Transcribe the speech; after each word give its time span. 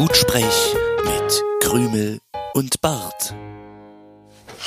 Gutsprech 0.00 0.74
mit 1.04 1.44
Krümel 1.62 2.20
und 2.54 2.80
Bart. 2.80 3.34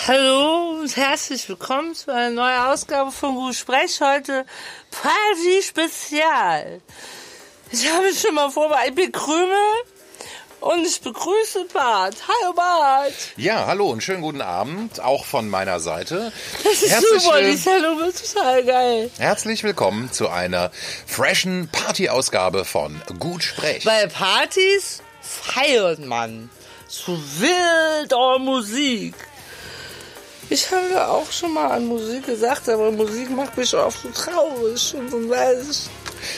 Hallo 0.06 0.78
und 0.80 0.96
herzlich 0.96 1.50
willkommen 1.50 1.96
zu 1.96 2.12
einer 2.12 2.30
neuen 2.30 2.62
Ausgabe 2.72 3.12
von 3.12 3.34
Gut 3.34 3.56
Sprech. 3.56 4.00
Heute 4.00 4.46
Party 4.92 5.64
Spezial. 5.64 6.82
Ich 7.72 7.92
habe 7.92 8.06
mich 8.06 8.22
schon 8.22 8.36
mal 8.36 8.52
vorbereitet. 8.52 8.90
Ich 8.90 8.96
bin 8.96 9.12
Krümel 9.12 9.74
und 10.60 10.86
ich 10.86 11.02
begrüße 11.02 11.66
Bart. 11.74 12.16
Hallo 12.28 12.54
Bart. 12.54 13.14
Ja, 13.36 13.66
hallo 13.66 13.90
und 13.90 14.04
schönen 14.04 14.22
guten 14.22 14.42
Abend, 14.42 15.00
auch 15.00 15.26
von 15.26 15.50
meiner 15.50 15.80
Seite. 15.80 16.32
Das 16.64 16.84
ist 16.84 16.92
Herzlich, 16.92 17.24
super, 17.24 17.40
äh, 17.40 17.52
die 17.52 17.58
Sendung 17.58 17.98
wird 17.98 18.34
total 18.34 18.64
geil. 18.64 19.10
Herzlich 19.18 19.64
willkommen 19.64 20.12
zu 20.12 20.30
einer 20.30 20.70
freshen 21.08 21.70
Party-Ausgabe 21.72 22.66
von 22.66 23.02
Gut 23.18 23.44
Sprech. 23.44 23.84
Bei 23.84 24.06
Partys 24.06 25.03
feiert 25.44 26.00
man 26.00 26.50
zu 26.88 27.20
wilder 27.40 28.40
Musik. 28.40 29.14
Ich 30.50 30.70
habe 30.72 30.90
ja 30.94 31.08
auch 31.08 31.32
schon 31.32 31.54
mal 31.54 31.72
an 31.72 31.86
Musik 31.86 32.26
gesagt, 32.26 32.70
aber 32.70 32.92
Musik 32.92 33.30
macht 33.32 33.58
mich 33.58 33.74
oft 33.74 34.02
so 34.02 34.10
traurig 34.10 34.94
und 34.96 35.10
so 35.10 35.30
weiß 35.30 35.70
ich. 35.70 35.90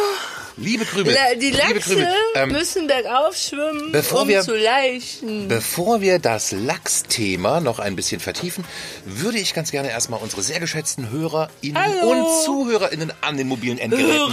liebe 0.57 0.85
Krümel. 0.85 1.13
La- 1.13 1.35
Die 1.35 1.47
liebe 1.47 1.57
Lachse 1.57 1.79
Krümel, 1.79 2.07
ähm, 2.35 2.51
müssen 2.51 2.87
bergauf 2.87 3.35
schwimmen, 3.35 3.91
bevor 3.91 4.21
um 4.21 4.27
wir- 4.29 4.41
zu 4.41 4.55
leichen. 4.55 5.47
Bevor 5.47 5.99
wir 6.01 6.19
das 6.19 6.51
Lachsthema 6.51 7.59
noch 7.59 7.79
ein 7.79 7.95
bisschen 7.95 8.21
vertiefen, 8.21 8.63
würde 9.05 9.37
ich 9.37 9.53
ganz 9.53 9.71
gerne 9.71 9.89
erstmal 9.89 10.21
unsere 10.21 10.41
sehr 10.43 10.59
geschätzten 10.59 11.09
HörerInnen 11.11 11.75
Hallo. 11.75 12.09
und 12.09 12.43
ZuhörerInnen 12.45 13.11
an 13.21 13.37
den 13.37 13.47
mobilen 13.47 13.77
Endgeräten 13.77 14.31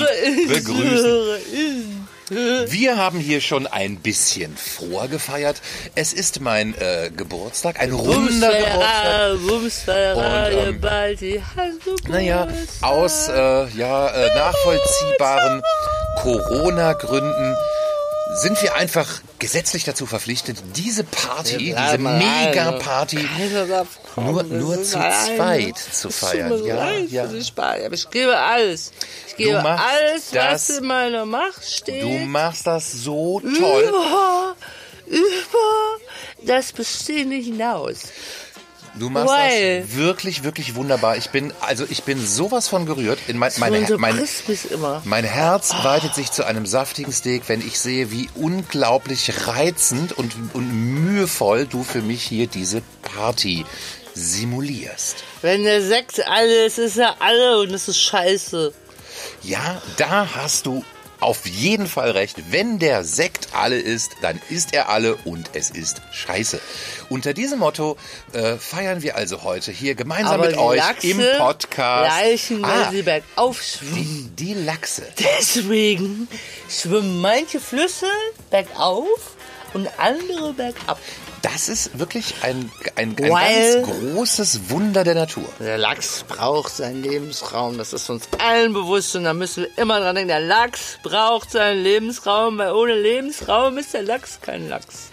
begrüßen. 0.48 0.48
Begrüßen. 0.48 2.08
Wir 2.32 2.96
haben 2.96 3.18
hier 3.18 3.40
schon 3.40 3.66
ein 3.66 3.96
bisschen 3.96 4.56
vorgefeiert. 4.56 5.60
Es 5.94 6.12
ist 6.12 6.40
mein 6.40 6.74
äh, 6.74 7.10
Geburtstag, 7.14 7.78
ein 7.80 7.92
runder 7.92 8.52
Geburtstag. 8.52 9.38
Bumsfeierer, 9.46 10.16
Bumsfeierer, 10.16 10.68
Und, 10.68 10.82
ähm, 10.82 11.42
hast 11.56 11.86
du 11.86 12.10
Naja, 12.10 12.48
aus 12.80 13.28
äh, 13.28 13.32
ja, 13.76 14.08
äh, 14.08 14.34
nachvollziehbaren 14.34 15.62
Corona-Gründen 16.22 17.56
sind 18.34 18.62
wir 18.62 18.74
einfach 18.74 19.20
gesetzlich 19.38 19.84
dazu 19.84 20.06
verpflichtet, 20.06 20.58
diese 20.76 21.04
Party, 21.04 21.74
diese. 21.74 21.98
Mega-Party 21.98 23.28
nur, 24.16 24.42
nur 24.44 24.82
zu 24.82 24.98
alleine. 24.98 25.36
zweit 25.36 25.78
zu 25.78 26.10
feiern. 26.10 26.64
Ja, 26.64 26.92
ja. 26.96 27.24
aber 27.24 27.94
ich 27.94 28.10
gebe 28.10 28.38
alles. 28.38 28.92
Ich 29.28 29.36
gebe 29.36 29.62
alles, 29.64 30.32
was 30.32 30.70
in 30.70 30.86
meiner 30.86 31.24
Macht 31.24 31.64
steht. 31.64 32.02
Du 32.02 32.08
machst 32.26 32.66
das 32.66 32.92
so 32.92 33.40
toll. 33.40 33.84
über, 33.88 34.56
über 35.06 35.98
das 36.44 36.72
Bestehende 36.72 37.36
hinaus. 37.36 38.04
Du 38.94 39.08
machst 39.08 39.28
Weil- 39.28 39.82
das 39.82 39.96
wirklich, 39.96 40.44
wirklich 40.44 40.74
wunderbar. 40.74 41.16
Ich 41.16 41.30
bin, 41.30 41.52
also 41.60 41.84
ich 41.88 42.02
bin 42.02 42.24
sowas 42.24 42.68
von 42.68 42.84
gerührt. 42.84 43.18
In 43.26 43.38
mein, 43.38 43.50
mein, 43.56 43.86
du 43.86 43.96
mein. 43.98 44.22
Mein 45.04 45.24
Herz 45.24 45.72
weitet 45.82 46.14
sich 46.14 46.30
zu 46.30 46.44
einem 46.44 46.66
saftigen 46.66 47.12
Steak, 47.12 47.44
wenn 47.46 47.66
ich 47.66 47.78
sehe, 47.78 48.10
wie 48.10 48.28
unglaublich 48.34 49.46
reizend 49.46 50.12
und, 50.12 50.34
und 50.52 50.70
mühevoll 50.70 51.66
du 51.66 51.84
für 51.84 52.02
mich 52.02 52.22
hier 52.22 52.46
diese 52.46 52.82
Party 53.02 53.64
simulierst. 54.14 55.24
Wenn 55.40 55.64
der 55.64 55.82
Sekt 55.82 56.26
alle 56.26 56.66
ist, 56.66 56.78
ist 56.78 56.98
er 56.98 57.22
alle 57.22 57.60
und 57.60 57.72
das 57.72 57.88
ist 57.88 58.00
scheiße. 58.00 58.74
Ja, 59.42 59.80
da 59.96 60.28
hast 60.36 60.66
du 60.66 60.84
auf 61.22 61.46
jeden 61.46 61.86
Fall 61.86 62.10
recht. 62.10 62.50
Wenn 62.50 62.78
der 62.78 63.04
Sekt 63.04 63.48
alle 63.54 63.78
ist, 63.78 64.16
dann 64.20 64.40
ist 64.50 64.74
er 64.74 64.88
alle 64.88 65.16
und 65.24 65.50
es 65.54 65.70
ist 65.70 66.02
scheiße. 66.12 66.60
Unter 67.08 67.32
diesem 67.34 67.60
Motto 67.60 67.96
äh, 68.32 68.56
feiern 68.56 69.02
wir 69.02 69.16
also 69.16 69.42
heute 69.42 69.72
hier 69.72 69.94
gemeinsam 69.94 70.34
Aber 70.34 70.46
mit 70.48 70.58
euch 70.58 70.78
Lachse 70.78 71.06
im 71.08 71.20
Podcast. 71.38 72.20
Leichen, 72.20 72.64
ah, 72.64 72.90
sie 72.90 73.02
bergauf 73.02 73.62
schwimmen. 73.62 74.34
die, 74.36 74.46
die 74.46 74.54
Lachse. 74.54 75.06
Deswegen 75.18 76.28
schwimmen 76.68 77.20
manche 77.20 77.60
Flüsse 77.60 78.06
bergauf 78.50 79.36
und 79.74 79.88
andere 79.98 80.52
bergab. 80.52 80.98
Das 81.42 81.68
ist 81.68 81.98
wirklich 81.98 82.36
ein, 82.42 82.70
ein, 82.94 83.16
ein 83.16 83.16
ganz 83.16 83.84
großes 83.84 84.70
Wunder 84.70 85.02
der 85.02 85.16
Natur. 85.16 85.44
Der 85.58 85.76
Lachs 85.76 86.24
braucht 86.28 86.76
seinen 86.76 87.02
Lebensraum, 87.02 87.78
das 87.78 87.92
ist 87.92 88.08
uns 88.10 88.28
allen 88.38 88.72
bewusst 88.72 89.16
und 89.16 89.24
da 89.24 89.34
müssen 89.34 89.64
wir 89.64 89.82
immer 89.82 89.98
dran 90.00 90.14
denken, 90.14 90.28
der 90.28 90.40
Lachs 90.40 90.98
braucht 91.02 91.50
seinen 91.50 91.82
Lebensraum, 91.82 92.58
weil 92.58 92.72
ohne 92.72 92.94
Lebensraum 92.94 93.76
ist 93.78 93.92
der 93.92 94.02
Lachs 94.02 94.38
kein 94.40 94.68
Lachs. 94.68 95.10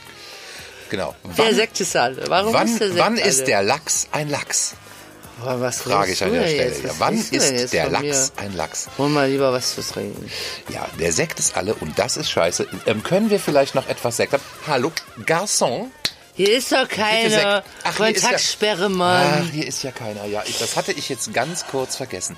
Genau. 0.90 1.16
Der 1.24 1.46
Wann, 1.46 1.56
Sekt 1.56 1.80
ist 1.80 1.96
alle. 1.96 2.24
Warum 2.28 2.54
wann, 2.54 2.68
ist 2.68 2.80
der 2.80 2.88
Sekt 2.90 3.00
wann 3.00 3.14
alle? 3.14 3.22
ist 3.24 3.48
der 3.48 3.64
Lachs 3.64 4.08
ein 4.12 4.30
Lachs? 4.30 4.76
Boah, 5.42 5.60
was 5.62 5.82
Frage 5.82 6.12
ich 6.12 6.24
an 6.24 6.34
der 6.34 6.48
Stelle. 6.48 6.76
Ja, 6.84 6.92
wann 7.00 7.18
ist 7.18 7.74
der 7.74 7.90
Lachs 7.90 8.34
mir? 8.36 8.44
ein 8.44 8.56
Lachs? 8.56 8.88
Hol 8.98 9.10
mal 9.10 9.30
lieber 9.30 9.54
was 9.54 9.76
zu 9.76 9.82
trinken. 9.82 10.30
Ja, 10.70 10.86
der 11.00 11.12
Sekt 11.12 11.40
ist 11.40 11.56
alle 11.58 11.74
und 11.76 11.98
das 11.98 12.18
ist 12.18 12.30
scheiße. 12.30 12.68
Ähm, 12.86 13.02
können 13.04 13.30
wir 13.30 13.40
vielleicht 13.40 13.74
noch 13.74 13.88
etwas 13.88 14.18
Sekt 14.18 14.34
haben? 14.34 14.44
Hallo, 14.68 14.92
Garçon? 15.26 15.88
Hier 16.40 16.58
ist 16.58 16.72
doch 16.72 16.88
keine 16.88 17.30
Sekt. 17.30 17.46
Ach, 17.84 17.98
hier 17.98 18.08
ist 18.08 18.22
ja- 18.24 18.30
Kontaktsperre, 18.30 18.86
Ach, 18.86 18.90
Mann. 18.90 19.50
hier 19.52 19.68
ist 19.68 19.84
ja 19.84 19.92
keiner. 19.92 20.24
Ja, 20.24 20.42
ich, 20.46 20.58
das 20.58 20.78
hatte 20.78 20.94
ich 20.94 21.10
jetzt 21.10 21.34
ganz 21.34 21.66
kurz 21.68 21.98
vergessen. 21.98 22.38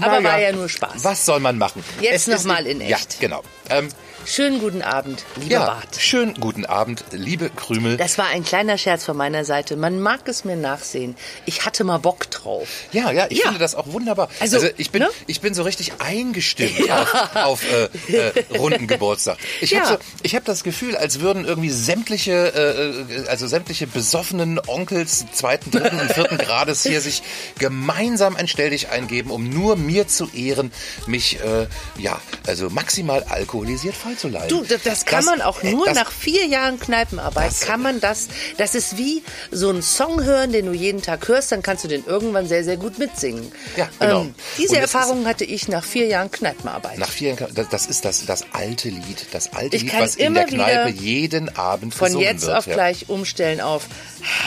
Aber 0.00 0.20
Naja, 0.20 0.24
war 0.24 0.38
ja 0.40 0.50
nur 0.50 0.68
Spaß. 0.68 1.04
Was 1.04 1.24
soll 1.24 1.38
man 1.38 1.56
machen? 1.56 1.84
Jetzt 2.00 2.22
Es 2.22 2.26
noch 2.26 2.34
ist- 2.34 2.46
mal 2.46 2.66
in 2.66 2.80
Ja, 2.80 2.96
echt. 2.96 3.20
genau. 3.20 3.44
Ähm, 3.70 3.90
Schönen 4.30 4.60
guten 4.60 4.82
Abend, 4.82 5.24
lieber 5.36 5.50
ja, 5.52 5.64
Bart. 5.66 5.96
schönen 5.98 6.34
guten 6.34 6.66
Abend, 6.66 7.02
liebe 7.12 7.48
Krümel. 7.48 7.96
Das 7.96 8.18
war 8.18 8.26
ein 8.26 8.44
kleiner 8.44 8.76
Scherz 8.76 9.02
von 9.04 9.16
meiner 9.16 9.46
Seite. 9.46 9.74
Man 9.74 10.00
mag 10.00 10.20
es 10.28 10.44
mir 10.44 10.54
nachsehen. 10.54 11.16
Ich 11.46 11.64
hatte 11.64 11.82
mal 11.82 11.96
Bock 11.96 12.30
drauf. 12.30 12.68
Ja, 12.92 13.10
ja, 13.10 13.26
ich 13.30 13.38
Ja. 13.38 13.44
finde 13.44 13.58
das 13.58 13.74
auch 13.74 13.86
wunderbar. 13.90 14.28
Also, 14.38 14.56
Also, 14.58 14.68
ich 14.76 14.90
bin, 14.90 15.00
ne? 15.02 15.08
ich 15.26 15.40
bin 15.40 15.54
so 15.54 15.62
richtig 15.62 15.92
eingestimmt 16.00 16.90
auf, 16.90 17.36
auf 17.36 17.62
äh, 17.72 17.88
äh, 18.12 18.44
runden 18.58 18.86
Geburtstag. 18.86 19.38
Ich 19.62 19.70
Ja. 19.70 19.80
habe 19.80 19.88
so, 19.94 19.98
ich 20.22 20.34
habe 20.34 20.44
das 20.44 20.62
Gefühl, 20.62 20.94
als 20.94 21.20
würden 21.20 21.46
irgendwie 21.46 21.70
sämtliche, 21.70 22.32
äh, 22.54 23.22
äh, 23.22 23.28
also 23.28 23.46
sämtliche 23.46 23.86
besoffenen 23.86 24.60
Onkels 24.66 25.24
zweiten, 25.32 25.70
dritten 25.70 26.00
und 26.00 26.12
vierten 26.12 26.36
Grades 26.36 26.82
hier 26.82 27.00
sich 27.00 27.22
gemeinsam 27.58 28.36
ein 28.36 28.46
Stelldich 28.46 28.90
eingeben, 28.90 29.30
um 29.30 29.48
nur 29.48 29.76
mir 29.76 30.06
zu 30.06 30.28
ehren, 30.34 30.70
mich 31.06 31.40
äh, 31.40 31.66
ja, 31.96 32.20
also 32.46 32.68
maximal 32.68 33.22
alkoholisiert 33.24 33.94
feiern 33.94 34.16
freizuleihen. 34.18 34.48
Du, 34.48 34.64
das, 34.84 35.04
kann 35.04 35.18
Das- 35.20 35.24
man 35.26 35.42
auch 35.42 35.62
nur 35.62 35.86
das- 35.86 35.94
nach 35.94 36.10
vier 36.10 36.46
Jahren 36.46 36.78
Kneipenarbeit, 36.78 37.50
Das- 37.50 37.60
kann 37.60 37.82
man 37.82 38.00
das, 38.00 38.28
das 38.56 38.74
ist 38.74 38.96
wie 38.98 39.22
so 39.50 39.70
ein 39.70 39.82
Song 39.82 40.22
hören, 40.22 40.52
den 40.52 40.66
du 40.66 40.72
jeden 40.72 41.02
Tag 41.02 41.26
hörst, 41.28 41.52
dann 41.52 41.62
kannst 41.62 41.84
du 41.84 41.88
den 41.88 42.04
irgendwann 42.04 42.46
sehr, 42.48 42.64
sehr 42.64 42.76
gut 42.76 42.98
mitsingen. 42.98 43.50
Ja, 43.76 43.88
genau. 43.98 44.22
Ähm, 44.22 44.34
diese 44.58 44.74
Und 44.76 44.80
Erfahrung 44.80 45.26
hatte 45.26 45.44
ich 45.44 45.68
nach 45.68 45.84
vier 45.84 46.06
Jahren 46.06 46.30
Kneipenarbeit. 46.30 46.98
Nach 46.98 47.08
vier 47.10 47.34
Jahren, 47.34 47.54
das, 47.70 47.86
ist 47.86 48.04
das, 48.04 48.24
das 48.26 48.44
alte 48.52 48.88
Lied, 48.88 49.26
das 49.32 49.52
alte 49.52 49.76
Ich 49.76 49.82
Lied, 49.84 49.92
was 49.98 50.16
in 50.16 50.34
der 50.34 50.44
Kneipe 50.44 50.90
jeden 50.90 51.54
Abend 51.56 51.94
Von 51.94 52.18
jetzt 52.18 52.46
wird. 52.46 52.56
auf 52.56 52.66
ja. 52.66 52.74
gleich 52.74 53.08
umstellen 53.08 53.60
auf 53.60 53.86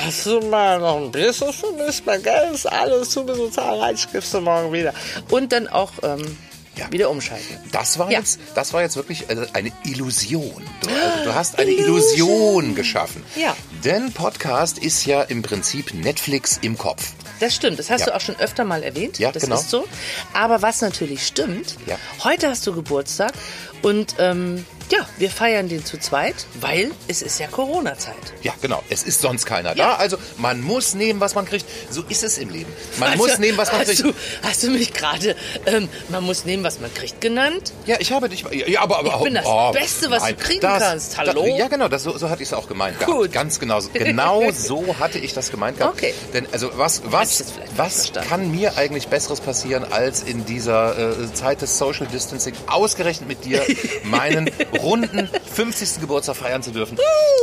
Hast 0.03 0.25
du 0.25 0.41
mal 0.41 0.79
noch 0.79 0.97
ein 0.97 1.11
bisschen 1.11 1.53
für 1.53 1.71
mich? 1.71 2.03
Mein 2.05 2.21
Geld 2.21 2.53
ist 2.53 2.65
alles 2.65 3.11
zu 3.11 3.23
mir 3.23 3.35
so 3.35 3.47
zahlreich, 3.49 4.05
gibst 4.11 4.33
du 4.33 4.41
morgen 4.41 4.73
wieder. 4.73 4.93
Und 5.29 5.53
dann 5.53 5.69
auch 5.69 5.91
ähm, 6.03 6.37
Ja. 6.77 6.89
wieder 6.91 7.09
umschalten. 7.09 7.57
Das 7.73 7.99
war 7.99 8.09
Ja. 8.11 8.19
jetzt, 8.19 8.39
das 8.55 8.71
war 8.73 8.81
jetzt 8.81 8.95
wirklich 8.95 9.29
äh, 9.29 9.45
eine 9.53 9.71
Illusion. 9.83 10.63
Du, 10.81 10.89
also, 10.89 11.23
du 11.25 11.35
hast 11.35 11.59
eine 11.59 11.69
Illusion 11.71 12.75
geschaffen. 12.75 13.23
Ja. 13.35 13.55
Denn 13.83 14.11
Podcast 14.13 14.77
ist 14.77 15.05
ja 15.05 15.21
im 15.23 15.41
Prinzip 15.41 15.93
Netflix 15.93 16.59
im 16.61 16.77
Kopf. 16.77 17.11
Das 17.41 17.55
stimmt, 17.55 17.77
das 17.79 17.89
hast 17.89 18.01
Ja. 18.01 18.05
du 18.07 18.15
auch 18.15 18.21
schon 18.21 18.35
öfter 18.37 18.63
mal 18.63 18.83
erwähnt. 18.83 19.19
Ja, 19.19 19.31
das 19.31 19.43
genau. 19.43 19.55
ist 19.55 19.69
so. 19.69 19.85
Aber 20.33 20.61
was 20.61 20.81
natürlich 20.81 21.25
stimmt, 21.27 21.75
Ja. 21.87 21.97
heute 22.23 22.47
hast 22.49 22.65
du 22.67 22.73
Geburtstag 22.73 23.33
und 23.81 24.15
ähm, 24.19 24.65
ja, 24.91 25.07
wir 25.17 25.29
feiern 25.29 25.69
den 25.69 25.85
zu 25.85 25.97
zweit, 25.97 26.35
weil 26.59 26.91
es 27.07 27.21
ist 27.21 27.39
ja 27.39 27.47
Corona-Zeit. 27.47 28.13
Ja, 28.41 28.51
genau. 28.61 28.83
Es 28.89 29.03
ist 29.03 29.21
sonst 29.21 29.45
keiner 29.45 29.69
Ja. 29.77 29.91
da. 29.91 29.95
Also 29.95 30.17
man 30.37 30.59
muss 30.61 30.95
nehmen, 30.95 31.21
was 31.21 31.33
man 31.33 31.45
kriegt. 31.45 31.65
So 31.89 32.03
ist 32.09 32.23
es 32.25 32.37
im 32.37 32.49
Leben. 32.49 32.69
Man 32.99 33.17
muss 33.17 33.37
nehmen, 33.37 33.57
was 33.57 33.71
man 33.71 33.83
kriegt. 33.85 34.03
Du, 34.03 34.13
hast 34.43 34.63
du 34.63 34.69
mich 34.71 34.91
gerade, 34.91 35.37
ähm, 35.65 35.87
man 36.09 36.25
muss 36.25 36.43
nehmen, 36.43 36.65
was 36.65 36.81
man 36.81 36.93
kriegt, 36.93 37.21
genannt? 37.21 37.71
Ja, 37.85 37.95
ich 37.99 38.11
habe 38.11 38.27
dich. 38.27 38.43
Ja, 38.67 38.81
aber, 38.81 38.99
aber 38.99 39.15
Ich 39.15 39.23
bin 39.23 39.33
das 39.35 39.45
oh, 39.45 39.71
Beste, 39.71 40.11
was 40.11 40.25
du 40.25 40.35
kriegen 40.35 40.59
das, 40.59 40.79
kannst. 40.83 41.17
Hallo? 41.17 41.45
Das, 41.47 41.57
ja, 41.57 41.67
genau. 41.69 41.87
Das, 41.87 42.03
so, 42.03 42.17
so 42.17 42.29
hatte 42.29 42.43
ich 42.43 42.49
es 42.49 42.53
auch 42.53 42.67
gemeint. 42.67 42.99
gehabt. 42.99 43.15
Gut. 43.17 43.31
Ganz 43.31 43.59
genau. 43.61 43.79
so- 43.79 43.89
Genau 43.93 44.51
so 44.53 44.99
hatte 44.99 45.19
ich 45.19 45.33
das 45.33 45.51
gemeint 45.51 45.77
gehabt. 45.77 45.93
Okay. 45.97 46.13
Denn 46.33 46.47
also 46.51 46.69
was, 46.75 47.01
was, 47.05 47.45
was 47.77 48.11
kann 48.27 48.51
mir 48.51 48.75
eigentlich 48.77 49.07
Besseres 49.07 49.39
passieren, 49.39 49.85
als 49.89 50.21
in 50.21 50.45
dieser 50.45 51.17
äh, 51.17 51.33
Zeit 51.33 51.61
des 51.61 51.77
Social 51.77 52.07
Distancing 52.07 52.55
ausgerechnet 52.67 53.29
mit 53.29 53.45
dir 53.45 53.63
meinen 54.03 54.49
runden 54.81 55.29
50. 55.55 56.01
Geburtstag 56.01 56.37
feiern 56.37 56.63
zu 56.63 56.71
dürfen? 56.71 56.97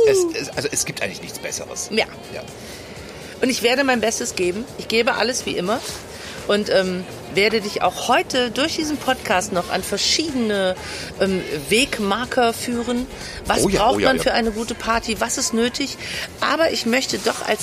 Es, 0.07 0.17
es, 0.41 0.49
also 0.49 0.69
es 0.71 0.85
gibt 0.85 1.01
eigentlich 1.01 1.21
nichts 1.21 1.39
Besseres. 1.39 1.89
Ja. 1.91 2.05
ja. 2.33 2.41
Und 3.41 3.49
ich 3.49 3.63
werde 3.63 3.83
mein 3.83 4.01
Bestes 4.01 4.35
geben. 4.35 4.65
Ich 4.77 4.87
gebe 4.87 5.15
alles 5.15 5.45
wie 5.45 5.57
immer. 5.57 5.79
Und 6.47 6.69
ähm, 6.69 7.03
werde 7.35 7.61
dich 7.61 7.83
auch 7.83 8.07
heute 8.07 8.49
durch 8.49 8.75
diesen 8.75 8.97
Podcast 8.97 9.53
noch 9.53 9.69
an 9.69 9.83
verschiedene 9.83 10.75
ähm, 11.21 11.43
Wegmarker 11.69 12.53
führen. 12.53 13.05
Was 13.45 13.63
Oh 13.63 13.69
ja, 13.69 13.79
braucht 13.79 13.97
oh 13.97 13.99
ja, 13.99 14.07
man 14.07 14.17
ja. 14.17 14.23
für 14.23 14.33
eine 14.33 14.51
gute 14.51 14.73
Party? 14.73 15.21
Was 15.21 15.37
ist 15.37 15.53
nötig? 15.53 15.97
Aber 16.41 16.71
ich 16.71 16.87
möchte 16.87 17.19
doch 17.19 17.47
als 17.47 17.61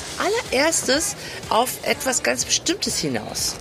allererstes 0.52 1.16
auf 1.48 1.70
etwas 1.82 2.22
ganz 2.22 2.44
Bestimmtes 2.44 2.98
hinaus. 2.98 3.56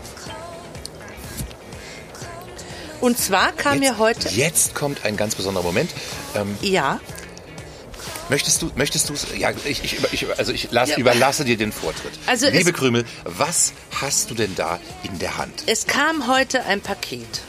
Und 3.06 3.20
zwar 3.20 3.52
kam 3.52 3.78
mir 3.80 4.00
heute... 4.00 4.30
Jetzt 4.30 4.74
kommt 4.74 5.06
ein 5.06 5.16
ganz 5.16 5.36
besonderer 5.36 5.64
Moment. 5.64 5.92
Ähm, 6.34 6.58
Ja, 6.62 7.00
Möchtest 8.30 8.64
du, 8.64 8.72
möchtest 8.76 9.08
du 9.08 9.14
Ja, 9.38 9.52
ich, 9.66 9.84
ich, 10.12 10.28
also 10.40 10.52
ich 10.52 10.70
lass, 10.72 10.90
Ja. 10.90 10.98
überlasse 10.98 11.46
dir 11.46 11.58
den 11.58 11.72
Vortritt. 11.72 12.14
Also 12.26 12.48
Liebe 12.48 12.72
es- 12.72 12.76
Krümel, 12.76 13.06
was 13.24 13.74
hast 14.02 14.32
du 14.32 14.34
denn 14.34 14.56
da 14.56 14.80
in 15.04 15.20
der 15.20 15.38
Hand? 15.38 15.54
es 15.68 15.86
kam 15.86 16.28
heute 16.28 16.64
ein 16.66 16.82
Paket 16.82 17.42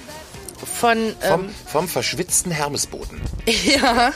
von... 0.65 1.15
Vom, 1.21 1.41
Ähm, 1.45 1.55
vom 1.67 1.89
verschwitzten 1.89 2.51
Hermesboten. 2.51 3.21
Ja, 3.65 4.13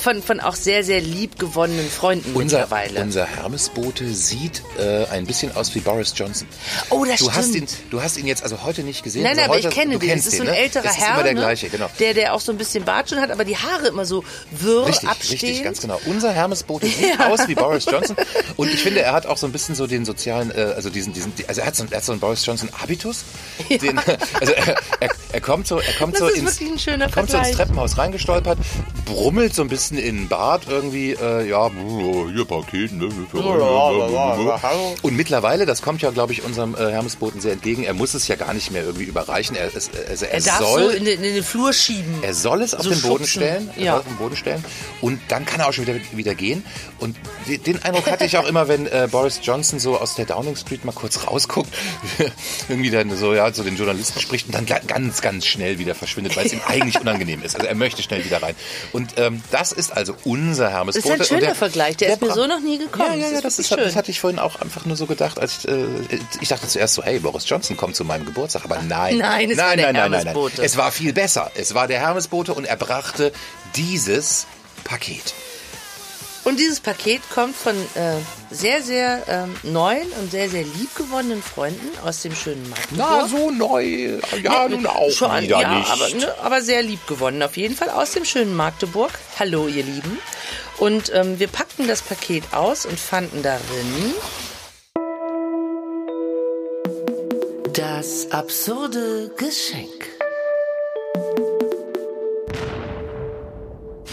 von, 0.00 0.22
von 0.22 0.40
auch 0.40 0.54
sehr, 0.56 0.82
sehr 0.82 1.00
lieb 1.00 1.38
gewonnenen 1.38 1.88
Freunden 1.88 2.34
Unser, 2.34 2.60
mittlerweile. 2.60 3.00
unser 3.00 3.24
Hermesbote 3.24 4.08
sieht 4.12 4.62
äh, 4.78 5.04
ein 5.06 5.24
bisschen 5.26 5.54
aus 5.54 5.74
wie 5.74 5.80
Boris 5.80 6.12
Johnson. 6.16 6.48
Oh, 6.90 7.04
das 7.04 7.20
du 7.20 7.32
Hast 7.32 7.48
ihn, 7.54 7.68
stimmt. 7.68 7.76
du 7.90 8.02
hast 8.02 8.16
ihn 8.16 8.26
jetzt 8.26 8.42
also 8.42 8.62
heute 8.64 8.82
nicht 8.82 9.02
gesehen. 9.04 9.22
Nein, 9.22 9.32
also 9.38 9.40
nein, 9.42 9.50
aber 9.50 9.58
heute, 9.58 9.68
ich 9.68 9.74
kenne 9.74 9.92
du 9.94 9.98
den. 10.00 10.08
Das 10.08 10.14
kennst 10.24 10.28
ist 10.28 10.36
so 10.38 10.42
ein 10.42 10.48
ne? 10.48 10.56
älterer 10.56 10.82
das 10.84 10.92
ist 10.96 11.00
Herr, 11.00 11.14
immer 11.14 11.22
der 11.22 11.34
ne? 11.34 11.40
gleiche, 11.40 11.68
genau. 11.68 11.88
der, 12.00 12.14
der 12.14 12.34
auch 12.34 12.40
so 12.40 12.50
ein 12.52 12.58
bisschen 12.58 12.84
Bart 12.84 13.08
schon 13.10 13.20
hat, 13.20 13.30
aber 13.30 13.44
die 13.44 13.56
Haare 13.56 13.88
immer 13.88 14.04
so 14.04 14.24
wirr 14.50 14.86
Richtig, 14.86 15.08
abstehen. 15.08 15.38
richtig, 15.38 15.62
ganz 15.64 15.80
genau. 15.80 16.00
Unser 16.06 16.32
Hermesbote 16.32 16.86
sieht 16.88 17.18
Ja. 17.18 17.28
aus 17.28 17.46
wie 17.48 17.54
Boris 17.54 17.84
Johnson. 17.90 18.16
Und 18.56 18.72
ich 18.72 18.82
finde, 18.82 19.02
er 19.02 19.12
hat 19.12 19.26
auch 19.26 19.36
so 19.36 19.46
ein 19.46 19.52
bisschen 19.52 19.74
so 19.76 19.86
den 19.86 20.04
sozialen, 20.04 20.50
äh, 20.50 20.72
also 20.74 20.90
diesen, 20.90 21.12
diesen, 21.12 21.32
also 21.46 21.60
er 21.60 21.66
hat 21.68 21.76
so, 21.76 21.84
er 21.88 21.96
hat 21.98 22.04
so 22.04 22.12
einen 22.12 22.20
Boris 22.20 22.44
Johnson 22.44 22.68
Habitus. 22.80 23.24
Den, 23.70 23.98
also 24.40 24.52
er, 24.52 24.76
er, 25.00 25.10
er 25.32 25.40
kommt 25.40 25.65
so, 25.66 25.78
er 25.80 25.92
kommt 25.94 26.14
Das 26.14 26.20
so 26.20 26.26
ist 26.28 26.36
ins, 26.38 26.60
wirklich 26.60 26.70
ein 26.72 26.78
schöner 26.78 27.10
kommt 27.10 27.30
so 27.30 27.38
ins. 27.38 27.52
Treppenhaus 27.52 27.98
reingestolpert, 27.98 28.58
brummelt 29.04 29.54
so 29.54 29.62
ein 29.62 29.68
bisschen 29.68 29.98
in 29.98 30.16
den 30.16 30.28
Bart 30.28 30.64
irgendwie, 30.68 31.12
äh, 31.12 31.48
ja, 31.48 31.70
hier 32.32 32.44
Paket, 32.44 32.92
ne? 32.92 33.08
Und 35.02 35.16
mittlerweile, 35.16 35.66
das 35.66 35.82
kommt 35.82 36.02
ja, 36.02 36.10
glaube 36.10 36.32
ich, 36.32 36.42
unserem 36.44 36.74
äh, 36.74 36.90
Hermesboten 36.90 37.40
sehr 37.40 37.52
entgegen, 37.52 37.84
er 37.84 37.94
muss 37.94 38.14
es 38.14 38.28
ja 38.28 38.36
gar 38.36 38.52
nicht 38.54 38.70
mehr 38.70 38.82
irgendwie 38.84 39.04
überreichen. 39.04 39.56
Er, 39.56 39.74
es, 39.74 39.90
also 40.08 40.24
er, 40.26 40.34
Er 40.34 40.40
darf 40.40 40.58
soll, 40.58 40.84
so 40.84 40.88
in 40.90 41.04
den, 41.04 41.22
in 41.22 41.34
den 41.34 41.44
Flur 41.44 41.72
schieben. 41.72 42.14
er 42.22 42.34
soll 42.34 42.62
es 42.62 42.74
auf 42.74 42.82
So 42.82 42.90
den 42.90 43.00
Boden 43.02 43.26
schubsen. 43.26 43.42
stellen. 43.42 43.70
Er 43.76 43.82
Ja. 43.82 43.90
soll 43.92 44.00
auf 44.00 44.06
den 44.06 44.16
Boden 44.16 44.36
stellen. 44.36 44.64
Und 45.00 45.20
dann 45.28 45.44
kann 45.46 45.60
er 45.60 45.68
auch 45.68 45.72
schon 45.72 45.86
wieder, 45.86 45.98
wieder 46.12 46.34
gehen. 46.34 46.64
Und 46.98 47.16
de- 47.48 47.58
den 47.58 47.82
Eindruck 47.82 48.10
hatte 48.10 48.24
ich 48.24 48.36
auch 48.38 48.46
immer, 48.46 48.68
wenn 48.68 48.86
äh, 48.86 49.08
Boris 49.10 49.40
Johnson 49.42 49.78
so 49.78 49.98
aus 49.98 50.14
der 50.14 50.26
Downing 50.26 50.56
Street 50.56 50.84
mal 50.84 50.92
kurz 50.92 51.26
rausguckt, 51.26 51.72
irgendwie 52.68 52.90
dann 52.90 53.14
so, 53.16 53.34
ja, 53.34 53.52
so 53.52 53.62
den 53.62 53.76
Journalisten 53.76 54.20
spricht 54.20 54.46
und 54.46 54.54
dann 54.54 54.66
ga- 54.66 54.80
ganz, 54.86 55.20
ganz 55.22 55.46
schnell 55.56 55.78
wieder 55.78 55.94
verschwindet, 55.94 56.36
weil 56.36 56.46
es 56.46 56.52
ihm 56.52 56.60
eigentlich 56.66 57.00
unangenehm 57.00 57.42
ist. 57.42 57.56
Also 57.56 57.66
er 57.66 57.74
möchte 57.74 58.02
schnell 58.02 58.24
wieder 58.24 58.42
rein. 58.42 58.54
Und 58.92 59.14
ähm, 59.16 59.42
das 59.50 59.72
ist 59.72 59.96
also 59.96 60.14
unser 60.24 60.70
Hermes 60.70 60.94
Das 60.96 61.04
ist 61.04 61.10
ein 61.10 61.24
schöner 61.24 61.54
Vergleich, 61.54 61.96
der 61.96 62.12
ist 62.12 62.20
mir 62.20 62.32
so 62.32 62.46
noch 62.46 62.60
nie 62.60 62.78
gekommen. 62.78 63.20
Ja, 63.20 63.28
ja, 63.28 63.32
Das 63.32 63.32
ja, 63.32 63.36
ist 63.38 63.44
das, 63.44 63.58
ist, 63.58 63.70
das 63.72 63.80
schön. 63.80 63.94
hatte 63.94 64.10
ich 64.10 64.20
vorhin 64.20 64.38
auch 64.38 64.60
einfach 64.60 64.84
nur 64.86 64.96
so 64.96 65.06
gedacht, 65.06 65.38
als 65.38 65.64
ich, 65.64 65.70
äh, 65.70 66.18
ich 66.40 66.48
dachte 66.48 66.68
zuerst 66.68 66.94
so, 66.94 67.02
hey, 67.02 67.18
Boris 67.18 67.48
Johnson 67.48 67.76
kommt 67.76 67.96
zu 67.96 68.04
meinem 68.04 68.26
Geburtstag, 68.26 68.64
aber 68.64 68.80
nein. 68.82 69.18
Nein, 69.18 69.50
es 69.50 69.58
war 69.58 69.68
nein, 69.68 69.78
der 69.78 69.92
nein, 69.92 70.10
nein, 70.10 70.24
nein, 70.24 70.34
nein. 70.34 70.64
Es 70.64 70.76
war 70.76 70.92
viel 70.92 71.12
besser. 71.12 71.50
Es 71.54 71.74
war 71.74 71.88
der 71.88 72.00
Hermesbote 72.00 72.52
und 72.54 72.64
er 72.64 72.76
brachte 72.76 73.32
dieses 73.74 74.46
Paket. 74.84 75.34
Und 76.46 76.60
dieses 76.60 76.78
Paket 76.78 77.22
kommt 77.28 77.56
von 77.56 77.74
äh, 77.74 78.14
sehr, 78.52 78.80
sehr 78.80 79.24
ähm, 79.26 79.56
neuen 79.64 80.06
und 80.12 80.30
sehr, 80.30 80.48
sehr 80.48 80.62
liebgewonnenen 80.62 81.42
Freunden 81.42 81.98
aus 82.04 82.22
dem 82.22 82.36
schönen 82.36 82.70
Magdeburg. 82.70 83.28
so 83.28 83.50
neu. 83.50 84.20
Ja, 84.40 84.68
nun 84.68 84.86
auch 84.86 85.10
Schon, 85.10 85.42
wieder 85.42 85.60
ja, 85.60 85.74
nicht. 85.76 85.90
Aber, 85.90 86.08
ne, 86.08 86.34
aber 86.40 86.62
sehr 86.62 86.84
lieb 86.84 87.04
gewonnen 87.08 87.42
auf 87.42 87.56
jeden 87.56 87.74
Fall 87.74 87.90
aus 87.90 88.12
dem 88.12 88.24
schönen 88.24 88.54
Magdeburg. 88.54 89.10
Hallo 89.40 89.66
ihr 89.66 89.82
Lieben. 89.82 90.20
Und 90.78 91.10
ähm, 91.12 91.40
wir 91.40 91.48
packten 91.48 91.88
das 91.88 92.00
Paket 92.00 92.44
aus 92.52 92.86
und 92.86 93.00
fanden 93.00 93.42
darin 93.42 94.14
das 97.72 98.30
absurde 98.30 99.32
Geschenk. 99.36 100.15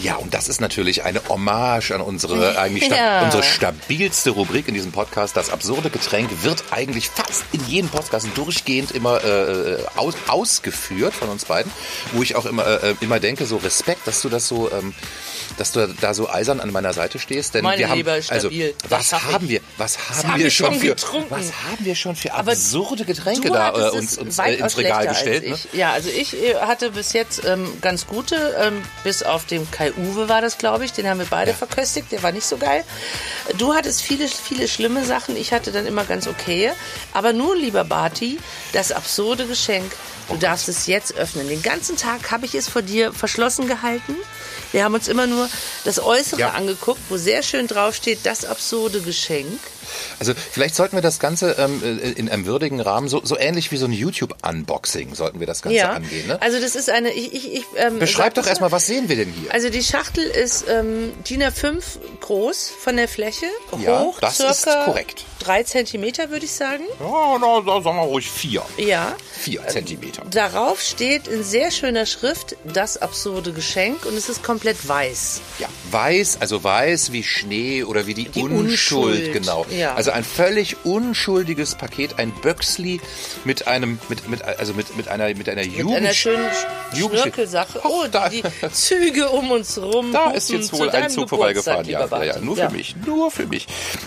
Ja, 0.04 0.16
und 0.16 0.34
das 0.34 0.48
ist 0.48 0.60
natürlich 0.60 1.02
eine 1.02 1.20
Hommage 1.30 1.92
an 1.92 2.02
unsere 2.02 2.58
eigentlich 2.58 2.84
sta 2.84 2.94
Ja. 2.96 3.22
unsere 3.24 3.42
stabilste 3.42 4.30
Rubrik 4.30 4.68
in 4.68 4.74
diesem 4.74 4.92
Podcast. 4.92 5.34
Das 5.34 5.48
absurde 5.48 5.88
Getränk 5.88 6.28
wird 6.42 6.62
eigentlich 6.72 7.08
fast 7.08 7.42
in 7.52 7.66
jedem 7.66 7.88
Podcast 7.88 8.26
durchgehend 8.34 8.90
immer 8.92 9.24
äh, 9.24 9.78
aus 9.96 10.14
ausgeführt 10.28 11.14
von 11.14 11.30
uns 11.30 11.46
beiden, 11.46 11.72
wo 12.12 12.22
ich 12.22 12.36
auch 12.36 12.44
immer 12.44 12.66
äh, 12.82 12.94
immer 13.00 13.18
denke, 13.18 13.46
so 13.46 13.56
Respekt, 13.56 14.06
dass 14.06 14.20
du 14.20 14.28
das 14.28 14.46
so, 14.46 14.70
ähm, 14.70 14.92
dass 15.56 15.72
du 15.72 15.86
da 16.00 16.14
so 16.14 16.28
eisern 16.28 16.60
an 16.60 16.70
meiner 16.72 16.92
Seite 16.92 17.18
stehst. 17.18 17.54
Denn 17.54 17.64
Meine 17.64 17.78
wir 17.78 17.88
haben, 17.88 17.98
Leber 17.98 18.16
ist 18.16 18.32
also 18.32 18.48
stabil. 18.48 18.74
Was 18.88 19.12
ich. 19.12 19.22
haben 19.24 19.48
wir, 19.48 19.60
was 19.76 19.98
haben 20.10 20.32
hab 20.32 20.38
wir 20.38 20.50
schon 20.50 20.74
für, 20.74 20.88
getrunken. 20.88 21.30
was 21.30 21.52
haben 21.68 21.84
wir 21.84 21.94
schon 21.94 22.16
für 22.16 22.32
Aber 22.34 22.52
absurde 22.52 23.04
Getränke 23.04 23.50
da 23.50 23.70
äh, 23.70 23.90
uns, 23.90 24.18
uns 24.18 24.38
äh, 24.38 24.54
ins 24.54 24.76
Regal 24.76 25.06
gestellt? 25.06 25.48
Ne? 25.48 25.56
Ja, 25.72 25.92
also 25.92 26.08
ich 26.08 26.34
äh, 26.42 26.56
hatte 26.56 26.90
bis 26.90 27.12
jetzt 27.12 27.44
ähm, 27.44 27.68
ganz 27.80 28.06
gute, 28.06 28.56
ähm, 28.60 28.82
bis 29.02 29.22
auf 29.22 29.44
den 29.46 29.70
Kai 29.70 29.92
Uwe 29.92 30.28
war 30.28 30.40
das, 30.40 30.58
glaube 30.58 30.84
ich, 30.84 30.92
den 30.92 31.08
haben 31.08 31.18
wir 31.18 31.26
beide 31.26 31.52
Ja. 31.52 31.56
verköstigt, 31.56 32.10
der 32.12 32.22
war 32.22 32.32
nicht 32.32 32.46
so 32.46 32.56
geil. 32.56 32.84
Du 33.58 33.74
hattest 33.74 34.02
viele, 34.02 34.26
viele 34.28 34.68
schlimme 34.68 35.04
Sachen, 35.04 35.36
ich 35.36 35.52
hatte 35.52 35.72
dann 35.72 35.86
immer 35.86 36.04
ganz 36.04 36.26
okay. 36.26 36.72
Aber 37.12 37.32
nun, 37.32 37.58
lieber 37.58 37.84
Barty, 37.84 38.38
das 38.72 38.92
absurde 38.92 39.46
Geschenk, 39.46 39.92
Oh 40.28 40.34
du 40.34 40.38
darfst 40.40 40.68
es 40.68 40.86
jetzt 40.86 41.14
öffnen. 41.16 41.48
Den 41.48 41.62
ganzen 41.62 41.96
Tag 41.96 42.30
habe 42.30 42.46
ich 42.46 42.54
es 42.54 42.68
vor 42.68 42.80
dir 42.82 43.12
verschlossen 43.12 43.66
gehalten. 43.68 44.16
Wir 44.74 44.82
haben 44.82 44.94
uns 44.94 45.06
immer 45.06 45.28
nur 45.28 45.48
das 45.84 46.00
Äußere 46.02 46.40
Ja. 46.40 46.48
angeguckt, 46.50 47.00
wo 47.08 47.16
sehr 47.16 47.44
schön 47.44 47.68
draufsteht, 47.68 48.18
das 48.24 48.44
absurde 48.44 49.00
Geschenk. 49.00 49.60
Also 50.18 50.32
vielleicht 50.50 50.74
sollten 50.74 50.96
wir 50.96 51.02
das 51.02 51.20
Ganze 51.20 51.52
ähm, 51.58 51.80
äh, 51.84 52.10
in 52.12 52.28
einem 52.28 52.44
würdigen 52.46 52.80
Rahmen, 52.80 53.06
so, 53.08 53.20
so 53.24 53.38
ähnlich 53.38 53.70
wie 53.70 53.76
so 53.76 53.84
ein 53.86 53.92
YouTube-Unboxing, 53.92 55.14
sollten 55.14 55.38
wir 55.38 55.46
das 55.46 55.62
Ganze 55.62 55.78
Ja, 55.78 55.90
angehen. 55.92 56.26
Ne? 56.26 56.42
also 56.42 56.58
das 56.60 56.74
ist 56.74 56.90
eine, 56.90 57.12
ich, 57.12 57.32
ich, 57.32 57.54
ich 57.54 57.64
ähm, 57.76 58.00
Beschreib 58.00 58.34
doch 58.34 58.46
erstmal, 58.46 58.70
mal. 58.70 58.76
was 58.76 58.86
sehen 58.86 59.08
wir 59.08 59.14
denn 59.14 59.30
hier? 59.32 59.52
Also 59.52 59.70
die 59.70 59.82
Schachtel 59.84 60.24
ist 60.24 60.64
ähm, 60.68 61.12
DIN 61.28 61.42
A5 61.44 61.82
groß 62.20 62.72
von 62.82 62.96
der 62.96 63.06
Fläche, 63.06 63.46
Ja, 63.78 64.00
hoch 64.00 64.18
das 64.20 64.38
circa 64.38 64.50
ist 64.52 64.84
korrekt. 64.86 65.24
drei 65.38 65.62
Zentimeter 65.62 66.30
würde 66.30 66.46
ich 66.46 66.52
sagen. 66.52 66.82
Ja, 66.98 67.38
na, 67.40 67.60
da 67.60 67.80
sagen 67.80 67.96
wir 67.98 68.02
ruhig 68.06 68.28
vier. 68.28 68.62
Ja. 68.78 69.14
Vier 69.38 69.64
Zentimeter. 69.68 70.22
Darauf 70.30 70.80
steht 70.80 71.28
in 71.28 71.44
sehr 71.44 71.70
schöner 71.70 72.06
Schrift 72.06 72.56
das 72.64 72.96
absurde 72.96 73.52
Geschenk 73.52 74.04
und 74.06 74.16
es 74.16 74.28
ist 74.28 74.42
komplett 74.42 74.63
weiß. 74.88 75.40
Ja, 75.58 75.68
weiß, 75.90 76.38
also 76.40 76.64
weiß 76.64 77.12
wie 77.12 77.22
Schnee 77.22 77.84
oder 77.84 78.06
wie 78.06 78.14
die, 78.14 78.28
Die 78.28 78.42
Unschuld, 78.42 78.64
Unschuld, 78.70 79.32
genau. 79.32 79.66
ja. 79.70 79.94
Also 79.94 80.10
ein 80.10 80.24
völlig 80.24 80.76
unschuldiges 80.84 81.74
Paket, 81.74 82.18
ein 82.18 82.32
Böxli 82.32 83.00
mit 83.44 83.66
einem, 83.68 83.98
mit, 84.08 84.28
mit, 84.28 84.42
also 84.42 84.72
mit, 84.74 84.96
mit 84.96 85.08
einer, 85.08 85.28
mit 85.34 85.48
einer 85.48 85.62
Jugend. 85.62 85.90
Mit 85.90 85.96
einer 85.98 86.12
schönen 86.14 86.48
Schnörkelsache. 86.94 87.80
Ach, 87.82 87.88
Oh, 87.88 88.04
da- 88.10 88.28
die, 88.28 88.42
Züge 88.72 89.28
um 89.28 89.50
uns 89.50 89.78
rum. 89.80 90.12
Da 90.12 90.30
ist 90.30 90.50
jetzt 90.50 90.72
wohl 90.72 90.90
ein 90.90 91.10
Zug 91.10 91.28
Geburtstag, 91.30 91.64
vorbeigefahren. 91.64 91.88
Ja, 91.88 92.06
ja, 92.06 92.34
ja, 92.36 92.40
nur 92.40 92.56
für 92.56 92.70
mich, 92.70 92.96
nur 93.06 93.30
für 93.30 93.46
mich. 93.46 93.66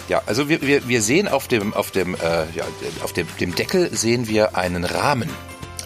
Ja, 0.09 0.21
also 0.25 0.49
wir, 0.49 0.61
wir, 0.61 0.87
wir 0.87 1.01
sehen 1.01 1.27
auf 1.27 1.47
dem, 1.47 1.73
auf 1.73 1.91
dem, 1.91 2.15
äh, 2.15 2.17
ja, 2.55 2.65
auf 3.03 3.13
dem, 3.13 3.27
dem 3.39 3.55
Deckel 3.55 3.95
sehen 3.95 4.27
wir 4.27 4.57
einen 4.57 4.83
Rahmen. 4.83 5.29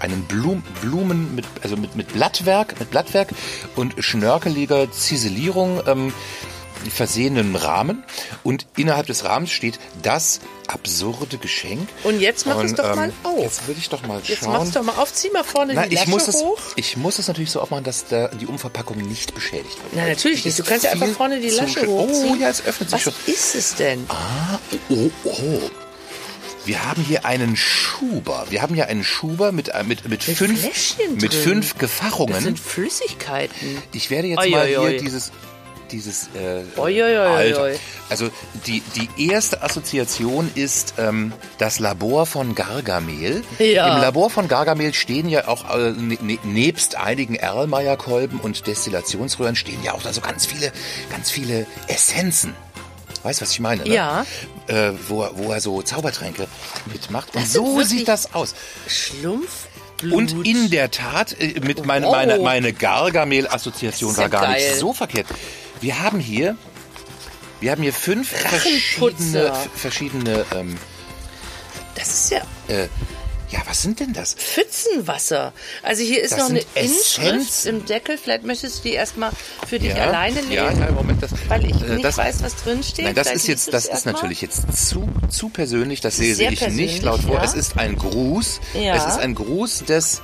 Einen 0.02 0.24
Blum, 0.24 0.64
Blumen 0.82 1.36
mit, 1.36 1.46
also 1.62 1.78
mit, 1.78 1.96
mit 1.96 2.12
Blattwerk, 2.14 2.80
mit 2.80 2.90
Blattwerk 2.92 3.30
und 3.76 3.94
schnörkeliger 4.04 4.92
Ziselierung 4.92 5.82
ähm, 5.88 6.14
versehenen 6.90 7.56
Rahmen. 7.56 8.04
Und 8.44 8.66
innerhalb 8.76 9.06
des 9.06 9.24
Rahmens 9.24 9.52
steht 9.52 9.80
das 10.02 10.40
absurde 10.68 11.38
Geschenk. 11.38 11.88
Und 12.04 12.20
jetzt 12.20 12.48
mach 12.48 12.58
es 12.64 12.72
Und, 12.72 12.80
doch 12.80 12.96
mal 12.96 13.14
auf. 13.24 13.40
Jetzt 13.40 13.68
will 13.68 13.76
ich 13.78 13.90
doch 13.90 14.02
mal 14.08 14.20
Jetzt 14.24 14.40
schauen. 14.44 14.54
mach's 14.54 14.72
doch 14.72 14.82
mal 14.82 14.94
auf, 14.94 15.14
zieh 15.14 15.30
mal 15.30 15.44
vorne 15.44 15.76
Nein, 15.76 15.90
die 15.90 15.96
ich 15.96 16.00
Lasche 16.02 16.12
muss, 16.12 16.28
es, 16.28 16.36
hoch. 16.38 16.58
ich 16.76 16.98
muss 16.98 17.20
es 17.20 17.28
natürlich 17.28 17.52
so 17.52 17.60
aufmachen, 17.62 17.84
dass 17.84 18.06
der, 18.08 18.30
die 18.30 18.48
Umverpackung 18.48 18.98
nicht 18.98 19.36
beschädigt 19.36 19.78
wird. 19.78 19.94
Na, 19.94 20.08
natürlich 20.08 20.44
nicht. 20.46 20.58
Du 20.58 20.64
kannst 20.64 20.86
ja 20.86 20.92
einfach 20.92 21.08
vorne 21.10 21.40
die 21.40 21.50
Lasche 21.50 21.82
schön. 21.82 21.90
hochziehen. 21.90 22.32
Oh, 22.32 22.42
ja, 22.42 22.50
es 22.50 22.66
öffnet 22.66 22.90
sich 22.90 23.06
Was 23.06 23.14
schon. 23.14 23.34
ist 23.34 23.54
es 23.56 23.76
denn? 23.76 24.08
Oh, 24.90 25.10
oh. 25.26 25.60
Wir 26.66 26.86
haben 26.86 27.02
hier 27.04 27.26
einen 27.26 27.56
Schuber. 27.58 28.46
Wir 28.50 28.62
haben 28.62 28.76
hier 28.76 28.88
einen 28.88 29.04
Schuber 29.04 29.52
mit, 29.52 29.70
äh, 29.70 29.84
mit, 29.84 30.08
mit, 30.08 30.28
Mit 30.28 30.38
fünf, 30.38 30.60
Fläschchen 30.62 31.16
mit 31.16 31.34
drin. 31.34 31.42
fünf 31.42 31.74
Das 31.74 31.80
Gefahrungen. 31.80 32.42
sind 32.42 32.60
Flüssigkeiten. 32.60 33.82
Ich 33.94 34.10
werde 34.10 34.28
jetzt 34.28 34.40
Oi, 34.40 34.50
mal 34.52 34.62
oi, 34.66 34.68
hier 34.70 34.82
oi. 34.82 34.98
dieses 34.98 35.32
dieses 35.92 36.30
äh, 36.36 36.80
Alter. 36.80 37.72
Also 38.10 38.30
die 38.66 38.82
die 38.96 39.30
erste 39.30 39.62
Assoziation 39.62 40.50
ist 40.56 40.94
ähm, 40.98 41.34
das 41.58 41.80
Labor 41.80 42.26
von 42.26 42.56
Gargamel. 42.56 43.44
Ja. 43.60 43.96
Im 43.96 44.02
Labor 44.02 44.30
von 44.30 44.48
Gargamel 44.48 44.94
stehen 44.94 45.28
ja 45.28 45.50
auch 45.50 45.70
äh, 45.76 45.92
ne, 45.92 46.18
ne, 46.22 46.40
nebst 46.44 46.96
einigen 46.96 47.36
Erlmeyer-Kolben 47.36 48.40
und 48.40 48.68
Destillationsröhren 48.68 49.58
stehen 49.58 49.84
ja 49.84 49.94
auch 49.94 50.02
da 50.02 50.14
so 50.14 50.22
ganz 50.22 50.46
viele 50.46 50.72
ganz 51.10 51.30
viele 51.30 51.68
Essenzen. 51.88 52.56
Weißt 53.24 53.40
du, 53.40 53.44
was 53.44 53.52
ich 53.52 53.60
meine? 53.60 53.84
Ne? 53.84 53.94
Ja. 53.94 54.26
Äh, 54.68 54.92
wo, 55.08 55.24
er, 55.24 55.38
wo 55.38 55.52
er 55.52 55.62
so 55.62 55.82
Zaubertränke 55.82 56.48
mitmacht. 56.92 57.36
Und 57.36 57.48
so 57.48 57.82
sieht 57.84 58.08
das 58.08 58.34
aus. 58.34 58.56
Schlumpfblut. 58.88 60.14
Und 60.14 60.46
in 60.48 60.70
der 60.72 60.90
Tat, 60.92 61.36
äh, 61.40 61.60
mit 61.60 61.86
meine, 61.86 62.08
Oh. 62.08 62.12
meine, 62.12 62.40
meine 62.40 62.74
Gargamel-Assoziation 62.74 64.16
war 64.18 64.30
gar 64.30 64.42
geil. 64.48 64.54
nicht 64.70 64.80
so 64.80 64.94
verkehrt. 64.94 65.28
Wir 65.82 66.00
haben 66.02 66.20
hier, 66.20 66.56
wir 67.60 67.72
haben 67.72 67.84
hier 67.84 67.94
fünf 67.94 68.30
verschiedene, 68.30 69.54
verschiedene, 69.76 70.46
ähm, 70.56 70.78
Das 71.96 72.08
ist 72.10 72.32
ja 72.32 72.42
äh, 72.68 72.88
ja, 73.52 73.60
was 73.66 73.82
sind 73.82 74.00
denn 74.00 74.14
das? 74.14 74.34
Pfützenwasser. 74.34 75.54
Also 75.84 76.04
hier 76.04 76.22
ist 76.22 76.32
Das 76.32 76.40
noch 76.40 76.50
eine 76.50 76.64
Inschrift 76.76 77.66
im 77.66 77.86
Deckel. 77.86 78.18
Vielleicht 78.18 78.44
möchtest 78.44 78.80
du 78.80 78.90
die 78.90 78.94
erstmal 78.96 79.32
für 79.68 79.78
dich 79.78 79.94
alleine 79.94 80.42
lesen. 80.42 80.52
Ja, 80.54 80.72
ja, 80.72 80.92
Moment, 80.92 81.22
das, 81.22 81.32
Weil 81.48 81.66
ich 81.66 81.82
äh, 81.82 81.96
nicht 81.96 82.06
das, 82.06 82.18
weiß, 82.18 82.44
was 82.44 82.56
drin 82.56 82.82
steht. 82.82 83.06
Nein, 83.06 83.16
das 83.16 83.28
Vielleicht 83.28 83.44
ist 83.44 83.48
jetzt, 83.48 83.74
das 83.74 83.86
ist 83.86 84.06
natürlich 84.06 84.42
jetzt 84.42 84.88
zu, 84.88 85.08
zu 85.30 85.50
persönlich. 85.50 86.02
Das 86.02 86.18
lese 86.18 86.36
sehr 86.36 86.52
ich 86.52 86.68
nicht 86.70 87.04
laut 87.04 87.22
vor. 87.22 87.36
ja. 87.36 87.44
Es 87.44 87.54
ist 87.54 87.78
ein 87.78 87.98
Gruß. 87.98 88.62
Ja. 88.74 88.96
Es 88.96 89.06
ist 89.06 89.20
ein 89.20 89.36
Gruß 89.36 89.86
des 89.86 90.22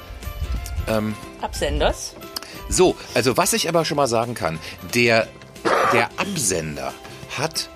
Absenders. 1.41 2.13
So, 2.69 2.95
also 3.13 3.37
was 3.37 3.53
ich 3.53 3.69
aber 3.69 3.85
schon 3.85 3.97
mal 3.97 4.07
sagen 4.07 4.33
kann, 4.33 4.59
der, 4.93 5.27
der 5.93 6.09
Absender 6.17 6.93
hat 7.37 7.69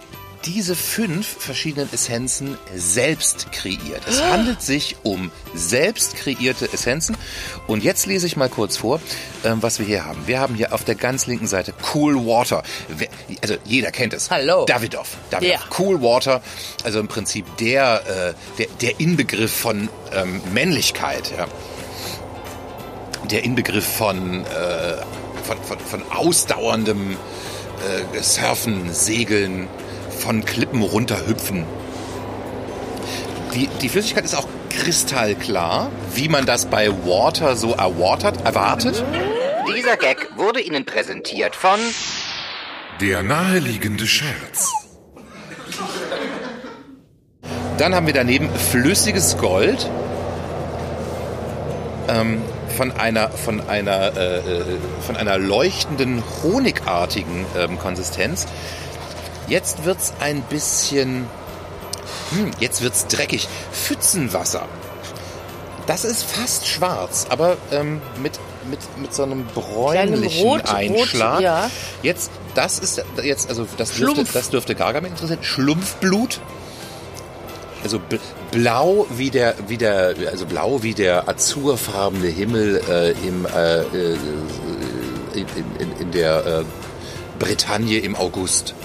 diese 0.45 0.75
fünf 0.75 1.27
verschiedenen 1.27 1.91
Essenzen 1.91 2.57
selbst 2.75 3.51
kreiert. 3.51 4.01
Es 4.07 4.21
handelt 4.24 4.62
sich 4.62 4.95
um 5.03 5.31
selbst 5.53 6.15
kreierte 6.15 6.71
Essenzen. 6.71 7.15
Und 7.67 7.83
jetzt 7.83 8.05
lese 8.05 8.27
ich 8.27 8.38
mal 8.38 8.50
kurz 8.50 8.77
vor, 8.77 9.00
ähm, 9.43 9.62
was 9.62 9.79
wir 9.79 9.86
hier 9.86 10.05
haben. 10.05 10.27
Wir 10.27 10.39
haben 10.39 10.55
hier 10.55 10.74
auf 10.74 10.83
der 10.83 10.95
ganz 10.95 11.27
linken 11.27 11.48
Seite 11.48 11.74
Cool 11.93 12.15
Water. 12.25 12.63
Also 13.41 13.55
jeder 13.65 13.91
kennt 13.91 14.13
es. 14.13 14.31
Hallo. 14.31 14.65
Davidoff. 14.65 15.17
Davidoff. 15.29 15.53
Ja. 15.53 15.77
Cool 15.77 16.01
Water. 16.01 16.41
Also 16.83 17.00
im 17.00 17.07
Prinzip 17.07 17.45
der, 17.57 18.01
äh, 18.07 18.33
der, 18.57 18.67
der 18.81 19.00
Inbegriff 19.00 19.51
von 19.51 19.89
ähm, 20.13 20.41
Männlichkeit. 20.53 21.31
Ja 21.38 21.48
der 23.29 23.43
Inbegriff 23.43 23.86
von, 23.86 24.45
äh, 24.45 24.98
von, 25.43 25.57
von, 25.63 25.79
von 25.79 26.03
ausdauerndem 26.12 27.15
äh, 27.81 28.21
Surfen, 28.21 28.93
Segeln, 28.93 29.67
von 30.21 30.45
Klippen 30.45 30.81
runterhüpfen. 30.81 31.65
Die, 33.53 33.67
die 33.81 33.89
Flüssigkeit 33.89 34.23
ist 34.23 34.35
auch 34.35 34.47
kristallklar, 34.69 35.91
wie 36.13 36.29
man 36.29 36.45
das 36.45 36.67
bei 36.67 36.89
Water 36.89 37.55
so 37.55 37.73
erwartet. 37.73 38.45
erwartet. 38.45 39.03
Dieser 39.75 39.97
Gag 39.97 40.29
wurde 40.37 40.61
Ihnen 40.61 40.85
präsentiert 40.85 41.55
von 41.55 41.79
Der 43.01 43.23
naheliegende 43.23 44.07
Scherz. 44.07 44.71
Dann 47.77 47.95
haben 47.95 48.05
wir 48.05 48.13
daneben 48.13 48.49
flüssiges 48.71 49.37
Gold 49.37 49.89
ähm, 52.07 52.41
von 52.77 52.91
einer 52.91 53.29
von 53.29 53.61
einer 53.69 54.15
äh, 54.15 54.37
äh, 54.37 54.63
von 55.05 55.17
einer 55.17 55.37
leuchtenden 55.37 56.23
honigartigen 56.43 57.45
ähm, 57.57 57.79
Konsistenz. 57.79 58.47
Jetzt 59.51 59.84
wird's 59.84 60.13
ein 60.22 60.41
bisschen 60.43 61.27
hm, 62.31 62.51
jetzt 62.62 62.81
wird's 62.81 63.05
dreckig. 63.08 63.50
Pfützenwasser. 63.74 64.63
Das 65.88 66.05
ist 66.05 66.24
fast 66.24 66.67
schwarz, 66.67 67.25
aber 67.29 67.58
ähm, 67.72 68.01
mit, 68.22 68.39
mit, 68.70 68.79
mit 68.98 69.13
so 69.13 69.24
einem 69.24 69.46
bräunlichen 69.48 70.46
Rot- 70.46 70.62
Rot, 70.62 70.74
Einschlag. 70.74 71.41
ja. 71.41 71.70
Jetzt, 72.01 72.31
das 72.55 72.79
ist 72.79 73.03
jetzt, 73.22 73.50
also 73.50 73.67
das 73.77 73.89
dürfte, 73.89 74.13
Schlumpf. 74.13 74.31
das 74.34 74.50
dürfte 74.51 74.74
Gargamel 74.75 75.10
interessieren. 75.12 75.39
Schlumpfblut. 75.43 76.39
Also 77.84 78.00
blau 78.51 79.05
wie 79.10 79.31
der, 79.31 79.55
wie 79.67 79.77
der, 79.77 80.13
also 80.31 80.46
blau 80.46 80.81
wie 80.84 80.93
der 80.93 81.27
azurfarbene 81.27 82.27
Himmel 82.27 82.79
äh, 82.89 83.12
im, 83.27 83.46
äh, 83.48 83.79
äh, 83.81 84.17
in, 85.34 85.46
in, 85.79 85.98
in 86.00 86.12
der 86.12 86.46
äh, 86.46 86.63
Bretagne 87.39 87.98
im 87.98 88.15
August. 88.15 88.75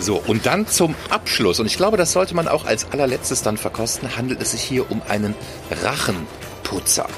So, 0.00 0.22
und 0.26 0.46
dann 0.46 0.66
zum 0.66 0.94
Abschluss, 1.10 1.58
und 1.58 1.66
ich 1.66 1.76
glaube, 1.76 1.96
das 1.96 2.12
sollte 2.12 2.34
man 2.34 2.46
auch 2.46 2.64
als 2.64 2.90
allerletztes 2.92 3.42
dann 3.42 3.56
verkosten, 3.56 4.16
handelt 4.16 4.40
es 4.40 4.52
sich 4.52 4.62
hier 4.62 4.90
um 4.90 5.02
einen 5.08 5.34
Rachenputzer. 5.82 7.08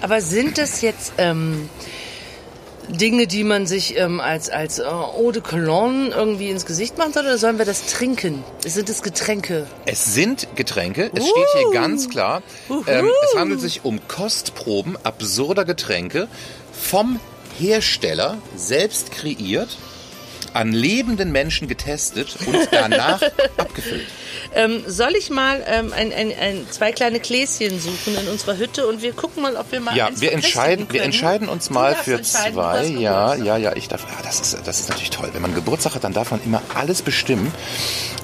Aber 0.00 0.20
sind 0.20 0.58
das 0.58 0.80
jetzt 0.80 1.12
ähm, 1.18 1.68
Dinge, 2.88 3.28
die 3.28 3.44
man 3.44 3.66
sich 3.68 3.96
ähm, 3.96 4.20
als, 4.20 4.50
als 4.50 4.80
äh, 4.80 4.82
Eau 4.82 5.30
de 5.30 5.42
Cologne 5.42 6.08
irgendwie 6.08 6.50
ins 6.50 6.66
Gesicht 6.66 6.98
machen 6.98 7.12
soll, 7.12 7.22
oder 7.24 7.38
sollen 7.38 7.58
wir 7.58 7.64
das 7.64 7.86
trinken? 7.86 8.42
Sind 8.66 8.88
es 8.88 9.02
Getränke? 9.02 9.66
Es 9.86 10.12
sind 10.12 10.48
Getränke, 10.56 11.10
es 11.14 11.24
steht 11.28 11.46
hier 11.56 11.70
ganz 11.72 12.08
klar. 12.10 12.42
Ähm, 12.88 13.08
es 13.32 13.38
handelt 13.38 13.60
sich 13.60 13.84
um 13.84 14.00
Kostproben 14.08 14.98
absurder 15.04 15.64
Getränke 15.64 16.26
vom 16.72 17.20
Hersteller 17.58 18.38
selbst 18.56 19.12
kreiert, 19.12 19.76
an 20.54 20.72
lebenden 20.72 21.32
Menschen 21.32 21.68
getestet 21.68 22.36
und 22.46 22.68
danach 22.70 23.22
abgefüllt. 23.56 24.06
Ähm, 24.54 24.82
soll 24.86 25.12
ich 25.16 25.30
mal 25.30 25.64
ähm, 25.66 25.92
ein, 25.92 26.12
ein, 26.12 26.32
ein, 26.38 26.66
zwei 26.70 26.92
kleine 26.92 27.20
Gläschen 27.20 27.80
suchen 27.80 28.16
in 28.20 28.28
unserer 28.28 28.58
Hütte 28.58 28.86
und 28.86 29.00
wir 29.02 29.12
gucken 29.12 29.42
mal, 29.42 29.56
ob 29.56 29.72
wir 29.72 29.80
mal 29.80 29.96
Ja, 29.96 30.10
wir 30.14 30.32
entscheiden, 30.32 30.86
wir 30.90 31.00
können? 31.00 31.12
entscheiden 31.12 31.48
uns 31.48 31.70
mal 31.70 31.94
für 31.94 32.20
zwei. 32.22 32.86
Ja, 32.86 33.34
ja, 33.34 33.56
ja, 33.56 33.74
ich 33.76 33.88
darf. 33.88 34.02
Ja, 34.02 34.22
das 34.22 34.40
ist, 34.40 34.66
das 34.66 34.80
ist 34.80 34.88
natürlich 34.88 35.10
toll. 35.10 35.30
Wenn 35.32 35.42
man 35.42 35.54
Geburtstag 35.54 35.94
hat, 35.94 36.04
dann 36.04 36.12
darf 36.12 36.30
man 36.30 36.42
immer 36.44 36.60
alles 36.74 37.02
bestimmen. 37.02 37.52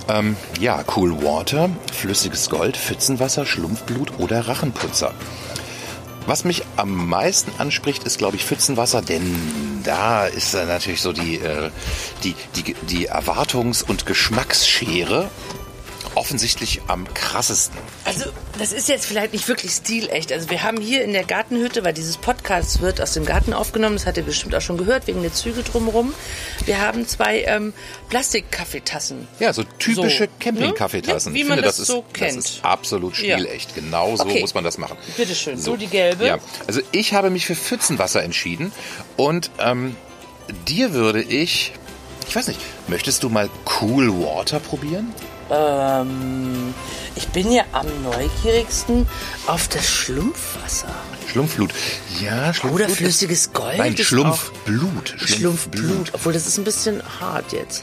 Ähm, 0.09 0.37
ja, 0.61 0.83
Cool 0.97 1.23
Water, 1.23 1.71
flüssiges 1.93 2.51
Gold, 2.51 2.77
Pfützenwasser, 2.77 3.47
Schlumpfblut 3.47 4.19
oder 4.19 4.41
Rachenputzer. 4.49 5.15
Was 6.29 6.45
mich 6.45 6.63
am 6.77 7.09
meisten 7.09 7.51
anspricht, 7.57 8.05
ist, 8.05 8.19
glaube 8.19 8.37
ich, 8.37 8.45
Pfützenwasser, 8.45 9.01
denn 9.01 9.81
da 9.83 10.27
ist 10.27 10.53
dann 10.53 10.69
natürlich 10.69 11.01
so 11.01 11.15
die, 11.15 11.37
äh, 11.37 11.71
die, 12.23 12.35
die, 12.55 12.75
die 12.75 13.09
Erwartungs- 13.09 13.83
und 13.83 14.05
Geschmacksschere 14.05 15.31
offensichtlich 16.19 16.81
am 16.89 17.07
krassesten. 17.15 17.79
Also, 18.05 18.27
das 18.59 18.73
ist 18.73 18.89
jetzt 18.89 19.07
vielleicht 19.07 19.33
nicht 19.33 19.47
wirklich 19.49 19.71
stilecht. 19.73 20.33
Also, 20.33 20.51
wir 20.51 20.63
haben 20.63 20.81
hier 20.81 21.05
in 21.05 21.13
der 21.13 21.25
Gartenhütte, 21.25 21.85
weil 21.85 21.93
dieses 21.95 22.17
Podcast 22.17 22.81
wird 22.81 23.01
aus 23.01 23.13
dem 23.13 23.25
Garten 23.25 23.53
aufgenommen, 23.53 23.97
das 23.97 24.07
habt 24.07 24.17
ihr 24.17 24.23
bestimmt 24.25 24.55
auch 24.55 24.61
schon 24.61 24.77
gehört, 24.79 25.07
wegen 25.07 25.23
der 25.23 25.33
Züge 25.33 25.63
drumherum. 25.63 26.13
Wir 26.67 26.81
haben 26.81 27.07
zwei 27.07 27.43
ähm, 27.45 27.73
Plastikkaffeetassen. 28.09 29.29
Ja, 29.39 29.53
so 29.53 29.63
typische 29.79 30.25
So, 30.25 30.31
Camping-Kaffeetassen. 30.41 31.33
ne? 31.33 31.39
Wie 31.39 31.43
Ich 31.43 31.49
man 31.49 31.57
finde, 31.59 31.69
das 31.69 31.79
ist, 31.79 31.87
so 31.89 32.05
kennt. 32.13 32.37
Das 32.37 32.45
ist 32.51 32.65
absolut 32.65 33.17
Ja. 33.19 33.37
stilecht. 33.39 33.75
Genau 33.75 34.17
so 34.17 34.25
Okay. 34.25 34.41
muss 34.41 34.55
man 34.55 34.65
das 34.65 34.79
machen. 34.79 34.97
Bitteschön, 35.17 35.59
so 35.61 35.77
die 35.77 35.87
gelbe. 35.87 36.27
Ja, 36.27 36.39
also 36.67 36.81
ich 36.93 37.15
habe 37.15 37.31
mich 37.31 37.47
für 37.47 37.55
Pfützenwasser 37.57 38.23
entschieden 38.23 38.73
und 39.17 39.51
ähm, 39.59 39.97
dir 40.67 40.93
würde 40.93 41.23
ich, 41.23 41.73
ich 42.29 42.37
weiß 42.37 42.49
nicht, 42.49 42.61
möchtest 42.89 43.23
du 43.23 43.29
mal 43.29 43.49
Cool 43.81 44.09
Water 44.23 44.61
probieren? 44.61 45.13
Ähm, 45.51 46.75
ich 47.17 47.29
bin 47.29 47.51
ja 47.51 47.65
am 47.73 47.87
neugierigsten 48.03 49.07
auf 49.47 49.69
das 49.69 49.89
Schlumpfwasser. 49.89 50.89
Schlumpfblut. 51.31 51.73
Ja, 52.21 52.53
Schlumpfblut. 52.55 52.87
Oder 52.87 52.95
flüssiges 52.95 53.53
Gold. 53.53 53.79
Nein, 53.79 53.97
Schlumpfblut. 53.97 55.15
auch- 55.21 55.27
Schlumpfblut. 55.27 56.11
Obwohl, 56.15 56.33
das 56.33 56.47
ist 56.47 56.59
ein 56.59 56.65
bisschen 56.65 57.03
hart 57.21 57.53
jetzt. 57.53 57.83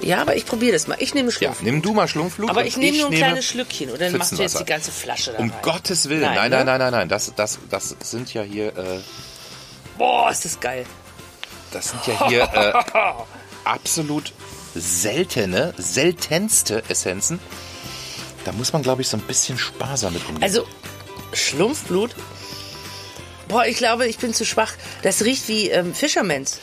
Ja, 0.00 0.20
aber 0.20 0.36
ich 0.36 0.46
probiere 0.46 0.72
das 0.72 0.88
mal. 0.88 0.96
Ich 0.98 1.14
nehme 1.14 1.28
Ja, 1.30 1.34
Schlumpfblut. 1.36 1.62
nimm 1.72 1.82
du 1.82 1.92
mal 1.94 2.08
Schlumpfblut. 2.08 2.50
aber 2.50 2.64
ich 2.64 2.76
nehme 2.76 2.98
nur 2.98 3.06
ein 3.08 3.14
kleines 3.14 3.44
Schlückchen. 3.46 3.90
Oder 3.90 4.10
dann 4.10 4.16
machst 4.18 4.32
du 4.32 4.42
jetzt 4.42 4.58
die 4.58 4.64
ganze 4.64 4.90
Flasche 4.90 5.32
da 5.32 5.38
Um. 5.38 5.52
Gottes 5.62 6.08
Willen. 6.08 6.22
Nein, 6.22 6.34
Nein, 6.34 6.50
ne? 6.50 6.56
nein, 6.56 6.66
nein, 6.66 6.78
nein, 6.80 6.92
nein. 6.92 7.08
Das, 7.08 7.32
das, 7.36 7.58
das 7.70 7.94
sind 8.00 8.32
ja 8.34 8.42
hier, 8.42 8.68
äh, 8.76 9.00
Boah, 9.98 10.30
ist 10.30 10.44
das 10.44 10.58
geil. 10.58 10.84
das 11.72 11.90
sind 11.90 12.06
ja 12.06 12.28
hier 12.28 12.42
äh, 12.42 12.72
absolut 13.64 14.32
seltene, 14.74 15.74
seltenste 15.76 16.82
Essenzen. 16.88 17.38
Da 18.44 18.52
muss 18.52 18.72
man, 18.72 18.82
glaube 18.82 19.02
ich, 19.02 19.08
so 19.08 19.16
ein 19.16 19.22
bisschen 19.22 19.58
sparsam 19.58 20.14
mit 20.14 20.22
umgehen. 20.26 20.42
Also, 20.42 20.66
Schlumpfblut. 21.32 22.14
Boah, 23.48 23.66
ich 23.66 23.76
glaube, 23.76 24.06
ich 24.06 24.18
bin 24.18 24.32
zu 24.32 24.44
schwach. 24.44 24.72
Das 25.02 25.22
riecht 25.24 25.46
wie 25.48 25.68
ähm, 25.68 25.94
Fischermans. 25.94 26.58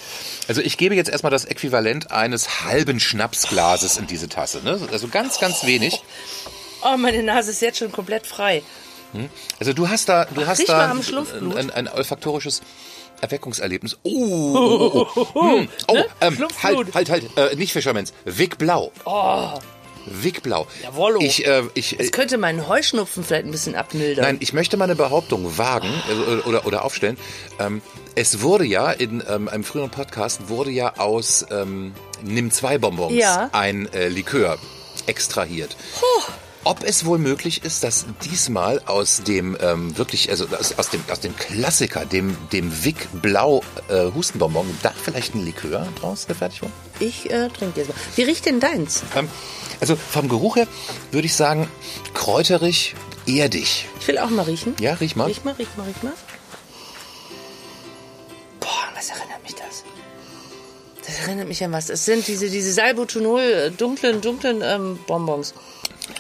Also 0.48 0.62
ich 0.62 0.78
gebe 0.78 0.96
jetzt 0.96 1.10
erstmal 1.10 1.32
das 1.32 1.46
Äquivalent 1.46 2.12
eines 2.12 2.64
halben 2.64 3.00
Schnapsglases 3.00 3.98
in 3.98 4.08
diese 4.08 4.28
Tasse. 4.28 4.62
Ne? 4.64 4.80
Also 4.92 5.08
ganz, 5.08 5.40
ganz 5.40 5.64
wenig. 5.66 6.02
Oh, 6.82 6.98
meine 6.98 7.22
Nase 7.22 7.52
ist 7.52 7.62
jetzt 7.62 7.78
schon 7.78 7.92
komplett 7.92 8.26
frei. 8.26 8.64
Also 9.60 9.74
du 9.74 9.90
hast 9.90 10.10
da, 10.10 10.26
du 10.26 10.46
hast 10.48 10.60
riech 10.60 10.68
da 10.68 10.96
Schlumpfblut. 11.02 11.56
ein, 11.58 11.70
ein 11.72 11.88
olfaktorisches 11.88 12.62
Erweckungserlebnis. 13.22 13.98
Oh, 14.04 14.10
oh, 14.16 15.08
oh, 15.16 15.28
oh. 15.34 15.58
Hm. 15.58 15.70
oh 15.88 15.94
Ne? 15.94 16.06
ähm, 16.22 16.48
halt, 16.64 16.94
halt, 16.96 17.10
halt, 17.10 17.38
äh, 17.38 17.56
nicht 17.56 17.74
Fischermans, 17.74 18.14
Vic 18.26 18.58
Blau. 18.58 18.92
Oh, 19.06 19.60
Vic 20.06 20.42
Blau. 20.44 20.68
Jawollo. 20.84 21.20
Ich, 21.22 21.46
äh, 21.46 21.64
ich, 21.74 21.96
das 21.98 22.12
könnte 22.12 22.38
meinen 22.38 22.68
Heuschnupfen 22.68 23.24
vielleicht 23.24 23.46
ein 23.46 23.52
bisschen 23.52 23.76
abmildern. 23.76 24.26
Nein, 24.26 24.38
ich 24.40 24.54
möchte 24.54 24.78
mal 24.78 24.86
eine 24.86 24.96
Behauptung 24.96 25.58
wagen 25.58 25.90
äh, 26.10 26.48
oder, 26.48 26.66
oder 26.66 26.84
aufstellen. 26.86 27.18
Ähm, 27.60 27.82
es 28.16 28.42
wurde 28.42 28.66
ja 28.66 28.92
in 28.92 29.24
ähm, 29.30 29.48
einem 29.48 29.64
früheren 29.64 29.92
Podcast 29.92 30.50
wurde 30.50 30.72
ja 30.72 30.98
aus 30.98 31.46
ähm, 31.52 31.94
Nimm 32.24 32.52
zwei 32.52 32.78
Bonbons 32.78 33.14
Ja. 33.14 33.50
ein 33.54 33.92
äh, 33.94 34.10
Likör 34.10 34.58
extrahiert. 35.06 35.78
Ob 36.70 36.84
es 36.84 37.04
wohl 37.04 37.18
möglich 37.18 37.64
ist, 37.64 37.84
dass 37.84 38.06
diesmal 38.24 38.80
aus 38.86 39.24
dem 39.24 39.58
ähm, 39.60 39.98
wirklich, 39.98 40.30
also 40.30 40.46
aus, 40.56 40.78
aus 40.78 40.92
dem 40.92 41.04
aus 41.10 41.20
dem 41.20 41.36
Klassiker, 41.36 42.06
dem 42.06 42.38
dem 42.52 42.86
Vic 42.86 43.08
Blau 43.12 43.64
äh, 43.88 44.12
Hustenbonbon, 44.14 44.70
da 44.84 44.92
vielleicht 44.92 45.34
ein 45.34 45.44
Likör 45.44 45.88
draus 46.00 46.28
gefertigt 46.28 46.62
wurde? 46.62 46.74
Ich 47.00 47.28
äh, 47.32 47.50
trinke 47.50 47.80
jetzt 47.80 47.88
mal. 47.88 47.96
Wie 48.16 48.22
riecht 48.22 48.46
denn 48.46 48.60
deins? 48.60 49.02
Ähm, 49.16 49.28
also 49.82 49.96
vom 49.96 50.30
Geruch 50.30 50.58
her 50.58 50.68
würde 51.10 51.26
ich 51.26 51.34
sagen 51.34 51.68
kräuterig, 52.14 52.94
erdig. 53.26 53.88
Ich 54.00 54.08
will 54.08 54.20
auch 54.20 54.30
mal 54.30 54.44
riechen. 54.44 54.76
Ja, 54.80 54.94
riech 54.94 55.16
mal. 55.16 55.26
Riech 55.26 55.44
mal, 55.44 55.56
riech 55.56 55.76
mal, 55.76 55.88
riech 55.88 56.04
mal. 56.04 56.14
Boah, 58.60 58.90
was 58.94 59.10
erinnert 59.10 59.42
mich 59.42 59.56
das? 59.56 59.84
Das 61.04 61.18
erinnert 61.26 61.48
mich 61.48 61.64
an 61.64 61.72
was. 61.72 61.90
Es 61.90 62.06
sind 62.06 62.28
diese, 62.28 62.48
diese 62.48 62.72
Salbutonol, 62.72 63.42
äh, 63.42 63.72
dunklen, 63.72 64.22
dunklen 64.22 64.62
ähm, 64.62 65.00
Bonbons. 65.08 65.56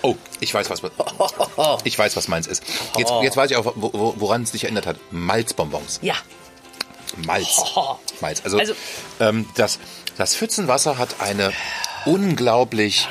Oh, 0.01 0.15
ich 0.39 0.53
weiß, 0.53 0.69
was 0.69 0.81
ich 1.83 1.97
weiß, 1.99 2.15
was 2.15 2.27
meins 2.27 2.47
ist. 2.47 2.63
Jetzt, 2.97 3.11
jetzt 3.21 3.37
weiß 3.37 3.51
ich 3.51 3.57
auch, 3.57 3.65
wo- 3.75 3.91
wo- 3.93 4.13
woran 4.17 4.43
es 4.43 4.51
dich 4.51 4.63
erinnert 4.63 4.85
hat. 4.85 4.97
Malzbonbons. 5.11 5.99
Ja. 6.01 6.15
Malz. 7.25 7.61
Malz. 8.21 8.41
Also, 8.43 8.57
Also- 8.59 8.73
ähm, 9.19 9.47
das, 9.55 9.79
das 10.17 10.35
Pfützenwasser 10.35 10.97
hat 10.97 11.19
eine 11.21 11.51
unglaublich, 12.05 13.07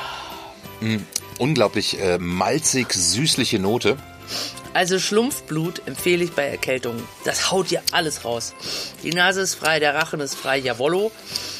mh, 0.80 1.00
unglaublich 1.38 2.00
äh, 2.00 2.18
malzig 2.18 2.92
süßliche 2.92 3.58
Note. 3.58 3.96
Also 4.74 4.98
Schlumpfblut 4.98 5.82
empfehle 5.86 6.24
ich 6.24 6.32
bei 6.32 6.44
Erkältungen. 6.46 7.02
Das 7.24 7.50
haut 7.50 7.70
dir 7.70 7.82
alles 7.92 8.24
raus. 8.24 8.52
Die 9.02 9.10
Nase 9.10 9.40
ist 9.40 9.54
frei, 9.54 9.80
der 9.80 9.94
Rachen 9.94 10.20
ist 10.20 10.34
frei, 10.34 10.58
jawollo. 10.58 11.10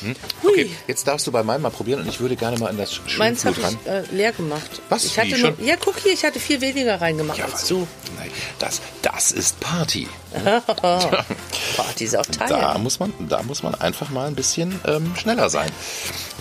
Hm? 0.03 0.14
Okay, 0.42 0.71
jetzt 0.87 1.09
darfst 1.09 1.27
du 1.27 1.33
bei 1.33 1.42
meinem 1.42 1.62
mal 1.62 1.71
probieren 1.71 2.01
und 2.03 2.09
ich 2.09 2.21
würde 2.21 2.37
gerne 2.37 2.59
mal 2.59 2.68
an 2.68 2.77
das 2.77 3.01
Meins 3.16 3.44
habe 3.44 3.57
Schlumpfblut 3.57 3.97
ich 4.03 4.11
äh, 4.12 4.16
leer 4.16 4.33
gemacht. 4.33 4.81
Was? 4.88 5.05
Ich 5.05 5.18
hatte 5.18 5.37
nur, 5.38 5.55
ja, 5.61 5.75
guck 5.77 5.99
hier, 5.99 6.12
ich 6.12 6.25
hatte 6.25 6.38
viel 6.38 6.61
weniger 6.61 7.01
reingemacht 7.01 7.42
als 7.42 7.66
du. 7.66 7.87
Nein, 8.16 8.31
das, 8.59 8.81
das 9.03 9.33
ist 9.33 9.59
Party. 9.61 10.07
Party 10.83 12.05
ist 12.05 12.16
auch 12.16 12.27
Da 12.27 12.47
teilen. 12.47 12.83
muss 12.83 13.01
man, 13.01 13.12
da 13.29 13.42
muss 13.42 13.62
man 13.62 13.75
einfach 13.75 14.11
mal 14.11 14.27
ein 14.29 14.35
bisschen 14.35 14.79
ähm, 14.87 15.14
schneller 15.16 15.51
sein. 15.51 15.71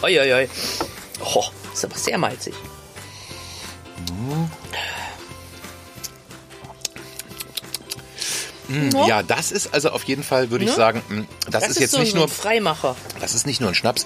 Oi, 0.04 0.20
oi, 0.20 0.34
oi. 0.34 0.50
Oh, 1.34 1.46
ist 1.74 1.86
aber 1.86 1.98
sehr 1.98 2.18
malzig. 2.18 2.54
No? 8.70 9.08
Ja, 9.08 9.24
das 9.24 9.52
ist 9.52 9.74
also 9.74 9.90
auf 9.92 10.04
jeden 10.04 10.24
Fall, 10.24 10.50
würde 10.52 10.66
ich 10.66 10.72
Ne? 10.72 10.76
sagen, 10.76 11.02
mh, 11.08 11.26
das, 11.50 11.68
ist 11.70 11.80
jetzt 11.80 11.92
so 11.92 12.00
nicht 12.00 12.14
ein 12.14 12.18
nur 12.20 12.28
Freimacher. 12.28 12.96
Das 13.20 13.34
ist 13.34 13.46
nicht 13.48 13.62
nur 13.62 13.70
ein 13.70 13.76
Schnaps 13.76 14.06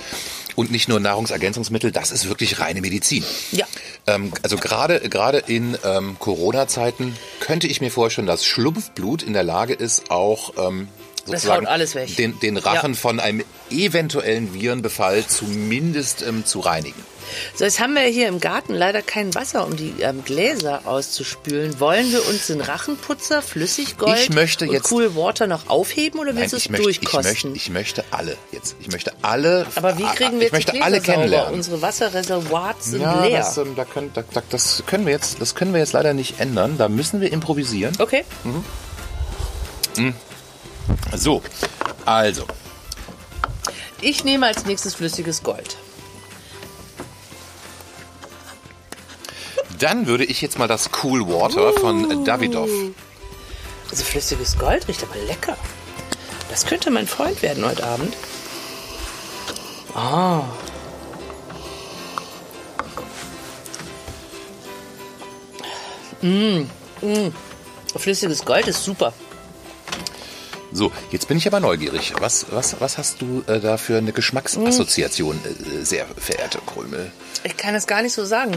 und 0.56 0.72
nicht 0.72 0.88
nur 0.88 1.00
ein 1.00 1.04
Nahrungsergänzungsmittel, 1.04 1.92
das 1.92 2.12
ist 2.12 2.28
wirklich 2.28 2.60
reine 2.60 2.82
Medizin. 2.82 3.24
Ja. 3.52 3.66
Ähm, 4.08 4.32
also 4.44 4.58
gerade 4.58 5.00
gerade 5.10 5.40
in 5.40 5.78
ähm, 5.84 6.16
Corona-Zeiten 6.20 7.16
könnte 7.40 7.68
ich 7.68 7.82
mir 7.82 7.92
vorstellen, 7.92 8.28
dass 8.28 8.46
Schlumpfblut 8.46 9.24
in 9.24 9.34
der 9.34 9.44
Lage 9.44 9.74
ist, 9.74 10.12
auch 10.12 10.54
ähm, 10.58 10.88
Das 10.88 11.01
sozusagen 11.26 11.66
haut 11.66 11.72
alles 11.72 11.96
weg. 11.96 12.16
Den, 12.18 12.40
den 12.40 12.58
Rachen 12.58 12.94
Ja. 12.94 13.00
von 13.00 13.20
einem 13.20 13.44
eventuellen 13.70 14.54
Virenbefall 14.54 15.26
zumindest 15.28 16.22
ähm, 16.24 16.46
zu 16.46 16.60
reinigen. 16.60 17.02
So, 17.56 17.64
jetzt 17.64 17.80
haben 17.80 17.94
wir 17.96 18.02
hier 18.02 18.28
im 18.28 18.42
Garten 18.42 18.74
leider 18.74 19.02
kein 19.02 19.34
Wasser, 19.36 19.66
um 19.66 19.78
die 19.78 19.94
ähm, 20.02 20.26
Gläser 20.26 20.82
auszuspülen. 20.86 21.80
Wollen 21.80 22.12
wir 22.12 22.28
uns 22.28 22.48
den 22.48 22.60
Rachenputzer, 22.60 23.42
Flüssiggold 23.42 24.18
Ich 24.20 24.30
möchte 24.32 24.66
und 24.66 24.74
jetzt- 24.74 24.92
Cool 24.92 25.16
Water 25.16 25.48
noch 25.48 25.70
aufheben 25.70 26.20
oder 26.20 26.36
willst 26.36 26.52
du 26.52 26.58
es 26.58 26.64
ich, 26.66 26.70
möchte, 26.72 26.90
ich, 26.90 27.00
durchkosten? 27.00 27.52
möchte, 27.52 27.56
ich 27.56 27.70
möchte 27.70 28.04
alle 28.12 28.36
jetzt. 28.52 28.76
Ich 28.82 28.92
möchte 28.92 29.14
alle. 29.22 29.66
Aber 29.76 29.98
wie 29.98 30.04
kriegen 30.04 30.40
wir 30.42 30.48
ich 30.48 30.52
jetzt 30.52 30.52
möchte 30.74 30.82
alle 30.84 30.98
sauber? 31.00 31.14
kennenlernen. 31.14 31.54
Unsere 31.54 31.82
Wasserreservoirs 31.82 32.86
sind 32.86 33.02
ja, 33.02 33.24
leer. 33.24 33.38
das, 33.40 33.58
ähm, 33.58 33.76
da 33.78 33.86
können, 33.86 34.12
da, 34.14 34.24
da, 34.34 34.42
das 34.50 34.84
können 34.86 35.06
wir 35.06 35.14
jetzt, 35.14 35.40
das 35.40 35.56
können 35.56 35.72
wir 35.74 35.80
jetzt 35.80 35.94
leider 35.94 36.14
nicht 36.14 36.42
ändern. 36.42 36.78
Da 36.78 36.90
müssen 36.90 37.22
wir 37.22 37.32
improvisieren. 37.32 37.94
okay. 38.00 38.26
So, 41.16 41.42
also 42.06 42.46
Ich 44.02 44.24
nehme 44.24 44.48
als 44.48 44.66
nächstes 44.66 44.96
flüssiges 44.96 45.44
Gold. 45.44 45.78
Dann 49.80 50.06
würde 50.08 50.26
ich 50.26 50.42
jetzt 50.42 50.60
mal 50.60 50.68
das 50.68 50.90
Cool 51.04 51.28
Water 51.28 51.74
von 51.74 52.24
Davidoff. 52.24 52.70
Also 53.90 54.04
flüssiges 54.04 54.58
Gold 54.58 54.88
riecht 54.88 55.04
aber 55.04 55.16
lecker. 55.26 55.58
Das 56.50 56.66
könnte 56.66 56.92
mein 56.92 57.08
Freund 57.08 57.42
werden 57.42 57.66
heute 57.66 57.84
Abend. 57.86 58.14
Ah. 59.96 60.44
Mm, 66.22 66.68
mm. 67.02 67.34
Flüssiges 67.98 68.46
Gold 68.46 68.68
ist 68.68 68.84
super. 68.84 69.14
So, 70.74 70.92
jetzt 71.12 71.28
bin 71.28 71.38
ich 71.38 71.48
aber 71.48 71.60
neugierig. 71.60 72.14
Was, 72.20 72.46
was, 72.52 72.80
was 72.80 72.98
hast 72.98 73.22
du 73.22 73.44
äh, 73.48 73.60
da 73.60 73.78
für 73.78 73.98
eine 73.98 74.14
Geschmacksassoziation, 74.14 75.40
äh, 75.44 75.84
sehr 75.84 76.06
verehrte 76.18 76.60
Krümel? 76.66 77.12
Ich 77.44 77.58
kann 77.58 77.76
es 77.76 77.88
gar 77.88 78.02
nicht 78.02 78.14
so 78.14 78.24
sagen. 78.26 78.54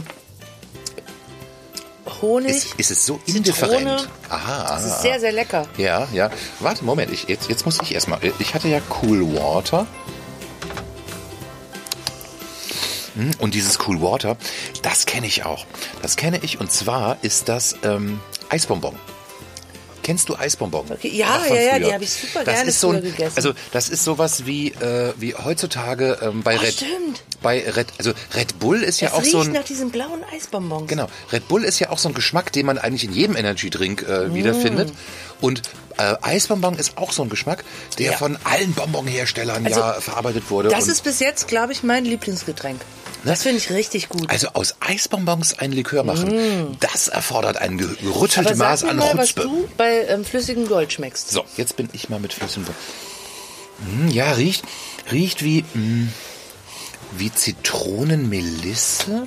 Honig. 2.22 2.54
Ist, 2.54 2.74
ist 2.78 2.90
es 2.90 3.06
so 3.06 3.16
Zitrone. 3.18 3.36
indifferent? 3.38 4.08
Aha, 4.28 4.66
das 4.68 4.84
ist 4.84 5.02
sehr, 5.02 5.18
sehr 5.18 5.32
lecker. 5.32 5.66
Ja, 5.76 6.06
ja. 6.12 6.30
Warte, 6.60 6.84
Moment, 6.84 7.12
ich, 7.12 7.24
jetzt, 7.28 7.48
jetzt 7.48 7.64
muss 7.64 7.80
ich 7.82 7.92
erstmal. 7.94 8.20
Ich 8.38 8.54
hatte 8.54 8.68
ja 8.68 8.80
Cool 9.02 9.34
Water. 9.34 9.86
Hm, 13.16 13.30
Und 13.38 13.54
dieses 13.54 13.78
Cool 13.86 14.00
Water, 14.00 14.36
das 14.82 15.06
kenne 15.06 15.26
ich 15.26 15.44
auch. 15.44 15.66
Das 16.02 16.16
kenne 16.16 16.38
ich 16.42 16.60
und 16.60 16.70
zwar 16.72 17.18
ist 17.22 17.48
das 17.48 17.76
ähm, 17.82 18.20
Eisbonbon. 18.48 18.94
Kennst 20.04 20.28
du 20.28 20.36
Eisbonbon? 20.36 20.86
Okay, 20.90 21.08
ja, 21.12 21.44
ja, 21.48 21.54
ja, 21.54 21.78
die 21.80 21.92
habe 21.92 22.04
ich 22.04 22.12
super 22.12 22.44
das 22.44 22.54
gerne 22.54 22.68
ist 22.70 22.80
so 22.80 22.90
ein, 22.90 23.02
gegessen. 23.02 23.32
Also 23.36 23.52
das 23.72 23.88
ist 23.88 24.04
sowas 24.04 24.46
wie 24.46 24.68
äh, 24.68 25.12
wie 25.18 25.34
heutzutage 25.34 26.18
ähm, 26.22 26.42
bei 26.44 26.56
Oh, 26.56 26.60
Red 26.60 26.74
stimmt. 26.74 27.22
bei 27.42 27.64
Red 27.68 27.88
also 27.98 28.12
Red 28.36 28.58
Bull 28.60 28.82
ist 28.82 29.00
ja 29.00 29.08
Es 29.08 29.14
auch 29.14 29.24
so 29.24 29.40
ein 29.40 29.50
nach 29.52 29.64
diesen 29.64 29.90
blauen 29.90 30.22
Eisbonbons. 30.32 30.86
Genau. 30.88 31.08
Red 31.32 31.48
Bull 31.48 31.64
ist 31.64 31.80
ja 31.80 31.90
auch 31.90 31.98
so 31.98 32.08
ein 32.08 32.14
Geschmack, 32.14 32.52
den 32.52 32.66
man 32.66 32.78
eigentlich 32.78 33.04
in 33.04 33.12
jedem 33.12 33.34
Energy-Drink 33.34 34.02
äh, 34.08 34.28
Mm. 34.28 34.34
wiederfindet. 34.34 34.92
Und 35.40 35.62
äh, 35.96 36.14
Eisbonbon 36.22 36.76
ist 36.76 36.96
auch 36.98 37.12
so 37.12 37.22
ein 37.22 37.28
Geschmack, 37.30 37.64
der 37.98 38.12
Ja. 38.12 38.16
von 38.18 38.36
allen 38.44 38.72
Bonbonherstellern 38.74 39.66
Also, 39.66 39.80
ja 39.80 39.92
verarbeitet 40.00 40.50
wurde. 40.50 40.68
Das 40.68 40.86
ist 40.88 41.02
bis 41.02 41.18
jetzt, 41.20 41.48
glaube 41.48 41.72
ich, 41.72 41.82
mein 41.82 42.04
Lieblingsgetränk. 42.04 42.80
Das 43.24 43.42
finde 43.42 43.58
ich 43.58 43.70
richtig 43.70 44.08
gut. 44.10 44.28
also 44.30 44.48
aus 44.52 44.74
Eisbonbons 44.80 45.58
ein 45.58 45.72
Likör 45.72 46.04
machen, 46.04 46.76
das 46.80 47.08
erfordert 47.08 47.56
ein 47.56 47.78
ge- 47.78 47.88
gerütteltes 48.02 48.56
Mm. 48.56 48.60
Maß 48.60 48.80
sag 48.80 48.86
mir 48.86 48.90
an 48.92 48.96
mal, 48.98 49.18
was 49.18 49.28
Chutzpe. 49.30 49.42
du 49.42 49.68
bei 49.76 50.06
ähm, 50.08 50.24
flüssigem 50.24 50.68
Gold 50.68 50.92
schmeckst. 50.92 51.30
So, 51.30 51.44
jetzt 51.56 51.76
bin 51.76 51.88
ich 51.92 52.08
mal 52.10 52.20
mit 52.20 52.32
Flüssen. 52.34 52.66
Hm, 52.66 54.08
ja, 54.08 54.32
riecht, 54.32 54.64
riecht 55.10 55.42
wie, 55.42 55.64
hm, 55.72 56.12
wie 57.12 57.32
Zitronenmelisse. 57.32 59.26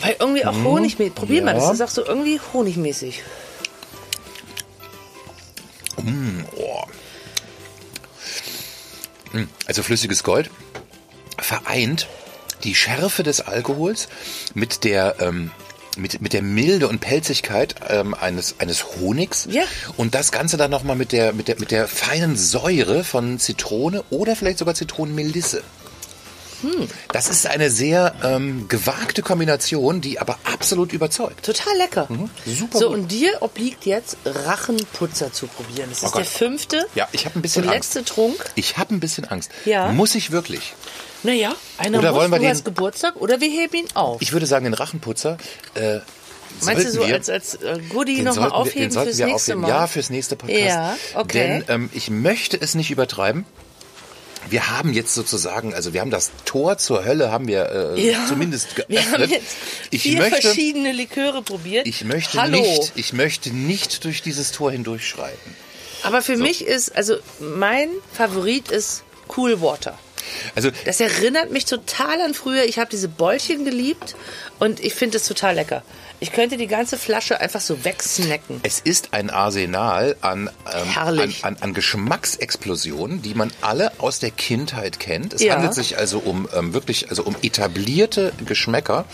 Weil 0.00 0.16
irgendwie 0.20 0.44
auch 0.44 0.54
Honigmäßig. 0.54 1.14
Probier 1.14 1.42
mal, 1.42 1.54
Mm. 1.54 1.58
Ja. 1.58 1.62
das 1.68 1.74
ist 1.74 1.82
auch 1.82 1.88
so 1.88 2.04
irgendwie 2.04 2.40
Honigmäßig. 2.52 3.22
Oh. 6.56 6.82
Hm, 9.32 9.48
Also 9.66 9.82
flüssiges 9.82 10.22
Gold 10.22 10.50
vereint 11.40 12.06
die 12.64 12.74
Schärfe 12.74 13.22
des 13.22 13.40
Alkohols 13.40 14.08
mit 14.54 14.84
der 14.84 15.16
ähm, 15.20 15.50
mit, 15.96 16.20
mit 16.22 16.32
der 16.32 16.42
Milde 16.42 16.88
und 16.88 17.00
Pelzigkeit 17.00 17.74
ähm, 17.88 18.14
eines, 18.14 18.56
eines 18.60 18.84
Honigs 19.00 19.48
Ja. 19.50 19.64
und 19.96 20.14
das 20.14 20.30
Ganze 20.30 20.56
dann 20.56 20.70
nochmal 20.70 20.94
mit 20.96 21.10
der, 21.12 21.32
mit, 21.32 21.48
der, 21.48 21.58
mit 21.58 21.70
der 21.72 21.88
feinen 21.88 22.36
Säure 22.36 23.02
von 23.04 23.38
Zitrone 23.40 24.04
oder 24.10 24.36
vielleicht 24.36 24.58
sogar 24.58 24.74
Zitronenmelisse. 24.74 25.62
Hm. 26.62 26.88
Das 27.12 27.28
ist 27.28 27.46
eine 27.46 27.70
sehr 27.70 28.14
ähm, 28.22 28.66
gewagte 28.68 29.22
Kombination, 29.22 30.00
die 30.00 30.18
aber 30.18 30.38
absolut 30.44 30.92
überzeugt. 30.92 31.44
Total 31.44 31.76
lecker. 31.76 32.06
Mhm. 32.08 32.30
super 32.46 32.78
so, 32.78 32.88
gut. 32.88 32.96
und 32.98 33.08
dir 33.12 33.30
obliegt 33.40 33.86
jetzt 33.86 34.16
Rachenputzer 34.24 35.32
zu 35.32 35.46
probieren. 35.46 35.88
Das 35.90 36.02
ist 36.02 36.12
Oh 36.14 36.16
der 36.16 36.24
fünfte 36.24 36.86
Ja, 36.94 37.08
ich 37.12 37.24
habe 37.26 37.38
ein 37.38 37.42
bisschen 37.42 37.64
und 37.64 37.70
Angst. 37.70 37.94
letzte 37.94 38.12
Trunk. 38.14 38.44
Ich 38.54 38.76
habe 38.78 38.94
ein 38.94 39.00
bisschen 39.00 39.24
Angst. 39.26 39.50
Ja. 39.64 39.92
Muss 39.92 40.14
ich 40.14 40.30
wirklich? 40.30 40.74
Naja, 41.22 41.52
einer 41.78 41.98
Oder 41.98 42.10
muss, 42.12 42.20
wollen 42.20 42.30
wir 42.32 42.38
du 42.38 42.44
den- 42.44 42.64
Geburtstag 42.64 43.16
oder 43.16 43.40
wir 43.40 43.48
heben 43.48 43.74
ihn 43.76 43.88
auf. 43.94 44.20
Ich 44.22 44.32
würde 44.32 44.46
sagen, 44.46 44.64
den 44.64 44.74
Rachenputzer. 44.74 45.38
Äh, 45.74 45.98
Meinst 46.62 46.86
du 46.86 46.90
so 46.92 47.06
wir, 47.06 47.14
als, 47.14 47.28
als 47.28 47.54
äh, 47.56 47.78
Goodie 47.90 48.22
nochmal 48.22 48.50
wir- 48.50 48.54
aufheben 48.54 48.80
den 48.82 48.90
sollten 48.90 49.08
fürs 49.10 49.18
wir 49.18 49.26
nächste 49.26 49.52
aufheben. 49.52 49.60
Mal? 49.62 49.68
Ja, 49.68 49.86
fürs 49.86 50.10
nächste 50.10 50.36
Podcast. 50.36 50.64
Ja, 50.64 50.96
okay. 51.14 51.62
Denn 51.62 51.64
ähm, 51.68 51.90
ich 51.92 52.08
möchte 52.10 52.56
es 52.60 52.74
nicht 52.74 52.90
übertreiben. 52.90 53.44
Wir 54.50 54.70
haben 54.70 54.92
jetzt 54.92 55.14
sozusagen, 55.14 55.74
also 55.74 55.92
wir 55.92 56.00
haben 56.00 56.10
das 56.10 56.30
Tor 56.44 56.78
zur 56.78 57.04
Hölle, 57.04 57.30
haben 57.30 57.48
wir 57.48 57.94
äh, 57.96 58.10
Ja. 58.12 58.26
zumindest 58.26 58.76
geöffnet. 58.76 58.88
Wir 58.88 59.12
haben 59.12 59.30
jetzt 59.30 59.56
ich 59.90 60.02
vier 60.02 60.18
möchte, 60.18 60.40
verschiedene 60.42 60.92
Liköre 60.92 61.42
probiert. 61.42 61.86
ich 61.86 62.04
möchte 62.04 62.40
Hallo. 62.40 62.58
nicht, 62.60 62.92
ich 62.96 63.12
möchte 63.12 63.50
nicht 63.50 64.04
durch 64.04 64.22
dieses 64.22 64.52
Tor 64.52 64.70
hindurchschreiten. 64.72 65.54
Aber 66.02 66.22
für 66.22 66.36
mich 66.36 66.64
ist, 66.64 66.94
also 66.96 67.16
mein 67.40 67.88
Favorit 68.12 68.70
ist 68.70 69.02
Cool 69.36 69.60
Water. 69.60 69.98
Also 70.54 70.70
Das 70.84 71.00
erinnert 71.00 71.50
mich 71.50 71.64
total 71.64 72.20
an 72.20 72.34
früher. 72.34 72.64
Ich 72.64 72.78
habe 72.78 72.90
diese 72.90 73.08
Bäulchen 73.08 73.64
geliebt 73.64 74.14
und 74.58 74.80
ich 74.80 74.94
finde 74.94 75.16
es 75.18 75.26
total 75.26 75.54
lecker. 75.56 75.82
Ich 76.20 76.32
könnte 76.32 76.56
die 76.56 76.66
ganze 76.66 76.98
Flasche 76.98 77.40
einfach 77.40 77.60
so 77.60 77.84
wegsnacken. 77.84 78.60
Es 78.64 78.80
ist 78.80 79.14
ein 79.14 79.30
Arsenal 79.30 80.16
an, 80.20 80.50
ähm, 80.72 80.96
an, 80.96 81.34
an, 81.42 81.56
an 81.60 81.74
Geschmacksexplosionen, 81.74 83.22
die 83.22 83.34
man 83.34 83.52
alle 83.60 83.92
aus 84.00 84.18
der 84.18 84.30
Kindheit 84.32 84.98
kennt. 84.98 85.34
Es 85.34 85.42
Ja. 85.42 85.54
handelt 85.54 85.74
sich 85.74 85.96
also 85.96 86.18
um 86.18 86.48
ähm, 86.56 86.74
wirklich, 86.74 87.10
also 87.10 87.22
um 87.22 87.36
etablierte 87.42 88.32
Geschmäcker. 88.44 89.04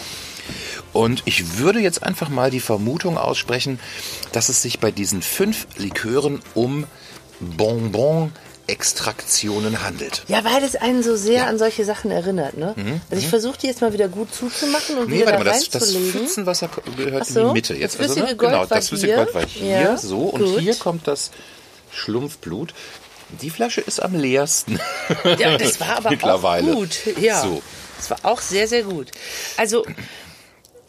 Und 0.93 1.23
ich 1.27 1.59
würde 1.59 1.81
jetzt 1.81 2.03
einfach 2.03 2.29
mal 2.29 2.51
die 2.51 2.61
Vermutung 2.61 3.19
aussprechen, 3.19 3.79
dass 4.33 4.49
es 4.49 4.63
sich 4.63 4.79
bei 4.79 4.91
diesen 4.91 5.23
fünf 5.23 5.67
Likören 5.77 6.41
um 6.55 6.87
Bonbon-Extraktionen 8.67 9.83
handelt. 9.83 10.23
Ja, 10.29 10.45
weil 10.45 10.63
es 10.65 10.77
einen 10.77 11.03
so 11.03 11.17
sehr 11.17 11.47
an 11.47 11.59
solche 11.59 11.85
Sachen 11.85 12.11
erinnert, 12.11 12.57
ne? 12.57 12.75
Also 13.11 13.23
ich 13.23 13.29
versuche 13.29 13.59
die 13.59 13.67
jetzt 13.67 13.81
mal 13.81 13.93
wieder 13.93 14.09
gut 14.09 14.35
zuzumachen 14.35 14.99
und 14.99 15.05
Mhm, 15.07 15.11
Nee, 15.15 15.21
wieder 15.21 15.33
warte 15.33 15.45
da 15.45 15.51
mal, 15.51 15.57
das, 15.59 15.69
das 15.71 15.83
reinzulegen. 15.83 16.13
Pfützenwasser 16.21 16.71
gehört 16.97 17.27
so, 17.27 17.41
in 17.41 17.47
die 17.49 17.53
Mitte. 17.53 17.75
Jetzt, 17.75 17.95
das 17.99 18.07
flüssige 18.07 18.21
also, 18.23 18.33
ne? 18.33 18.37
Gold 18.37 18.53
genau, 18.53 18.67
das 18.67 18.89
flüssige 18.89 19.15
hier. 19.15 19.25
Gold 19.25 19.35
war 19.35 19.47
hier, 19.47 19.81
Ja, 19.81 19.97
so, 19.97 20.19
und 20.21 20.43
gut. 20.45 20.61
hier 20.61 20.75
kommt 20.77 21.07
das 21.09 21.31
Schlumpfblut. 21.93 22.75
Die 23.41 23.51
Flasche 23.51 23.81
ist 23.81 24.01
am 24.01 24.15
leersten. 24.15 24.79
Ja, 25.39 25.57
das 25.59 25.81
war 25.81 25.89
aber 25.97 26.11
Mittlerweile. 26.11 26.73
auch 26.73 26.77
gut. 26.77 26.99
Ja, 27.21 27.41
So. 27.43 27.63
das 27.97 28.11
war 28.11 28.19
auch 28.23 28.41
sehr, 28.41 28.69
sehr 28.69 28.83
gut. 28.83 29.11
Also, 29.57 29.85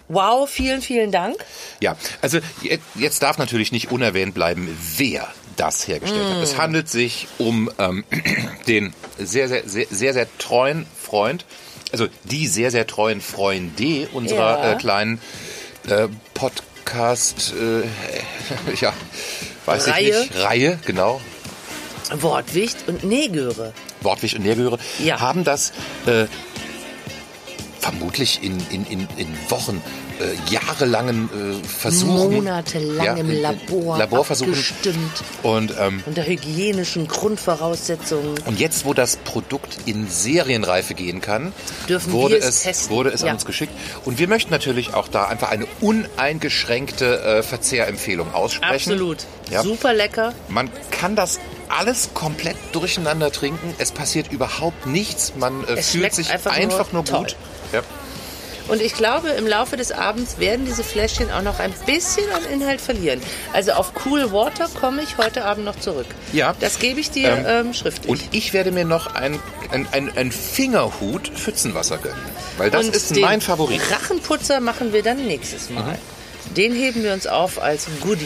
wow, 0.08 0.48
vielen, 0.50 0.82
vielen 0.82 1.12
Dank. 1.12 1.36
Ja, 1.82 1.96
also 2.22 2.40
je- 2.62 2.80
jetzt 2.96 3.22
darf 3.24 3.38
natürlich 3.38 3.72
nicht 3.72 3.92
unerwähnt 3.92 4.34
bleiben, 4.34 4.78
wer 4.98 5.28
das 5.58 5.88
hergestellt 5.88 6.26
hat. 6.30 6.39
Mm. 6.39 6.44
Es 6.44 6.58
handelt 6.58 6.89
sich 6.89 7.28
um 7.38 7.70
ähm, 7.80 8.04
den 8.68 8.94
sehr, 9.18 9.48
sehr, 9.48 9.68
sehr, 9.68 9.86
sehr, 9.89 10.13
sehr 10.13 10.28
treuen 10.38 10.86
Freund, 11.00 11.46
also 11.91 12.08
die 12.26 12.48
sehr, 12.48 12.72
sehr 12.72 12.86
treuen 12.88 13.22
Freunde 13.22 14.08
unserer 14.13 14.63
Ja. 14.63 14.72
äh, 14.74 14.76
kleinen 14.78 15.20
äh, 15.88 16.08
Podcast, 16.34 17.54
äh, 17.54 17.84
ja, 18.82 18.94
weiß 19.65 19.88
Reihe. 19.88 20.10
ich 20.24 20.30
nicht, 20.32 20.44
Reihe, 20.44 20.80
genau, 20.86 21.22
Wortwicht 22.12 22.78
und 22.88 23.04
Negöre. 23.04 23.74
Wortwicht 24.02 24.36
und 24.36 24.44
Nährgehöre, 24.44 24.78
Ja. 25.00 25.20
haben 25.20 25.44
das 25.44 25.72
äh, 26.06 26.26
vermutlich 27.80 28.41
in, 28.44 28.58
in, 28.70 28.86
in, 28.86 29.08
in 29.18 29.28
Wochen, 29.50 29.82
äh, 30.19 30.51
jahrelangen 30.54 31.30
äh, 31.62 31.67
Versuchen. 31.67 32.34
Monatelang 32.36 33.17
im 33.17 33.30
in- 33.30 33.36
in 33.36 33.41
Labor 33.41 33.97
Laborversuchen. 33.97 34.54
abgestimmt. 34.54 35.23
Und, 35.43 35.73
ähm, 35.80 36.04
Unter 36.06 36.25
hygienischen 36.25 37.08
Grundvoraussetzungen. 37.08 38.36
und 38.45 38.60
jetzt, 38.60 38.86
wo 38.86 38.93
das 38.93 39.17
Produkt 39.17 39.78
in 39.86 40.08
Serienreife 40.10 40.93
gehen 40.93 41.21
kann, 41.21 41.54
Dürfen 41.89 42.13
wurde, 42.13 42.38
es 42.38 42.45
es, 42.45 42.62
testen. 42.63 42.89
wurde 42.95 43.10
es 43.12 43.21
an 43.21 43.28
Ja. 43.28 43.34
uns 43.34 43.45
geschickt. 43.45 43.73
Und 44.06 44.19
wir 44.19 44.28
möchten 44.28 44.51
natürlich 44.51 44.93
auch 44.93 45.08
da 45.08 45.25
einfach 45.25 45.49
eine 45.51 45.65
uneingeschränkte 45.82 47.19
äh, 47.21 47.43
Verzehrempfehlung 47.43 48.34
aussprechen. 48.34 48.91
Absolut. 48.93 49.17
Ja. 49.51 49.63
Super 49.63 49.93
lecker. 49.93 50.34
Man 50.49 50.69
kann 50.91 51.15
das 51.15 51.39
alles 51.69 52.10
komplett 52.13 52.56
durcheinander 52.71 53.32
trinken. 53.32 53.73
Es 53.78 53.91
passiert 53.91 54.32
überhaupt 54.32 54.86
nichts. 54.86 55.34
Man 55.38 55.63
äh, 55.67 55.82
fühlt 55.82 56.13
sich 56.13 56.30
einfach 56.32 56.51
einfach, 56.54 56.91
nur 56.91 57.04
nur, 57.04 57.19
gut. 57.21 57.36
Ja. 57.73 57.82
Und 58.67 58.82
ich 58.82 58.93
glaube, 58.93 59.30
im 59.30 59.45
Laufe 59.45 59.78
des 59.78 59.91
Abends 59.91 60.39
werden 60.39 60.65
diese 60.65 60.84
Fläschchen 60.84 61.30
auch 61.32 61.43
noch 61.43 61.60
ein 61.60 61.73
bisschen 61.86 62.23
an 62.32 62.43
Inhalt 62.51 62.82
verlieren. 62.82 63.21
Also 63.54 63.73
auf 63.73 63.91
Cool 64.06 64.32
Water 64.32 64.67
komme 64.80 65.04
ich 65.04 65.17
heute 65.17 65.45
Abend 65.45 65.65
noch 65.65 65.80
zurück. 65.80 66.08
Ja. 66.34 66.56
Das 66.60 66.80
gebe 66.80 66.99
ich 66.99 67.12
dir 67.12 67.30
Ähm, 67.30 67.45
ähm, 67.67 67.73
schriftlich. 67.73 68.10
Und 68.10 68.23
ich 68.32 68.54
werde 68.54 68.71
mir 68.71 68.86
noch 68.86 69.13
ein, 69.15 69.39
ein, 69.71 69.88
ein, 69.91 70.12
ein 70.17 70.32
Fingerhut 70.32 71.28
Pfützenwasser 71.28 71.97
gönnen. 71.99 72.17
Weil 72.58 72.71
das 72.71 72.88
Und 72.88 72.95
ist 72.95 73.15
mein 73.19 73.41
Favorit. 73.41 73.82
Rachenputzer 73.91 74.60
machen 74.60 74.93
wir 74.93 75.04
dann 75.04 75.25
nächstes 75.28 75.69
Mal. 75.69 75.97
Den 76.58 76.73
heben 76.73 77.04
wir 77.04 77.13
uns 77.13 77.28
auf 77.28 77.62
als 77.62 77.88
Goodie. 78.01 78.25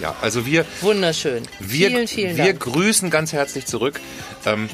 Ja, 0.00 0.14
also 0.20 0.44
wir, 0.44 0.64
Wunderschön. 0.82 1.44
wir, 1.60 1.88
vielen, 1.88 2.08
vielen 2.08 2.36
wir 2.36 2.44
Dank. 2.46 2.60
grüßen 2.60 3.10
ganz 3.10 3.32
herzlich 3.32 3.66
zurück. 3.66 4.00
Ähm, 4.44 4.68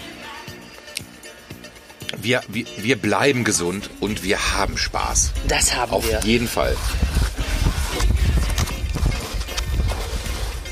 wir, 2.23 2.43
wir, 2.49 2.67
wir 2.79 2.97
bleiben 2.97 3.45
gesund 3.45 3.91
und 4.01 4.23
wir 4.23 4.55
haben 4.55 4.77
Spaß. 4.77 5.33
Das 5.49 5.75
haben 5.75 5.93
Auf 5.93 6.09
wir. 6.09 6.21
jeden 6.25 6.49
Fall. 6.49 6.77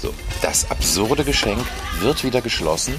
So, 0.00 0.14
das 0.42 0.70
absurde 0.70 1.24
Geschenk 1.24 1.64
wird 2.00 2.24
wieder 2.24 2.40
geschlossen. 2.40 2.94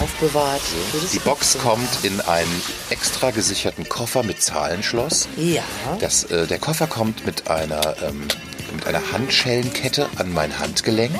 Aufbewahrt. 0.00 0.60
für 0.60 0.98
das 1.00 1.10
Die 1.12 1.18
Box 1.20 1.56
kommt 1.62 1.88
in 2.02 2.20
einen 2.20 2.62
extra 2.90 3.30
gesicherten 3.30 3.88
Koffer 3.88 4.22
mit 4.22 4.42
Zahlenschloss. 4.42 5.28
Ja. 5.36 5.62
Das, 5.98 6.24
äh, 6.24 6.46
der 6.46 6.58
Koffer 6.58 6.86
kommt 6.86 7.24
mit 7.24 7.48
einer, 7.48 7.96
ähm, 8.02 8.28
mit 8.74 8.86
einer 8.86 9.00
Handschellenkette 9.12 10.08
an 10.16 10.32
mein 10.32 10.58
Handgelenk. 10.58 11.14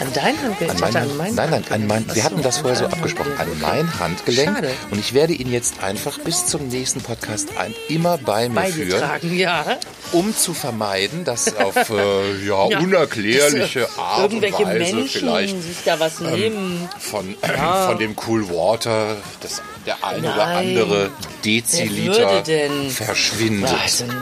An 0.00 0.08
dein 0.14 0.42
Handgelenk? 0.42 0.70
An 0.70 0.80
mein, 0.80 0.96
an 0.96 1.16
mein 1.18 1.34
nein, 1.34 1.50
nein, 1.50 1.64
an 1.68 1.86
mein, 1.86 2.14
wir 2.14 2.24
hatten 2.24 2.42
das 2.42 2.58
vorher 2.58 2.76
so 2.78 2.86
abgesprochen. 2.86 3.32
An 3.38 3.48
mein 3.60 4.00
Handgelenk. 4.00 4.56
Schade. 4.56 4.70
Und 4.90 4.98
ich 4.98 5.12
werde 5.12 5.34
ihn 5.34 5.52
jetzt 5.52 5.82
einfach 5.82 6.18
bis 6.18 6.46
zum 6.46 6.68
nächsten 6.68 7.00
Podcast 7.02 7.48
ein, 7.58 7.74
immer 7.88 8.16
bei 8.16 8.48
mir 8.48 8.54
Bei 8.54 8.70
dir 8.70 8.86
führen, 8.86 9.00
tragen, 9.00 9.36
ja. 9.36 9.78
um 10.12 10.34
zu 10.34 10.54
vermeiden, 10.54 11.24
dass 11.24 11.54
auf 11.56 11.90
äh, 11.90 12.44
ja, 12.46 12.68
Ja, 12.68 12.78
unerklärliche 12.78 13.80
äh, 13.80 13.86
Art 14.00 14.32
und 14.32 14.42
Irgendwelche 14.42 14.64
Weise 14.66 14.94
Menschen 14.96 15.20
vielleicht 15.20 15.62
sich 15.62 15.76
da 15.84 16.00
was 16.00 16.20
nehmen. 16.20 16.88
von, 16.98 17.36
von 17.86 17.98
dem 17.98 18.16
Cool 18.26 18.48
Water 18.48 19.16
das, 19.40 19.60
der 19.86 20.02
ein 20.02 20.20
oder 20.20 20.36
Nein. 20.36 20.56
andere 20.68 21.10
Wer 21.10 21.28
Deziliter 21.44 22.42
verschwindet. 22.90 23.70
Also 23.82 24.06
nein. 24.06 24.18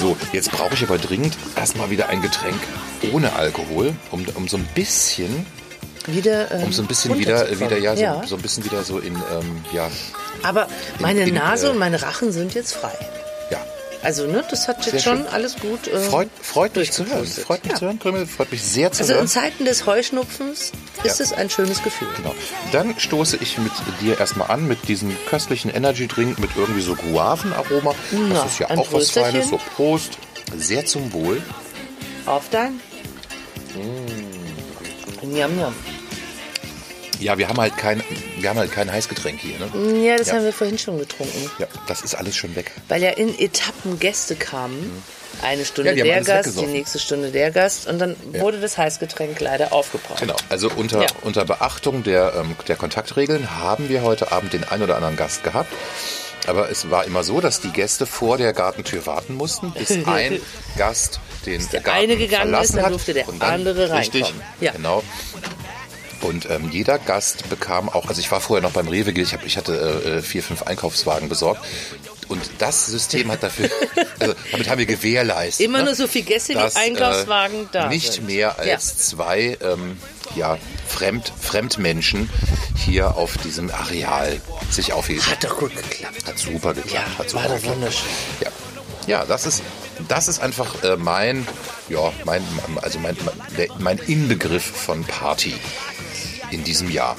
So, 0.00 0.16
jetzt 0.32 0.50
brauche 0.50 0.72
ich 0.72 0.82
aber 0.82 0.96
dringend 0.96 1.36
erstmal 1.56 1.90
wieder 1.90 2.08
ein 2.08 2.22
Getränk 2.22 2.58
ohne 3.12 3.34
Alkohol, 3.34 3.94
um, 4.10 4.24
um 4.34 4.48
so 4.48 4.56
ein 4.56 4.66
bisschen, 4.74 5.44
Wieder, 6.06 6.50
ähm, 6.52 6.62
um 6.64 6.72
so 6.72 6.80
ein 6.80 6.88
bisschen 6.88 7.18
wieder, 7.18 7.60
wieder 7.60 7.76
ja, 7.76 7.94
so, 8.22 8.28
so 8.28 8.36
ein 8.36 8.40
bisschen 8.40 8.64
wieder 8.64 8.82
so 8.82 8.98
in, 8.98 9.14
ähm, 9.14 9.62
ja, 9.74 9.90
Aber 10.42 10.68
meine 11.00 11.24
in, 11.24 11.34
Nase 11.34 11.66
äh, 11.66 11.70
und 11.70 11.78
meine 11.78 12.00
Rachen 12.00 12.32
sind 12.32 12.54
jetzt 12.54 12.72
frei. 12.72 12.96
Also, 14.02 14.26
ne, 14.26 14.42
das 14.48 14.66
hat 14.66 14.78
jetzt 14.86 14.90
Sehr 14.92 15.00
schon 15.00 15.18
schön. 15.24 15.26
alles 15.28 15.56
gut. 15.56 15.80
ähm, 15.92 16.00
Freut, 16.02 16.30
freut 16.40 16.74
mich 16.76 16.90
zu 16.90 17.04
hören. 17.06 17.26
Freut 17.26 17.62
mich 17.64 17.72
Ja. 17.72 17.78
zu 17.78 17.84
hören, 17.84 17.98
Krümel. 17.98 18.26
Freut 18.26 18.50
mich 18.50 18.62
sehr 18.62 18.90
zu 18.92 19.00
Also 19.02 19.12
in 19.12 19.18
hören. 19.18 19.28
Zeiten 19.28 19.64
des 19.66 19.84
Heuschnupfens 19.84 20.72
ist 21.04 21.18
Ja. 21.18 21.24
es 21.24 21.32
ein 21.34 21.50
schönes 21.50 21.82
Gefühl. 21.82 22.08
Genau. 22.16 22.34
Dann 22.72 22.98
stoße 22.98 23.36
ich 23.42 23.58
mit 23.58 23.72
dir 24.00 24.18
erstmal 24.18 24.50
an 24.50 24.66
mit 24.66 24.88
diesem 24.88 25.14
köstlichen 25.28 25.70
Energy 25.70 26.06
Drink 26.08 26.38
mit 26.38 26.50
irgendwie 26.56 26.80
so 26.80 26.94
Guavenaroma. 26.94 27.94
Na, 28.12 28.34
Das 28.42 28.52
ist 28.52 28.58
ja 28.60 28.70
auch 28.70 28.90
was. 28.92 29.10
Feines. 29.10 29.48
So 29.50 29.60
Prost. 29.76 30.16
Sehr 30.56 30.86
zum 30.86 31.12
Wohl. 31.12 31.42
Auf 32.26 32.48
dein. 32.50 32.80
Mm. 33.74 35.26
Njam, 35.30 35.56
njam. 35.56 35.74
Ja, 37.20 37.38
wir 37.38 37.48
haben 37.48 37.58
halt 37.60 37.76
kein, 37.76 38.02
wir 38.38 38.48
haben 38.50 38.58
halt 38.58 38.72
kein 38.72 38.90
Heißgetränk 38.90 39.38
hier. 39.40 39.54
Ne? 39.58 40.04
Ja, 40.06 40.16
das 40.16 40.28
Ja. 40.28 40.34
haben 40.34 40.44
wir 40.44 40.52
vorhin 40.52 40.78
schon 40.78 40.98
getrunken. 40.98 41.50
Ja, 41.58 41.66
das 41.86 42.00
ist 42.02 42.14
alles 42.14 42.34
schon 42.36 42.56
weg. 42.56 42.72
Weil 42.88 43.02
ja 43.02 43.10
in 43.10 43.38
Etappen 43.38 43.98
Gäste 44.00 44.34
kamen. 44.36 45.02
Eine 45.42 45.64
Stunde 45.64 45.92
Ja, 45.94 46.04
der 46.04 46.22
Gast, 46.24 46.58
die 46.60 46.66
nächste 46.66 46.98
Stunde 46.98 47.30
der 47.30 47.50
Gast 47.52 47.86
und 47.86 47.98
dann 47.98 48.16
wurde 48.40 48.60
das 48.60 48.76
Heißgetränk 48.76 49.38
leider 49.40 49.72
aufgebraucht. 49.72 50.20
Genau. 50.20 50.34
Also 50.48 50.70
unter, 50.76 51.02
Ja. 51.02 51.06
unter 51.22 51.44
Beachtung 51.44 52.02
der, 52.02 52.34
ähm, 52.36 52.56
der 52.68 52.76
Kontaktregeln 52.76 53.48
haben 53.58 53.88
wir 53.88 54.02
heute 54.02 54.32
Abend 54.32 54.52
den 54.52 54.64
ein 54.64 54.82
oder 54.82 54.96
anderen 54.96 55.16
Gast 55.16 55.44
gehabt. 55.44 55.72
Aber 56.46 56.68
es 56.70 56.90
war 56.90 57.04
immer 57.04 57.22
so, 57.22 57.40
dass 57.40 57.60
die 57.60 57.70
Gäste 57.70 58.06
vor 58.06 58.38
der 58.38 58.52
Gartentür 58.52 59.06
warten 59.06 59.34
mussten, 59.34 59.70
bis 59.72 59.90
ein 60.06 60.40
Gast 60.76 61.20
den 61.46 61.66
der 61.70 61.80
Garten 61.80 62.00
eine 62.02 62.16
gegangen 62.16 62.50
verlassen 62.50 62.64
ist, 62.64 62.76
dann 62.76 62.84
hat. 62.86 62.92
durfte 62.92 63.14
der 63.14 63.28
Und 63.28 63.40
dann- 63.40 63.50
andere 63.54 63.92
Richtig, 63.98 64.24
reinkommen. 64.24 64.42
Ja. 64.60 64.72
genau. 64.72 65.02
Und 66.22 66.48
ähm, 66.50 66.70
jeder 66.70 66.98
Gast 66.98 67.48
bekam 67.48 67.88
auch, 67.88 68.08
also 68.08 68.20
ich 68.20 68.30
war 68.30 68.40
vorher 68.40 68.62
noch 68.62 68.72
beim 68.72 68.88
Rewe, 68.88 69.10
ich, 69.12 69.32
hab, 69.32 69.44
ich 69.44 69.56
hatte 69.56 70.18
äh, 70.18 70.22
vier, 70.22 70.42
fünf 70.42 70.62
Einkaufswagen 70.62 71.28
besorgt. 71.28 71.64
Und 72.28 72.42
das 72.58 72.86
System 72.86 73.30
hat 73.32 73.42
dafür, 73.42 73.68
also 74.20 74.34
damit 74.52 74.68
haben 74.70 74.78
wir 74.78 74.86
gewährleistet. 74.86 75.66
Immer 75.66 75.78
ne, 75.78 75.86
nur 75.86 75.94
so 75.94 76.06
viel 76.06 76.22
Gäste, 76.22 76.52
die 76.52 76.58
dass, 76.58 76.76
Einkaufswagen 76.76 77.64
äh, 77.64 77.68
da 77.72 77.88
Nicht 77.88 78.12
sind. 78.14 78.26
mehr 78.26 78.58
als 78.58 78.68
Ja. 78.68 78.78
zwei 78.78 79.58
ähm, 79.62 79.96
ja, 80.36 80.58
Fremd, 80.86 81.32
Fremdmenschen 81.40 82.30
hier 82.76 83.16
auf 83.16 83.36
diesem 83.38 83.70
Areal 83.70 84.40
sich 84.70 84.92
aufhielten. 84.92 85.26
Hat 85.30 85.42
doch 85.42 85.58
gut 85.58 85.74
geklappt. 85.74 86.26
Hat 86.26 86.38
super 86.38 86.74
geklappt. 86.74 86.94
Ja, 86.94 87.18
hat 87.18 87.30
super 87.30 87.48
war 87.48 87.56
doch 87.56 87.64
wunderschön. 87.64 88.08
Ja, 88.42 88.50
ja 89.06 89.24
das, 89.24 89.46
ist, 89.46 89.62
das 90.06 90.28
ist 90.28 90.40
einfach 90.40 90.84
äh, 90.84 90.96
mein, 90.96 91.46
ja, 91.88 92.12
mein, 92.24 92.44
also 92.82 92.98
mein, 93.00 93.16
mein 93.78 93.98
Inbegriff 93.98 94.64
von 94.64 95.02
Party 95.04 95.54
in 96.50 96.64
diesem 96.64 96.90
Jahr. 96.90 97.16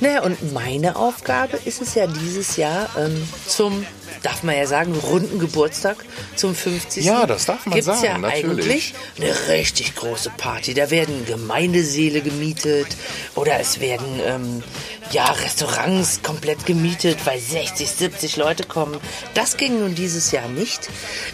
Naja, 0.00 0.22
und 0.22 0.52
meine 0.52 0.96
Aufgabe 0.96 1.58
ist 1.64 1.80
es 1.80 1.94
ja 1.94 2.06
dieses 2.06 2.56
Jahr 2.56 2.88
ähm, 2.98 3.26
zum, 3.46 3.86
darf 4.22 4.42
man 4.42 4.56
ja 4.56 4.66
sagen, 4.66 4.94
runden 4.94 5.38
Geburtstag 5.38 5.96
zum 6.36 6.54
50. 6.54 7.04
Ja, 7.04 7.26
das 7.26 7.46
darf 7.46 7.66
man 7.66 7.74
gibt's 7.74 7.86
sagen, 7.86 8.04
ja 8.04 8.18
natürlich. 8.18 8.44
eigentlich 8.44 8.94
eine 9.18 9.48
richtig 9.48 9.94
große 9.94 10.30
Party. 10.36 10.74
Da 10.74 10.90
werden 10.90 11.24
Gemeindeseele 11.26 12.20
gemietet 12.20 12.88
oder 13.34 13.58
es 13.60 13.80
werden 13.80 14.20
ähm, 14.24 14.62
ja 15.10 15.24
Restaurants 15.24 16.22
komplett 16.22 16.66
gemietet, 16.66 17.18
weil 17.24 17.38
60, 17.38 17.88
70 17.88 18.36
Leute 18.36 18.64
kommen. 18.64 19.00
Das 19.34 19.56
ging 19.56 19.78
nun 19.80 19.94
dieses 19.94 20.32
Jahr 20.32 20.48
nicht. 20.48 20.88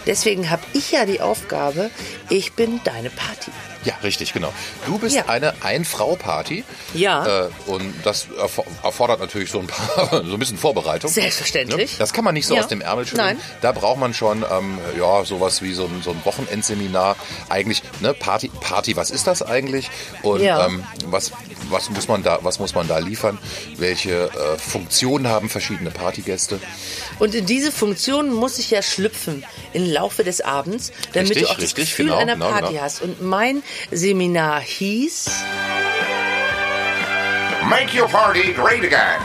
Deswegen 0.07 0.51
habe 0.51 0.63
ich 0.75 0.93
ja 0.93 1.07
die 1.07 1.21
Aufgabe, 1.21 1.91
ich 2.29 2.53
bin 2.53 2.81
deine 2.85 3.11
Party. 3.11 3.51
Ja, 3.85 3.95
richtig, 4.03 4.33
genau. 4.35 4.53
Du 4.87 4.99
bist 4.99 5.17
Ja. 5.17 5.25
eine 5.27 5.55
Ein-Frau-Party. 5.63 6.65
Ja. 6.95 7.45
Äh, 7.47 7.49
und 7.67 7.95
das 8.05 8.27
erfo- 8.29 8.67
erfordert 8.83 9.21
natürlich 9.21 9.51
so 9.51 9.59
ein 9.61 9.67
paar, 9.67 10.23
so 10.27 10.33
ein 10.35 10.39
bisschen 10.39 10.59
Vorbereitung. 10.59 11.11
Selbstverständlich. 11.11 11.93
Ne? 11.93 11.99
Das 11.99 12.13
kann 12.13 12.25
man 12.25 12.35
nicht 12.35 12.47
so 12.47 12.55
Ja. 12.55 12.61
aus 12.61 12.69
dem 12.69 12.81
Ärmel 12.83 13.07
schütteln. 13.07 13.27
Nein. 13.39 13.41
Da 13.63 13.73
braucht 13.73 13.99
man 13.99 14.13
schon, 14.13 14.45
ähm, 14.51 14.79
ja, 14.99 15.25
sowas 15.25 15.63
wie 15.63 15.73
so 15.73 15.85
ein, 15.87 16.03
so 16.03 16.11
ein 16.11 16.21
Wochenendseminar. 16.25 17.17
Eigentlich, 17.49 17.83
ne, 18.01 18.13
Party, 18.15 18.49
Party, 18.61 18.97
was 18.97 19.11
ist 19.11 19.27
das 19.27 19.43
eigentlich? 19.43 19.89
Und 20.23 20.43
Ja. 20.43 20.67
ähm, 20.67 20.85
was, 21.07 21.33
was 21.71 21.89
muss 21.91 22.07
man 22.09 22.23
da, 22.23 22.39
was 22.43 22.59
muss 22.59 22.75
man 22.75 22.87
da 22.87 22.99
liefern? 22.99 23.39
Welche 23.79 24.25
äh, 24.31 24.59
Funktionen 24.59 25.27
haben 25.29 25.49
verschiedene 25.49 25.91
Partygäste? 25.91 26.61
Und 27.19 27.35
in 27.35 27.47
diese 27.47 27.73
Funktion 27.73 28.33
muss 28.33 28.59
ich 28.59 28.71
ja 28.71 28.83
schlüpfen 28.83 29.45
im 29.73 29.91
Laufe 29.91 30.25
des 30.25 30.41
Abends, 30.41 30.93
damit 31.13 31.31
Richtig, 31.31 31.45
du 31.45 31.49
auch 31.51 31.55
das 31.55 31.63
richtig, 31.65 31.85
Gefühl 31.91 32.07
genau, 32.07 32.19
einer 32.19 32.35
genau, 32.35 32.51
Party 32.51 32.69
genau. 32.73 32.83
hast. 32.83 33.03
Und 33.03 33.23
mein 33.23 33.63
Seminar 33.91 34.61
hieß 34.61 35.31
Make 37.69 37.95
your 37.95 38.09
party 38.09 38.53
great 38.53 38.85
again. 38.85 39.21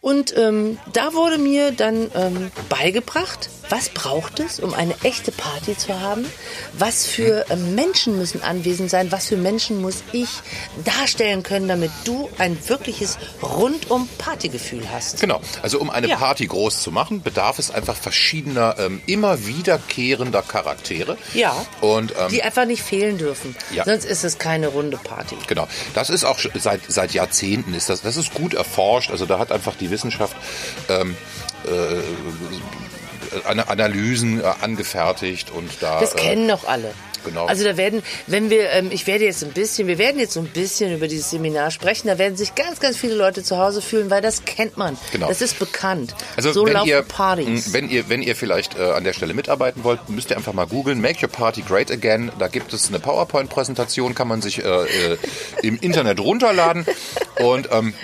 Und 0.00 0.36
ähm, 0.36 0.78
da 0.92 1.12
wurde 1.12 1.38
mir 1.38 1.70
dann 1.70 2.10
ähm, 2.14 2.50
beigebracht, 2.68 3.50
was 3.70 3.88
braucht 3.90 4.40
es, 4.40 4.60
um 4.60 4.74
eine 4.74 4.94
echte 5.02 5.32
Party 5.32 5.76
zu 5.76 5.98
haben? 6.00 6.24
Was 6.72 7.06
für 7.06 7.44
ähm, 7.50 7.74
Menschen 7.74 8.16
müssen 8.18 8.42
anwesend 8.42 8.90
sein? 8.90 9.12
Was 9.12 9.26
für 9.28 9.36
Menschen 9.36 9.80
muss 9.82 10.02
ich 10.12 10.28
darstellen 10.84 11.42
können, 11.42 11.68
damit 11.68 11.90
du 12.04 12.30
ein 12.38 12.56
wirkliches 12.68 13.18
rundum 13.42 14.08
Partygefühl 14.18 14.90
hast? 14.90 15.20
Genau. 15.20 15.40
Also 15.62 15.80
um 15.80 15.90
eine 15.90 16.08
Ja. 16.08 16.16
Party 16.16 16.46
groß 16.46 16.82
zu 16.82 16.90
machen, 16.90 17.22
bedarf 17.22 17.58
es 17.58 17.70
einfach 17.70 17.96
verschiedener, 17.96 18.76
ähm, 18.78 19.02
immer 19.06 19.46
wiederkehrender 19.46 20.42
Charaktere. 20.42 21.18
Ja. 21.34 21.54
Und 21.80 22.14
ähm, 22.18 22.30
Die 22.30 22.42
einfach 22.42 22.64
nicht 22.64 22.82
fehlen 22.82 23.18
dürfen. 23.18 23.54
Ja. 23.74 23.84
Sonst 23.84 24.04
ist 24.04 24.24
es 24.24 24.38
keine 24.38 24.68
runde 24.68 24.96
Party. 24.96 25.36
Genau, 25.46 25.68
das 25.94 26.10
ist 26.10 26.24
auch 26.24 26.38
seit, 26.54 26.80
seit 26.88 27.12
Jahrzehnten 27.12 27.74
ist 27.74 27.88
das, 27.90 28.02
das 28.02 28.16
ist 28.16 28.32
gut 28.34 28.54
erforscht. 28.54 29.10
Also 29.10 29.26
da 29.26 29.38
hat 29.38 29.52
einfach 29.52 29.76
die 29.76 29.90
Wissenschaft 29.90 30.36
ähm, 30.88 31.16
äh, 31.66 31.68
Analysen 33.44 34.40
äh, 34.40 34.44
angefertigt 34.60 35.50
und 35.50 35.70
da. 35.80 36.00
Das 36.00 36.14
äh, 36.14 36.18
kennen 36.18 36.46
noch 36.46 36.66
alle. 36.66 36.92
genau. 37.24 37.46
Also 37.46 37.64
da 37.64 37.76
werden, 37.76 38.02
wenn 38.26 38.50
wir, 38.50 38.70
ähm, 38.70 38.90
ich 38.90 39.06
werde 39.06 39.24
jetzt 39.24 39.42
ein 39.44 39.52
bisschen, 39.52 39.88
wir 39.88 39.98
werden 39.98 40.18
jetzt 40.18 40.32
so 40.32 40.40
ein 40.40 40.46
bisschen 40.48 40.94
über 40.94 41.08
dieses 41.08 41.30
Seminar 41.30 41.70
sprechen, 41.70 42.08
da 42.08 42.18
werden 42.18 42.36
sich 42.36 42.54
ganz, 42.54 42.80
ganz 42.80 42.96
viele 42.96 43.14
Leute 43.14 43.42
zu 43.42 43.58
Hause 43.58 43.82
fühlen, 43.82 44.10
weil 44.10 44.22
das 44.22 44.44
kennt 44.44 44.76
man. 44.76 44.96
Genau. 45.12 45.28
Das 45.28 45.40
ist 45.42 45.58
bekannt. 45.58 46.14
Also 46.36 46.52
so 46.52 46.66
wenn 46.66 46.72
laufen 46.74 46.88
ihr, 46.88 47.02
Partys. 47.02 47.72
wenn 47.72 47.88
ihr, 47.88 48.08
wenn 48.08 48.22
ihr 48.22 48.36
vielleicht 48.36 48.78
äh, 48.78 48.82
an 48.92 49.04
der 49.04 49.12
Stelle 49.12 49.34
mitarbeiten 49.34 49.84
wollt, 49.84 50.08
müsst 50.08 50.30
ihr 50.30 50.36
einfach 50.36 50.52
mal 50.52 50.66
googeln, 50.66 51.00
Make 51.00 51.22
Your 51.22 51.28
Party 51.30 51.62
Great 51.62 51.90
Again. 51.90 52.32
Da 52.38 52.48
gibt 52.48 52.72
es 52.72 52.88
eine 52.88 52.98
PowerPoint-Präsentation, 52.98 54.14
kann 54.14 54.28
man 54.28 54.42
sich 54.42 54.64
äh, 54.64 54.68
äh, 54.68 55.18
im 55.62 55.78
Internet 55.78 56.20
runterladen 56.20 56.86
und 57.40 57.68
ähm, 57.72 57.94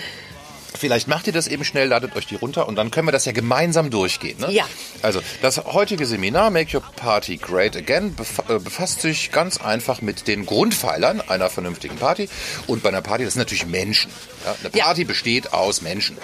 Vielleicht 0.76 1.06
macht 1.06 1.26
ihr 1.28 1.32
das 1.32 1.46
eben 1.46 1.64
schnell, 1.64 1.88
ladet 1.88 2.16
euch 2.16 2.26
die 2.26 2.34
runter 2.34 2.66
und 2.66 2.74
dann 2.76 2.90
können 2.90 3.06
wir 3.06 3.12
das 3.12 3.24
ja 3.24 3.32
gemeinsam 3.32 3.90
durchgehen. 3.90 4.38
Ne? 4.40 4.50
Ja. 4.50 4.64
Also 5.02 5.20
das 5.40 5.64
heutige 5.64 6.04
Seminar 6.04 6.50
Make 6.50 6.76
Your 6.76 6.82
Party 6.96 7.36
Great 7.36 7.76
Again 7.76 8.16
äh, 8.48 8.58
befasst 8.58 9.00
sich 9.00 9.30
ganz 9.30 9.58
einfach 9.60 10.02
mit 10.02 10.26
den 10.26 10.46
Grundpfeilern 10.46 11.20
einer 11.20 11.48
vernünftigen 11.48 11.96
Party. 11.96 12.28
Und 12.66 12.82
bei 12.82 12.88
einer 12.88 13.02
Party, 13.02 13.24
das 13.24 13.34
sind 13.34 13.40
natürlich 13.40 13.66
Menschen. 13.66 14.10
Ja? 14.44 14.56
Eine 14.64 14.76
Ja. 14.76 14.84
Party 14.86 15.04
besteht 15.04 15.52
aus 15.52 15.80
Menschen. 15.80 16.18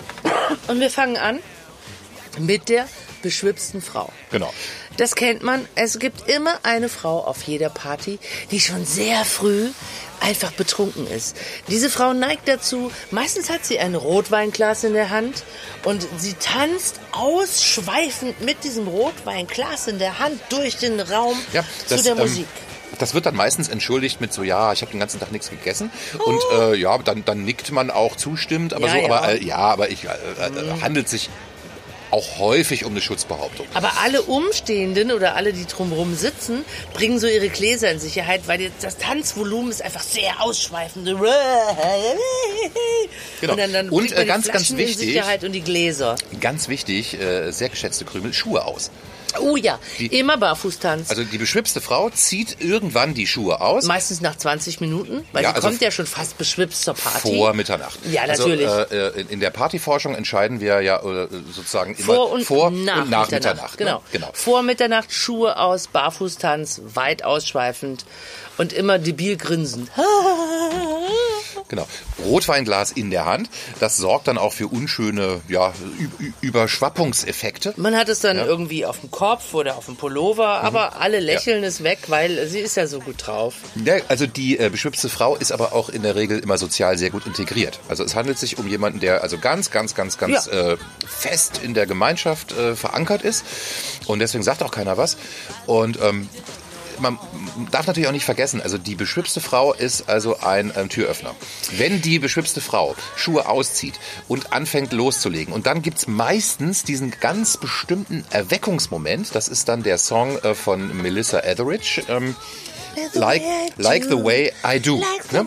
Und 0.67 0.81
wir 0.81 0.91
fangen 0.91 1.17
an 1.17 1.39
mit 2.39 2.69
der 2.69 2.87
beschwipsten 3.23 3.83
Frau. 3.83 4.11
Genau. 4.31 4.53
Das 4.97 5.15
kennt 5.15 5.43
man. 5.43 5.67
Es 5.75 5.99
gibt 5.99 6.29
immer 6.29 6.59
eine 6.63 6.89
Frau 6.89 7.25
auf 7.25 7.43
jeder 7.43 7.71
Party, 7.71 8.19
die 8.51 8.61
schon 8.61 8.85
sehr 8.85 9.25
früh 9.25 9.69
einfach 10.21 10.53
betrunken 10.53 11.07
ist. 11.07 11.37
Diese 11.69 11.89
Frau 11.89 12.13
neigt 12.13 12.47
dazu, 12.47 12.91
meistens 13.11 13.49
hat 13.51 13.65
sie 13.65 13.79
ein 13.79 13.95
Rotweinglas 13.95 14.85
in 14.85 14.93
der 14.93 15.11
Hand 15.11 15.45
und 15.85 16.07
sie 16.19 16.35
tanzt 16.35 17.01
ausschweifend 17.13 18.41
mit 18.43 18.65
diesem 18.65 18.87
Rotweinglas 18.87 19.89
in 19.89 19.99
der 19.99 20.19
Hand 20.19 20.41
durch 20.51 20.77
den 20.77 21.01
Raum 21.01 21.39
Ja, 21.53 21.63
zu 21.87 21.95
das, 21.95 22.03
der 22.03 22.13
ähm, 22.13 22.19
Musik. 22.19 22.47
Das 22.99 23.15
wird 23.15 23.25
dann 23.25 23.37
meistens 23.37 23.69
entschuldigt 23.69 24.21
mit 24.21 24.33
so, 24.33 24.43
ja, 24.43 24.73
ich 24.75 24.83
habe 24.83 24.91
den 24.91 25.01
ganzen 25.01 25.21
Tag 25.21 25.33
nichts 25.33 25.49
gegessen. 25.49 25.91
Oh. 26.19 26.25
Und 26.25 26.41
äh, 26.53 26.75
ja, 26.75 26.99
dann, 26.99 27.25
dann 27.25 27.45
nickt 27.45 27.71
man 27.73 27.91
auch 27.91 28.17
zustimmend. 28.17 28.75
Aber 28.75 28.89
Ja, 28.89 28.93
so, 28.93 28.99
ja. 28.99 29.05
aber 29.07 29.29
äh, 29.33 29.43
ja, 29.43 29.57
aber 29.57 29.91
ich 29.91 30.05
äh, 30.05 30.09
äh, 30.09 30.81
handelt 30.83 31.09
sich 31.09 31.31
auch 32.11 32.39
häufig 32.39 32.85
um 32.85 32.93
eine 32.93 33.01
Schutzbehauptung. 33.01 33.67
Aber 33.75 33.93
alle 34.03 34.23
Umstehenden 34.23 35.13
oder 35.13 35.37
alle, 35.37 35.53
die 35.53 35.67
drumherum 35.67 36.15
sitzen, 36.17 36.65
bringen 36.95 37.19
so 37.19 37.27
ihre 37.27 37.49
Gläser 37.49 37.91
in 37.91 37.99
Sicherheit, 38.01 38.43
weil 38.47 38.71
das 38.81 38.97
Tanzvolumen 38.99 39.71
ist 39.71 39.83
einfach 39.83 40.03
sehr 40.03 40.41
ausschweifend. 40.43 41.07
Genau. 43.41 43.53
Und 43.53 43.59
dann, 43.59 43.73
dann 43.73 43.89
Und, 43.91 44.13
äh, 44.13 44.21
die 44.21 44.27
ganz, 44.27 44.49
ganz 44.49 44.77
wichtig- 44.77 44.99
Sicherheit 44.99 45.45
und 45.45 45.53
die 45.53 45.63
Gläser. 45.63 46.17
Ganz 46.41 46.69
wichtig, 46.69 47.19
äh, 47.21 47.51
sehr 47.53 47.69
geschätzte 47.69 48.05
Krümel, 48.05 48.33
Schuhe 48.33 48.65
aus. 48.65 48.91
Oh 49.39 49.57
ja, 49.57 49.79
Die- 49.99 50.07
immer 50.19 50.37
Barfußtanz. 50.37 51.11
Also 51.11 51.25
die 51.25 51.39
beschwipste 51.39 51.81
Frau 51.81 52.11
zieht 52.11 52.57
irgendwann 52.61 53.15
die 53.15 53.27
Schuhe 53.27 53.61
aus. 53.61 53.85
Meistens 53.85 54.21
nach 54.21 54.37
20 54.37 54.81
Minuten, 54.81 55.25
weil 55.33 55.43
Ja, 55.43 55.51
sie 55.51 55.55
also 55.57 55.69
kommt 55.69 55.81
ja 55.83 55.91
schon 55.91 56.07
fast 56.07 56.39
beschwipst 56.39 56.83
zur 56.85 56.95
Party. 56.95 57.37
Vor 57.37 57.53
Mitternacht. 57.55 57.99
Ja, 58.11 58.27
natürlich. 58.27 58.67
Also, 58.67 58.95
äh, 58.95 59.21
in- 59.21 59.29
in 59.29 59.41
der 59.41 59.51
Partyforschung 59.51 60.15
entscheiden 60.15 60.61
wir 60.61 60.81
ja 60.81 60.97
äh, 60.99 61.29
sozusagen 61.53 61.95
immer 61.95 62.15
vor 62.15 62.31
und, 62.33 62.45
vor 62.45 62.71
nach, 62.71 63.03
und 63.03 63.11
nach 63.11 63.31
Mitternacht. 63.31 63.31
Mitternacht. 63.31 63.81
ne? 63.81 63.85
Genau. 63.87 64.03
genau. 64.13 64.31
Vor 64.33 64.63
Mitternacht 64.63 65.13
Schuhe 65.13 65.59
aus, 65.59 65.87
Barfußtanz, 65.89 66.81
weit 66.95 67.25
ausschweifend 67.25 68.05
und 68.61 68.73
immer 68.73 68.99
debil 68.99 69.37
grinsend. 69.37 69.91
Genau. 71.69 71.87
Rotweinglas 72.25 72.91
in 72.91 73.13
der 73.13 73.27
Hand. 73.27 73.49
Das 73.79 73.97
sorgt 73.97 74.27
dann 74.27 74.39
auch 74.39 74.53
für 74.53 74.67
unschöne 74.67 75.41
ja, 75.47 75.73
Ü- 76.21 76.33
Überschwappungseffekte. 76.41 77.75
Man 77.77 77.95
hat 77.97 78.09
es 78.09 78.19
dann 78.19 78.39
irgendwie 78.39 78.85
auf 78.85 78.99
dem 78.99 79.13
Kopf 79.13 79.55
oder 79.55 79.77
auf 79.77 79.87
dem 79.87 79.95
Pullover, 79.95 80.59
Mhm. 80.61 80.67
aber 80.67 81.01
alle 81.01 81.21
lächeln 81.21 81.63
es 81.63 81.85
weg, 81.85 82.01
weil 82.09 82.49
sie 82.49 82.59
ist 82.59 82.77
ja 82.77 82.89
so 82.89 82.99
gut 82.99 83.25
drauf. 83.25 83.55
Ja, 83.85 83.95
also 84.09 84.27
die 84.27 84.59
äh, 84.59 84.69
beschwipste 84.69 85.09
Frau 85.09 85.37
ist 85.37 85.53
aber 85.53 85.73
auch 85.73 85.91
in 85.91 86.03
der 86.03 86.17
Regel 86.17 86.41
immer 86.41 86.59
sozial 86.59 86.99
sehr 86.99 87.11
gut 87.11 87.25
integriert. 87.27 87.79
Also 87.89 88.03
es 88.03 88.17
handelt 88.17 88.39
sich 88.41 88.59
um 88.59 88.67
jemanden, 88.67 88.99
der 88.99 89.23
also 89.23 89.39
ganz, 89.39 89.71
ganz, 89.71 89.95
ganz, 89.95 90.19
ganz 90.19 90.47
Ja. 90.47 90.73
äh, 90.73 90.77
fest 91.07 91.61
in 91.63 91.75
der 91.75 91.87
Gemeinschaft 91.87 92.51
äh, 92.51 92.75
verankert 92.75 93.23
ist. 93.23 93.45
Und 94.07 94.19
deswegen 94.19 94.43
sagt 94.43 94.65
auch 94.65 94.73
keiner 94.73 94.97
was. 94.97 95.17
Und 95.67 96.01
ähm, 96.03 96.29
man 97.01 97.19
darf 97.71 97.87
natürlich 97.87 98.09
auch 98.09 98.13
nicht 98.13 98.25
vergessen, 98.25 98.61
also 98.61 98.79
die 98.79 98.95
beschwipste 98.95 99.41
Frau 99.41 99.73
ist 99.73 100.09
also 100.09 100.39
ein 100.41 100.73
ähm, 100.77 100.89
Türöffner. 100.89 101.35
Wenn 101.77 102.01
die 102.01 102.19
beschwipste 102.19 102.61
Frau 102.61 102.95
Schuhe 103.17 103.49
auszieht 103.49 103.99
und 104.29 104.53
anfängt 104.53 104.93
loszulegen 104.93 105.53
und 105.53 105.67
dann 105.67 105.83
gibt's 105.83 106.07
meistens 106.07 106.85
diesen 106.85 107.13
ganz 107.21 107.57
bestimmten 107.57 108.25
Erweckungsmoment, 108.31 109.35
das 109.35 109.49
ist 109.49 109.69
dann 109.69 109.83
der 109.83 109.99
Song 109.99 110.39
äh, 110.39 110.55
von 110.55 110.97
Melissa 111.03 111.41
Etheridge, 111.41 112.03
ähm, 112.09 112.37
like, 113.15 113.43
like 113.77 114.05
the 114.05 114.23
way 114.23 114.53
I 114.65 114.79
do. 114.81 114.97
ne? 115.33 115.45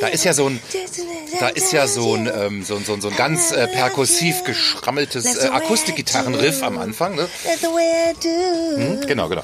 Da 0.00 0.08
ist 0.08 0.24
ja 0.24 0.32
so 0.32 0.46
ein, 0.48 0.58
da 1.38 1.48
ist 1.48 1.72
ja 1.72 1.86
so 1.86 2.14
ein, 2.14 2.26
ähm, 2.26 2.64
so, 2.64 2.74
ein- 2.76 2.84
so, 2.84 2.94
ein- 2.94 3.00
so 3.00 3.08
ein 3.08 3.16
ganz 3.16 3.52
äh, 3.52 3.68
perkussiv 3.68 4.42
geschrammeltes 4.42 5.36
äh, 5.36 5.48
Akustikgitarrenriff 5.48 6.62
am 6.64 6.78
Anfang. 6.78 7.14
Ne? 7.14 7.28
Hm, 8.24 9.00
Genau, 9.06 9.28
genau. 9.28 9.42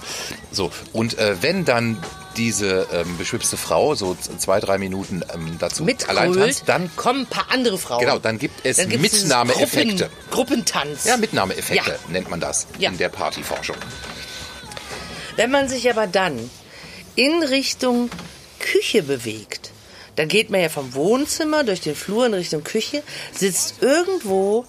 So, 0.50 0.70
und 0.92 1.16
äh, 1.18 1.36
wenn 1.42 1.64
dann 1.64 2.02
diese 2.36 2.86
ähm, 2.92 3.16
beschwipste 3.18 3.56
Frau 3.56 3.94
so 3.94 4.16
zwei, 4.38 4.58
drei 4.60 4.78
Minuten 4.78 5.22
ähm, 5.34 5.56
dazu 5.58 5.84
allein 6.08 6.30
Mitgrölt, 6.30 6.56
tanzt, 6.56 6.62
dann, 6.68 6.90
kommen 6.96 7.20
ein 7.22 7.26
paar 7.26 7.46
andere 7.50 7.78
Frauen. 7.78 8.00
genau, 8.00 8.18
dann 8.18 8.38
gibt 8.38 8.64
es 8.64 8.76
Dann 8.78 8.88
Mitnahmeeffekte. 8.88 10.04
Gruppen, 10.04 10.30
Gruppentanz. 10.30 11.04
Ja, 11.04 11.16
Mitnahmeeffekte 11.16 11.90
Ja. 11.90 11.96
nennt 12.08 12.30
man 12.30 12.40
das 12.40 12.66
Ja. 12.78 12.90
in 12.90 12.98
der 12.98 13.08
Partyforschung. 13.08 13.76
Wenn 15.36 15.50
man 15.50 15.68
sich 15.68 15.88
aber 15.90 16.06
dann 16.06 16.48
in 17.18 17.42
Richtung 17.42 18.10
Küche 18.60 19.02
bewegt, 19.02 19.72
dann 20.16 20.28
geht 20.28 20.50
man 20.50 20.60
ja 20.60 20.68
vom 20.68 20.94
Wohnzimmer 20.94 21.62
durch 21.64 21.80
den 21.80 21.94
Flur 21.94 22.26
in 22.26 22.34
Richtung 22.34 22.64
Küche, 22.64 23.02
sitzt 23.32 23.82
irgendwo 23.82 24.64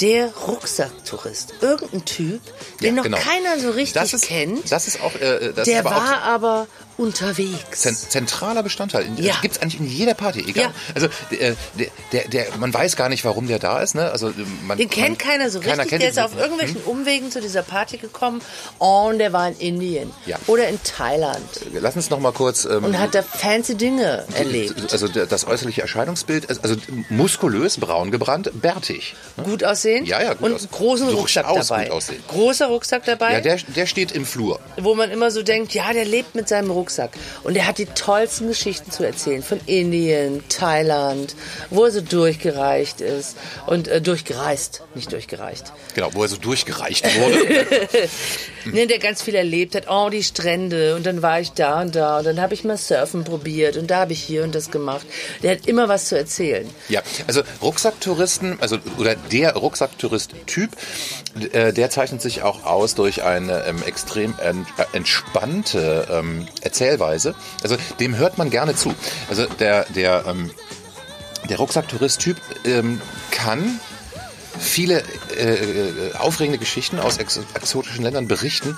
der 0.00 0.32
Rucksacktourist. 0.34 1.54
Irgendein 1.60 2.04
Typ, 2.04 2.40
den 2.80 2.86
Ja, 2.86 2.92
noch 2.92 3.02
genau. 3.04 3.18
keiner 3.18 3.58
so 3.58 3.70
richtig 3.70 3.94
Das 3.94 4.12
ist, 4.14 4.26
kennt. 4.26 4.70
das 4.70 4.86
ist 4.86 5.02
auch, 5.02 5.14
äh, 5.16 5.52
das 5.54 5.66
der 5.66 5.80
aber 5.80 5.90
auch 5.90 6.00
war 6.04 6.22
aber 6.22 6.66
unterwegs. 6.96 7.80
Zent 7.80 7.96
zentraler 7.98 8.62
Bestandteil. 8.62 9.06
Ja. 9.16 9.32
Das 9.32 9.42
gibt's 9.42 9.58
eigentlich 9.60 9.80
in 9.80 9.86
jeder 9.86 10.14
Party. 10.14 10.40
Egal. 10.46 10.64
Ja. 10.64 10.72
Also 10.94 11.06
äh, 11.30 11.54
der, 11.78 11.88
der, 12.12 12.28
der, 12.28 12.46
man 12.58 12.72
weiß 12.72 12.96
gar 12.96 13.08
nicht, 13.08 13.24
warum 13.24 13.46
der 13.46 13.58
da 13.58 13.80
ist. 13.80 13.94
Ne? 13.94 14.10
Also, 14.10 14.28
äh, 14.28 14.32
man, 14.66 14.78
Den 14.78 14.88
kennt 14.90 15.08
man, 15.08 15.18
keiner 15.18 15.50
so 15.50 15.58
richtig. 15.58 15.76
keiner 15.76 15.88
kennt 15.88 16.02
der 16.02 16.10
ist 16.10 16.18
auf 16.18 16.36
irgendwelchen 16.38 16.82
Umwegen 16.84 17.30
zu 17.30 17.40
dieser 17.40 17.62
Party 17.62 17.96
gekommen. 17.98 18.40
Und 18.78 19.18
der 19.18 19.32
war 19.32 19.48
in 19.48 19.56
Indien. 19.58 20.10
Ja. 20.26 20.38
Oder 20.46 20.68
in 20.68 20.78
Thailand. 20.82 21.42
Lass 21.72 21.96
uns 21.96 22.10
noch 22.10 22.20
mal 22.20 22.32
kurz. 22.32 22.64
Ähm, 22.64 22.84
Und 22.84 22.98
hat 22.98 23.14
da 23.14 23.22
fancy 23.22 23.74
Dinge 23.74 24.24
erlebt. 24.34 24.92
Also 24.92 25.08
das 25.08 25.46
äußerliche 25.46 25.82
Erscheinungsbild, 25.82 26.48
also 26.62 26.76
muskulös, 27.08 27.78
braun 27.78 28.10
gebrannt, 28.10 28.50
bärtig. 28.60 29.14
Gut 29.42 29.64
aussehen. 29.64 30.04
Ja, 30.06 30.22
ja, 30.22 30.34
gut 30.34 30.42
Und 30.42 30.54
aussehen. 30.54 30.68
großen 30.70 31.08
Rucksack 31.08 31.46
Durchaus 31.46 31.68
dabei. 31.68 31.90
Großer 32.28 32.66
Rucksack 32.66 33.04
dabei. 33.04 33.32
Ja, 33.34 33.40
der, 33.40 33.56
der 33.74 33.86
steht 33.86 34.12
im 34.12 34.24
Flur. 34.26 34.60
wo 34.80 34.94
man 34.94 35.10
immer 35.10 35.30
so 35.30 35.42
denkt, 35.42 35.74
ja, 35.74 35.92
der 35.92 36.04
lebt 36.04 36.34
mit 36.34 36.48
seinem 36.48 36.70
Rucksack. 36.70 36.83
Und 37.42 37.56
er 37.56 37.66
hat 37.66 37.78
die 37.78 37.86
tollsten 37.86 38.48
Geschichten 38.48 38.90
zu 38.90 39.04
erzählen. 39.04 39.42
Von 39.42 39.60
Indien, 39.66 40.42
Thailand, 40.48 41.34
wo 41.70 41.84
er 41.84 41.90
so 41.90 42.00
durchgereicht 42.00 43.00
ist. 43.00 43.36
Und 43.66 43.88
äh, 43.88 44.00
durchgereist, 44.00 44.82
nicht 44.94 45.12
durchgereicht. 45.12 45.72
Genau, 45.94 46.10
wo 46.12 46.22
er 46.22 46.28
so 46.28 46.36
durchgereicht 46.36 47.04
wurde. 47.18 47.88
Ne, 48.66 48.86
der 48.86 48.98
ganz 48.98 49.20
viel 49.20 49.34
erlebt 49.34 49.74
hat. 49.74 49.88
Oh, 49.90 50.08
die 50.08 50.22
Strände. 50.22 50.96
Und 50.96 51.04
dann 51.04 51.20
war 51.20 51.38
ich 51.38 51.52
da 51.52 51.82
und 51.82 51.94
da. 51.94 52.18
Und 52.18 52.24
dann 52.24 52.40
habe 52.40 52.54
ich 52.54 52.64
mal 52.64 52.78
Surfen 52.78 53.22
probiert. 53.22 53.76
Und 53.76 53.90
da 53.90 54.00
habe 54.00 54.14
ich 54.14 54.22
hier 54.22 54.42
und 54.42 54.54
das 54.54 54.70
gemacht. 54.70 55.06
Der 55.42 55.52
hat 55.52 55.66
immer 55.66 55.88
was 55.88 56.08
zu 56.08 56.16
erzählen. 56.16 56.68
ja, 56.88 57.02
also 57.26 57.42
Rucksacktouristen, 57.60 58.58
also 58.60 58.78
oder 58.98 59.16
der 59.16 59.54
Rucksacktourist-Typ, 59.54 60.70
äh, 61.52 61.72
der 61.72 61.90
zeichnet 61.90 62.22
sich 62.22 62.42
auch 62.42 62.64
aus 62.64 62.94
durch 62.94 63.22
eine 63.22 63.64
ähm, 63.66 63.82
extrem 63.84 64.34
ent, 64.38 64.66
äh, 64.78 64.96
entspannte 64.96 66.06
ähm, 66.10 66.46
Erzählweise. 66.74 67.36
Also 67.62 67.76
dem 68.00 68.16
hört 68.16 68.36
man 68.36 68.50
gerne 68.50 68.74
zu. 68.74 68.92
Also 69.30 69.46
der 69.46 69.84
der 69.90 70.24
ähm, 70.26 70.50
der 71.48 71.58
Rucksacktourist-Typ 71.58 72.36
ähm, 72.64 73.00
kann 73.30 73.78
viele 74.58 75.04
äh, 75.34 76.08
äh, 76.10 76.14
aufregende 76.18 76.58
Geschichten 76.58 76.98
aus 76.98 77.18
ex 77.18 77.40
exotischen 77.54 78.02
Ländern 78.04 78.28
berichten, 78.28 78.76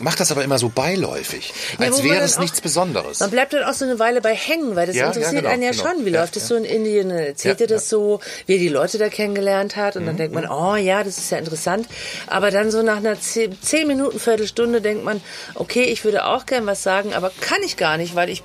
macht 0.00 0.20
das 0.20 0.30
aber 0.32 0.44
immer 0.44 0.58
so 0.58 0.68
beiläufig, 0.68 1.52
Ja, 1.78 1.86
als 1.86 2.02
wäre 2.02 2.22
es 2.24 2.36
auch- 2.36 2.40
nichts 2.40 2.60
Besonderes. 2.60 3.20
Man 3.20 3.30
bleibt 3.30 3.52
dann 3.52 3.64
auch 3.64 3.72
so 3.74 3.84
eine 3.84 3.98
Weile 3.98 4.20
bei 4.20 4.34
hängen, 4.34 4.76
weil 4.76 4.86
das 4.86 4.96
Ja, 4.96 5.02
ja, 5.02 5.06
interessiert 5.08 5.36
genau, 5.42 5.48
einen 5.52 5.62
ja 5.62 5.70
genau. 5.70 5.82
schon. 5.82 6.04
Wie 6.06 6.10
Ja, 6.10 6.20
läuft 6.20 6.36
es 6.36 6.44
ja. 6.44 6.48
so 6.48 6.54
in 6.56 6.64
Indien? 6.64 7.10
Erzählt 7.10 7.60
Ja, 7.60 7.66
er 7.66 7.68
das 7.68 7.88
so, 7.88 8.20
wie 8.46 8.54
er 8.54 8.58
die 8.58 8.68
Leute 8.68 8.98
da 8.98 9.08
kennengelernt 9.08 9.76
hat. 9.76 9.96
Und 9.96 10.02
Mhm, 10.02 10.06
dann 10.06 10.16
denkt 10.16 10.34
man, 10.34 10.48
oh 10.48 10.76
ja, 10.76 11.02
das 11.04 11.18
ist 11.18 11.30
ja 11.30 11.38
interessant. 11.38 11.86
Aber 12.26 12.50
dann 12.50 12.70
so 12.70 12.82
nach 12.82 12.96
einer 12.98 13.16
zehn 13.20 13.86
Minuten, 13.86 14.18
Viertelstunde 14.18 14.80
denkt 14.80 15.04
man, 15.04 15.20
okay, 15.54 15.84
ich 15.84 16.04
würde 16.04 16.24
auch 16.26 16.46
gern 16.46 16.66
was 16.66 16.82
sagen, 16.82 17.14
aber 17.14 17.30
kann 17.40 17.62
ich 17.64 17.76
gar 17.76 17.96
nicht, 17.96 18.14
weil 18.14 18.28
ich 18.30 18.42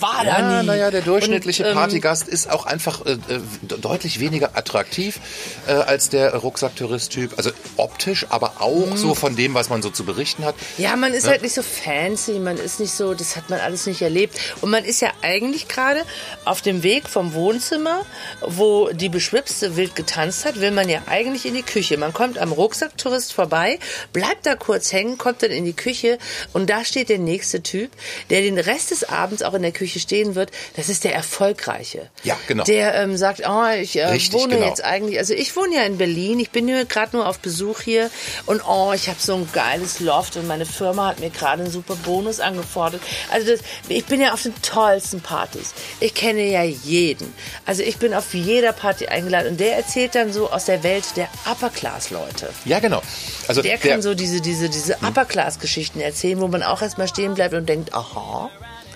war 0.00 0.24
da 0.24 0.38
Ja, 0.38 0.60
nie. 0.62 0.66
naja, 0.66 0.90
der 0.90 1.00
durchschnittliche 1.02 1.64
Und, 1.64 1.70
ähm, 1.70 1.74
Partygast 1.76 2.28
ist 2.28 2.50
auch 2.50 2.66
einfach 2.66 3.04
äh, 3.06 3.12
äh, 3.12 3.18
deutlich 3.62 4.20
weniger 4.20 4.56
attraktiv 4.56 5.18
äh, 5.66 5.72
als 5.72 6.08
der 6.08 6.34
Rucksacktourist-Typ. 6.34 7.34
Also 7.36 7.50
optisch, 7.76 8.26
aber 8.30 8.54
auch 8.60 8.86
Mhm. 8.86 8.96
so 8.96 9.14
von 9.14 9.36
dem, 9.36 9.54
was 9.54 9.68
man 9.68 9.82
so 9.82 9.90
zu 9.90 10.04
berichten 10.04 10.44
hat. 10.44 10.54
Ja, 10.78 10.96
man 10.96 11.12
ist 11.12 11.26
halt 11.26 11.42
nicht 11.42 11.54
so 11.54 11.62
fancy, 11.62 12.32
man 12.38 12.56
ist 12.56 12.80
nicht 12.80 12.92
so, 12.92 13.14
das 13.14 13.36
hat 13.36 13.50
man 13.50 13.60
alles 13.60 13.86
nicht 13.86 14.02
erlebt. 14.02 14.38
Und 14.60 14.70
man 14.70 14.84
ist 14.84 15.00
ja 15.00 15.10
eigentlich 15.22 15.68
gerade 15.68 16.02
auf 16.44 16.62
dem 16.62 16.82
Weg 16.82 17.08
vom 17.08 17.34
Wohnzimmer, 17.34 18.04
wo 18.40 18.88
die 18.90 19.08
Beschwipste 19.08 19.76
wild 19.76 19.94
getanzt 19.96 20.44
hat, 20.44 20.60
will 20.60 20.70
man 20.70 20.88
ja 20.88 21.00
eigentlich 21.06 21.46
in 21.46 21.54
die 21.54 21.62
Küche. 21.62 21.96
Man 21.96 22.12
kommt 22.12 22.38
am 22.38 22.52
Rucksacktourist 22.52 23.32
vorbei, 23.32 23.78
bleibt 24.12 24.46
da 24.46 24.54
kurz 24.54 24.92
hängen, 24.92 25.18
kommt 25.18 25.42
dann 25.42 25.50
in 25.50 25.64
die 25.64 25.72
Küche 25.72 26.18
und 26.52 26.68
da 26.70 26.84
steht 26.84 27.08
der 27.08 27.18
nächste 27.18 27.62
Typ, 27.62 27.90
der 28.30 28.40
den 28.42 28.58
Rest 28.58 28.90
des 28.90 29.04
Abends 29.08 29.42
auch 29.42 29.54
in 29.54 29.61
der 29.62 29.72
Küche 29.72 30.00
stehen 30.00 30.34
wird. 30.34 30.50
Das 30.76 30.88
ist 30.88 31.04
der 31.04 31.14
Erfolgreiche. 31.14 32.10
Ja, 32.24 32.36
genau. 32.46 32.64
Der 32.64 32.94
ähm, 32.96 33.16
sagt, 33.16 33.42
oh, 33.48 33.66
ich 33.80 33.96
äh, 33.96 34.06
Richtig, 34.06 34.32
wohne 34.34 34.56
genau. 34.56 34.68
jetzt 34.68 34.84
eigentlich, 34.84 35.18
also 35.18 35.34
ich 35.34 35.54
wohne 35.56 35.76
ja 35.76 35.82
in 35.82 35.98
Berlin, 35.98 36.38
ich 36.40 36.50
bin 36.50 36.66
hier 36.66 36.84
gerade 36.84 37.16
nur 37.16 37.28
auf 37.28 37.38
Besuch 37.38 37.80
hier 37.80 38.10
und 38.46 38.62
oh, 38.66 38.92
ich 38.94 39.08
habe 39.08 39.18
so 39.20 39.34
ein 39.34 39.48
geiles 39.52 40.00
Loft 40.00 40.36
und 40.36 40.46
meine 40.46 40.66
Firma 40.66 41.08
hat 41.08 41.20
mir 41.20 41.30
gerade 41.30 41.62
einen 41.62 41.72
super 41.72 41.96
Bonus 41.96 42.40
angefordert. 42.40 43.00
Also 43.30 43.52
das, 43.52 43.60
ich 43.88 44.04
bin 44.06 44.20
ja 44.20 44.32
auf 44.32 44.42
den 44.42 44.54
tollsten 44.62 45.20
Partys. 45.20 45.74
Ich 46.00 46.14
kenne 46.14 46.42
ja 46.44 46.62
jeden. 46.62 47.32
Also 47.66 47.82
ich 47.82 47.98
bin 47.98 48.14
auf 48.14 48.34
jeder 48.34 48.72
Party 48.72 49.06
eingeladen 49.06 49.52
und 49.52 49.60
der 49.60 49.76
erzählt 49.76 50.14
dann 50.14 50.32
so 50.32 50.50
aus 50.50 50.66
der 50.66 50.82
Welt 50.82 51.04
der 51.16 51.28
Upper-Class-Leute. 51.50 52.50
Ja, 52.64 52.80
genau. 52.80 53.02
Also 53.48 53.62
Der 53.62 53.78
kann 53.78 54.02
so 54.02 54.14
diese, 54.14 54.40
diese, 54.40 54.68
diese 54.68 54.96
Upper-Class-Geschichten 54.96 56.00
erzählen, 56.00 56.40
wo 56.40 56.48
man 56.48 56.62
auch 56.62 56.82
erstmal 56.82 57.08
stehen 57.08 57.34
bleibt 57.34 57.54
und 57.54 57.68
denkt, 57.68 57.94
aha. 57.94 58.50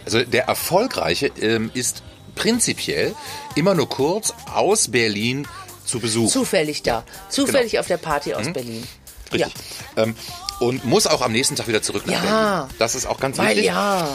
Also 0.06 0.22
der 0.24 0.44
Erfolgreiche 0.44 1.26
ähm, 1.40 1.70
ist 1.74 2.02
prinzipiell 2.34 3.14
immer 3.54 3.74
nur 3.74 3.88
kurz 3.88 4.32
aus 4.54 4.88
Berlin 4.88 5.46
zu 5.84 6.00
Besuch. 6.00 6.30
Zufällig 6.32 6.82
da. 6.82 7.04
Zufällig 7.28 7.78
auf 7.78 7.86
der 7.86 7.96
Party 7.98 8.32
aus 8.34 8.50
Berlin. 8.52 8.86
Richtig. 9.32 9.52
Ähm, 9.96 10.14
und 10.60 10.84
muss 10.84 11.06
auch 11.06 11.20
am 11.20 11.32
nächsten 11.32 11.56
Tag 11.56 11.68
wieder 11.68 11.82
zurück 11.82 12.06
nach 12.06 12.14
Ja. 12.24 12.60
Berlin. 12.62 12.74
Das 12.78 12.94
ist 12.94 13.06
auch 13.06 13.20
ganz 13.20 13.36
Weil 13.38 13.48
wichtig. 13.50 13.66
ja. 13.66 14.08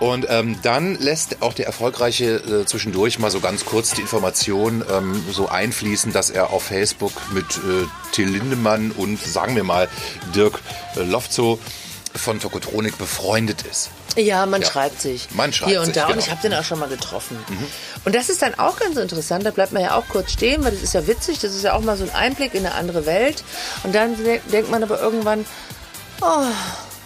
Und 0.00 0.26
ähm, 0.28 0.56
dann 0.62 0.96
lässt 1.00 1.42
auch 1.42 1.52
der 1.54 1.66
Erfolgreiche 1.66 2.36
äh, 2.36 2.66
zwischendurch 2.66 3.18
mal 3.18 3.32
so 3.32 3.40
ganz 3.40 3.64
kurz 3.64 3.90
die 3.94 4.00
Information 4.02 4.84
ähm, 4.92 5.24
so 5.32 5.48
einfließen, 5.48 6.12
dass 6.12 6.30
er 6.30 6.50
auf 6.50 6.62
Facebook 6.62 7.12
mit 7.32 7.44
äh, 7.56 7.84
Till 8.12 8.28
Lindemann 8.28 8.92
und 8.92 9.20
sagen 9.20 9.56
wir 9.56 9.64
mal 9.64 9.88
Dirk 10.36 10.60
äh, 10.94 11.02
Lofzow 11.02 11.58
von 12.14 12.38
Tokotronik 12.38 12.96
befreundet 12.96 13.62
ist. 13.68 13.90
Ja, 14.16 14.46
man 14.46 14.62
Ja. 14.62 14.68
schreibt 14.68 15.00
sich. 15.00 15.28
Man 15.32 15.52
schreibt 15.52 15.70
Hier 15.70 15.80
und 15.80 15.86
sich, 15.86 15.94
da. 15.94 16.06
Und 16.06 16.12
genau. 16.14 16.24
ich 16.24 16.30
habe 16.30 16.40
den 16.42 16.54
auch 16.54 16.64
schon 16.64 16.78
mal 16.78 16.88
getroffen. 16.88 17.38
Und 18.04 18.14
das 18.14 18.28
ist 18.28 18.42
dann 18.42 18.58
auch 18.58 18.78
ganz 18.78 18.96
interessant. 18.96 19.44
Da 19.46 19.50
bleibt 19.50 19.72
man 19.72 19.82
ja 19.82 19.94
auch 19.96 20.08
kurz 20.08 20.32
stehen, 20.32 20.64
weil 20.64 20.72
das 20.72 20.82
ist 20.82 20.94
ja 20.94 21.06
witzig. 21.06 21.38
Das 21.38 21.54
ist 21.54 21.62
ja 21.62 21.74
auch 21.74 21.80
mal 21.82 21.96
so 21.96 22.04
ein 22.04 22.14
Einblick 22.14 22.54
in 22.54 22.66
eine 22.66 22.74
andere 22.74 23.06
Welt. 23.06 23.44
Und 23.84 23.94
dann 23.94 24.16
de 24.16 24.40
denkt 24.52 24.70
man 24.70 24.82
aber 24.82 25.00
irgendwann, 25.00 25.44
oh, 26.20 26.44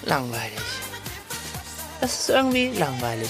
langweilig. 0.07 0.59
Das 2.01 2.19
ist 2.21 2.31
irgendwie 2.31 2.71
langweilig. 2.77 3.29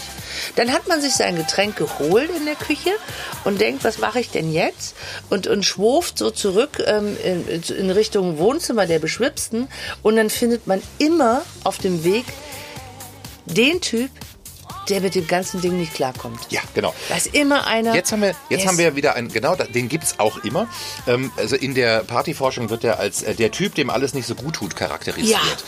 Dann 0.57 0.73
hat 0.73 0.89
man 0.89 1.01
sich 1.03 1.13
sein 1.13 1.37
Getränk 1.37 1.77
geholt 1.77 2.31
in 2.35 2.47
der 2.47 2.55
Küche 2.55 2.91
und 3.45 3.61
denkt, 3.61 3.85
was 3.85 3.99
mache 3.99 4.19
ich 4.21 4.31
denn 4.31 4.51
jetzt? 4.51 4.95
Und, 5.29 5.47
und 5.47 5.65
schwurft 5.65 6.17
so 6.17 6.31
zurück 6.31 6.83
ähm, 6.87 7.17
in, 7.23 7.63
in 7.63 7.91
Richtung 7.91 8.39
Wohnzimmer 8.39 8.87
der 8.87 8.99
Beschwipsten. 8.99 9.69
Und 10.03 10.17
dann 10.17 10.31
findet 10.31 10.67
man 10.67 10.83
immer 10.99 11.43
auf 11.65 11.79
dem 11.79 12.03
Weg 12.03 12.25
den 13.47 13.81
Typ, 13.81 14.11
der 14.89 15.01
mit 15.01 15.15
dem 15.15 15.27
ganzen 15.27 15.61
Ding 15.61 15.79
nicht 15.79 15.95
klarkommt. 15.95 16.41
Ja, 16.51 16.61
genau. 16.75 16.95
Da 17.09 17.17
ist 17.17 17.35
immer 17.35 17.67
einer. 17.67 17.95
Jetzt 17.95 18.13
haben 18.13 18.23
wir, 18.23 18.35
jetzt 18.49 18.67
haben 18.67 18.79
wir 18.79 18.87
ja 18.87 18.97
wieder 18.97 19.15
einen, 19.15 19.29
genau, 19.29 19.55
den 19.55 19.89
gibt's 19.89 20.19
auch 20.19 20.39
immer. 20.45 20.69
Ähm, 21.07 21.31
also 21.37 21.57
in 21.57 21.75
der 21.75 22.01
Partyforschung 22.01 22.71
wird 22.71 22.85
er 22.85 22.99
als 22.99 23.23
äh, 23.23 23.35
der 23.35 23.51
Typ, 23.51 23.75
dem 23.75 23.91
alles 23.91 24.15
nicht 24.15 24.27
so 24.27 24.35
gut 24.35 24.55
tut, 24.55 24.77
charakterisiert. 24.77 25.65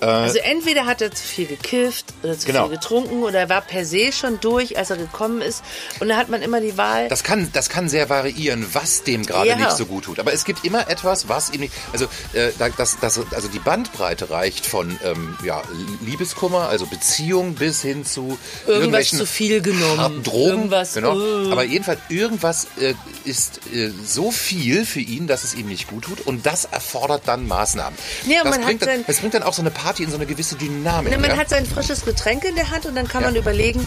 Also 0.00 0.38
entweder 0.38 0.86
hat 0.86 1.00
er 1.00 1.10
zu 1.10 1.22
viel 1.26 1.46
gekifft 1.46 2.06
oder 2.22 2.38
zu 2.38 2.46
Genau. 2.46 2.68
viel 2.68 2.76
getrunken 2.76 3.22
oder 3.22 3.40
er 3.40 3.48
war 3.48 3.62
per 3.62 3.84
se 3.84 4.12
schon 4.12 4.40
durch, 4.40 4.76
als 4.78 4.90
er 4.90 4.96
gekommen 4.96 5.40
ist. 5.42 5.62
Und 6.00 6.08
da 6.08 6.16
hat 6.16 6.28
man 6.28 6.42
immer 6.42 6.60
die 6.60 6.76
Wahl. 6.76 7.08
Das 7.08 7.24
kann, 7.24 7.50
das 7.52 7.68
kann 7.68 7.88
sehr 7.88 8.08
variieren, 8.08 8.66
was 8.72 9.02
dem 9.04 9.24
gerade 9.24 9.48
Ja. 9.50 9.56
nicht 9.56 9.72
so 9.76 9.86
gut 9.86 10.04
tut. 10.04 10.18
Aber 10.18 10.32
es 10.32 10.44
gibt 10.44 10.64
immer 10.64 10.88
etwas, 10.90 11.28
was 11.28 11.50
ihm 11.50 11.60
nicht. 11.60 11.72
Also, 11.92 12.06
äh, 12.32 12.50
da- 12.58 12.68
das, 12.68 12.98
das, 13.00 13.20
also 13.32 13.48
die 13.48 13.58
Bandbreite 13.58 14.30
reicht 14.30 14.66
von 14.66 14.98
ähm, 15.04 15.36
ja, 15.44 15.62
Liebeskummer, 16.04 16.68
also 16.68 16.86
Beziehung, 16.86 17.54
bis 17.54 17.82
hin 17.82 18.04
zu 18.04 18.38
Irgendwas 18.66 19.10
zu 19.10 19.26
viel 19.26 19.60
genommen. 19.62 20.22
Drogen. 20.22 20.48
Irgendwas, 20.50 20.94
genau. 20.94 21.18
äh. 21.18 21.52
Aber 21.52 21.64
jedenfalls 21.64 22.00
irgendwas 22.08 22.66
äh, 22.80 22.94
ist 23.24 23.60
äh, 23.72 23.90
so 24.04 24.30
viel 24.30 24.84
für 24.84 25.00
ihn, 25.00 25.26
dass 25.26 25.44
es 25.44 25.54
ihm 25.54 25.66
nicht 25.68 25.88
gut 25.88 26.04
tut. 26.04 26.20
Und 26.26 26.46
das 26.46 26.64
erfordert 26.66 27.22
dann 27.26 27.46
Maßnahmen. 27.46 27.98
Ja, 28.26 28.44
das, 28.44 28.58
bringt 28.58 28.82
dann, 28.86 29.04
das 29.06 29.18
bringt 29.18 29.34
dann 29.34 29.42
auch 29.42 29.54
so 29.54 29.62
eine 29.62 29.70
Party 29.86 30.02
in 30.02 30.10
so 30.10 30.16
eine 30.16 30.26
gewisse 30.26 30.56
Dynamik. 30.56 31.12
Ne, 31.12 31.18
man 31.18 31.30
ja? 31.30 31.36
hat 31.36 31.48
sein 31.48 31.64
frisches 31.64 32.04
Getränk 32.04 32.42
in 32.44 32.56
der 32.56 32.72
Hand 32.72 32.86
und 32.86 32.96
dann 32.96 33.06
kann 33.06 33.22
Ja. 33.22 33.28
man 33.28 33.36
überlegen, 33.36 33.86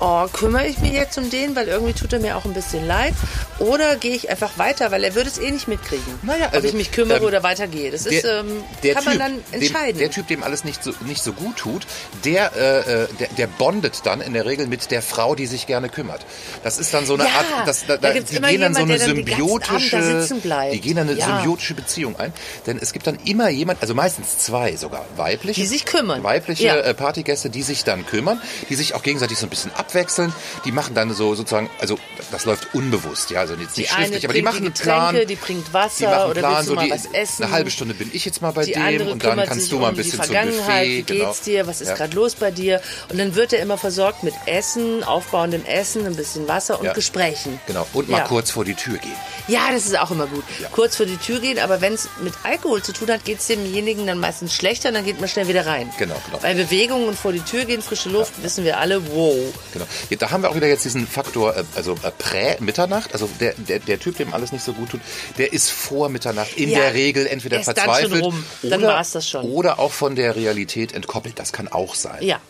oh, 0.00 0.26
kümmere 0.32 0.66
ich 0.66 0.78
mich 0.78 0.92
jetzt 0.92 1.16
um 1.18 1.28
den, 1.30 1.54
weil 1.56 1.68
irgendwie 1.68 1.92
tut 1.92 2.12
er 2.12 2.20
mir 2.20 2.36
auch 2.36 2.44
ein 2.44 2.54
bisschen 2.54 2.86
leid. 2.86 3.14
Oder 3.58 3.96
gehe 3.96 4.14
ich 4.14 4.30
einfach 4.30 4.56
weiter, 4.58 4.90
weil 4.90 5.02
er 5.04 5.14
würde 5.14 5.28
es 5.28 5.38
eh 5.38 5.50
nicht 5.50 5.68
mitkriegen, 5.68 6.04
Naja, 6.22 6.46
ob 6.48 6.54
also, 6.54 6.68
ich 6.68 6.74
mich 6.74 6.92
kümmere 6.92 7.18
ähm, 7.18 7.24
oder 7.24 7.42
weitergehe. 7.42 7.90
Das 7.90 8.06
ist, 8.06 8.24
ähm, 8.24 8.62
kann 8.94 9.04
man 9.04 9.18
dann 9.18 9.32
entscheiden. 9.52 9.94
Dem, 9.94 9.98
der 9.98 10.10
Typ, 10.10 10.28
dem 10.28 10.42
alles 10.42 10.64
nicht 10.64 10.82
so, 10.84 10.92
nicht 11.06 11.22
so 11.22 11.32
gut 11.32 11.56
tut, 11.56 11.86
der, 12.24 12.52
äh, 12.56 13.02
äh, 13.04 13.08
der, 13.18 13.28
der 13.36 13.46
bondet 13.46 14.00
dann 14.04 14.20
in 14.20 14.32
der 14.34 14.46
Regel 14.46 14.66
mit 14.66 14.90
der 14.90 15.02
Frau, 15.02 15.34
die 15.34 15.46
sich 15.46 15.66
gerne 15.66 15.88
kümmert. 15.88 16.24
Das 16.62 16.78
ist 16.78 16.94
dann 16.94 17.06
so 17.06 17.14
eine 17.14 17.24
Ja, 17.24 17.30
Art, 17.30 17.66
das, 17.66 17.86
da, 17.86 17.96
da 17.96 18.12
da, 18.12 18.20
die 18.20 18.40
gehen 18.40 18.60
dann 18.60 18.74
so 18.74 18.82
eine 18.82 18.96
der 18.98 19.06
dann 19.08 19.16
da 19.16 19.22
symbiotische, 19.36 20.28
bleibt. 20.42 20.74
die 20.74 20.80
gehen 20.80 20.96
dann 20.96 21.08
eine 21.08 21.18
Ja. 21.18 21.26
symbiotische 21.26 21.74
Beziehung 21.74 22.16
ein, 22.18 22.32
denn 22.66 22.78
es 22.80 22.92
gibt 22.92 23.06
dann 23.06 23.18
immer 23.24 23.48
jemand, 23.48 23.80
also 23.82 23.94
meistens 23.94 24.38
zwei 24.38 24.76
sogar, 24.76 25.04
weibliche, 25.16 25.60
Die 25.60 25.66
sich 25.66 25.84
kümmern. 25.84 26.22
weibliche 26.22 26.64
Ja. 26.64 26.76
äh, 26.76 26.94
Partygäste, 26.94 27.50
die 27.50 27.62
sich 27.62 27.84
dann 27.84 28.06
kümmern, 28.06 28.40
die 28.68 28.74
sich 28.74 28.94
auch 28.94 29.02
gegenseitig 29.02 29.38
so 29.38 29.46
ein 29.46 29.50
bisschen 29.50 29.72
abwechseln, 29.88 30.32
die 30.64 30.72
machen 30.72 30.94
dann 30.94 31.12
so 31.14 31.34
sozusagen, 31.34 31.70
also 31.80 31.98
das 32.30 32.44
läuft 32.44 32.74
unbewusst, 32.74 33.30
ja, 33.30 33.40
also 33.40 33.54
jetzt 33.54 33.76
Die 33.76 33.82
nicht 33.82 33.92
eine 33.94 34.02
schriftlich, 34.06 34.24
aber 34.24 34.34
die 34.34 34.42
machen 34.42 34.60
die 34.60 34.66
einen 34.66 34.74
Plan, 34.74 35.26
die 35.26 35.36
bringt 35.36 35.72
Wasser 35.72 35.98
die 35.98 36.04
machen 36.06 36.30
oder 36.30 36.40
Plan, 36.40 36.64
so 36.66 36.74
mal 36.74 36.84
die, 36.84 36.90
was 36.90 37.06
essen? 37.06 37.44
eine 37.44 37.52
halbe 37.52 37.70
Stunde 37.70 37.94
bin 37.94 38.10
ich 38.12 38.24
jetzt 38.24 38.42
mal 38.42 38.50
bei 38.52 38.64
die 38.64 38.72
dem 38.72 39.08
und 39.08 39.24
dann 39.24 39.42
kannst 39.44 39.72
du 39.72 39.78
mal 39.78 39.88
ein 39.88 39.94
die 39.94 40.02
bisschen 40.02 40.22
zum. 40.22 40.34
Buffet. 40.34 40.84
Wie 40.84 41.02
genau. 41.02 41.24
geht's 41.26 41.40
dir? 41.42 41.66
Was 41.66 41.80
ist 41.80 41.88
Ja. 41.88 41.94
gerade 41.94 42.14
los 42.14 42.34
bei 42.34 42.50
dir? 42.50 42.80
Und 43.08 43.18
dann 43.18 43.34
wird 43.34 43.52
er 43.52 43.60
immer 43.60 43.78
versorgt 43.78 44.22
mit 44.22 44.34
Essen, 44.46 45.02
aufbauendem 45.04 45.64
Essen, 45.64 46.06
ein 46.06 46.16
bisschen 46.16 46.46
Wasser 46.48 46.78
und 46.78 46.86
Ja. 46.86 46.92
Gesprächen. 46.92 47.58
Genau, 47.66 47.86
und 47.92 48.08
mal 48.08 48.18
Ja. 48.18 48.24
kurz 48.24 48.50
vor 48.50 48.64
die 48.64 48.74
Tür 48.74 48.98
gehen. 48.98 49.12
Ja, 49.48 49.68
das 49.72 49.86
ist 49.86 49.98
auch 49.98 50.10
immer 50.10 50.26
gut. 50.26 50.44
Kurz 50.72 50.96
vor 50.96 51.06
die 51.06 51.16
Tür 51.16 51.40
gehen, 51.40 51.58
aber 51.58 51.80
wenn 51.80 51.94
es 51.94 52.08
mit 52.22 52.34
Alkohol 52.42 52.82
zu 52.82 52.92
tun 52.92 53.10
hat, 53.10 53.24
geht 53.24 53.38
es 53.38 53.46
demjenigen 53.46 54.06
dann 54.06 54.18
meistens 54.18 54.54
schlechter 54.54 54.88
und 54.88 54.94
dann 54.94 55.04
geht 55.04 55.18
man 55.20 55.28
schnell 55.28 55.48
wieder 55.48 55.66
rein. 55.66 55.90
Genau, 55.98 56.16
genau. 56.26 56.42
Weil 56.42 56.54
Bewegung 56.54 57.08
und 57.08 57.18
vor 57.18 57.32
die 57.32 57.40
Tür 57.40 57.64
gehen, 57.64 57.80
frische 57.82 58.10
Luft, 58.10 58.42
wissen 58.42 58.64
wir 58.64 58.78
alle, 58.78 59.00
wow. 59.14 59.34
Genau. 59.72 59.77
Ja, 60.10 60.16
da 60.16 60.30
haben 60.30 60.42
wir 60.42 60.50
auch 60.50 60.56
wieder 60.56 60.66
jetzt 60.66 60.84
diesen 60.84 61.06
Faktor, 61.06 61.56
äh, 61.56 61.64
also 61.76 61.94
äh, 62.02 62.10
Prä-Mitternacht, 62.10 63.12
also 63.12 63.28
der, 63.40 63.54
der, 63.56 63.78
der 63.80 63.98
Typ, 63.98 64.16
dem 64.16 64.34
alles 64.34 64.52
nicht 64.52 64.64
so 64.64 64.72
gut 64.72 64.90
tut, 64.90 65.00
der 65.38 65.52
ist 65.52 65.70
vor 65.70 66.08
Mitternacht 66.08 66.56
in 66.56 66.70
Ja, 66.70 66.80
der 66.80 66.94
Regel 66.94 67.26
entweder 67.26 67.56
der 67.56 67.60
ist 67.60 67.66
dann 67.66 67.76
verzweifelt 67.76 68.22
rum. 68.22 68.44
Dann 68.62 68.82
oder, 68.82 69.04
das 69.12 69.28
schon. 69.28 69.44
oder 69.44 69.78
auch 69.78 69.92
von 69.92 70.16
der 70.16 70.36
Realität 70.36 70.92
entkoppelt. 70.92 71.38
Das 71.38 71.52
kann 71.52 71.68
auch 71.68 71.94
sein. 71.94 72.22
Ja. 72.22 72.40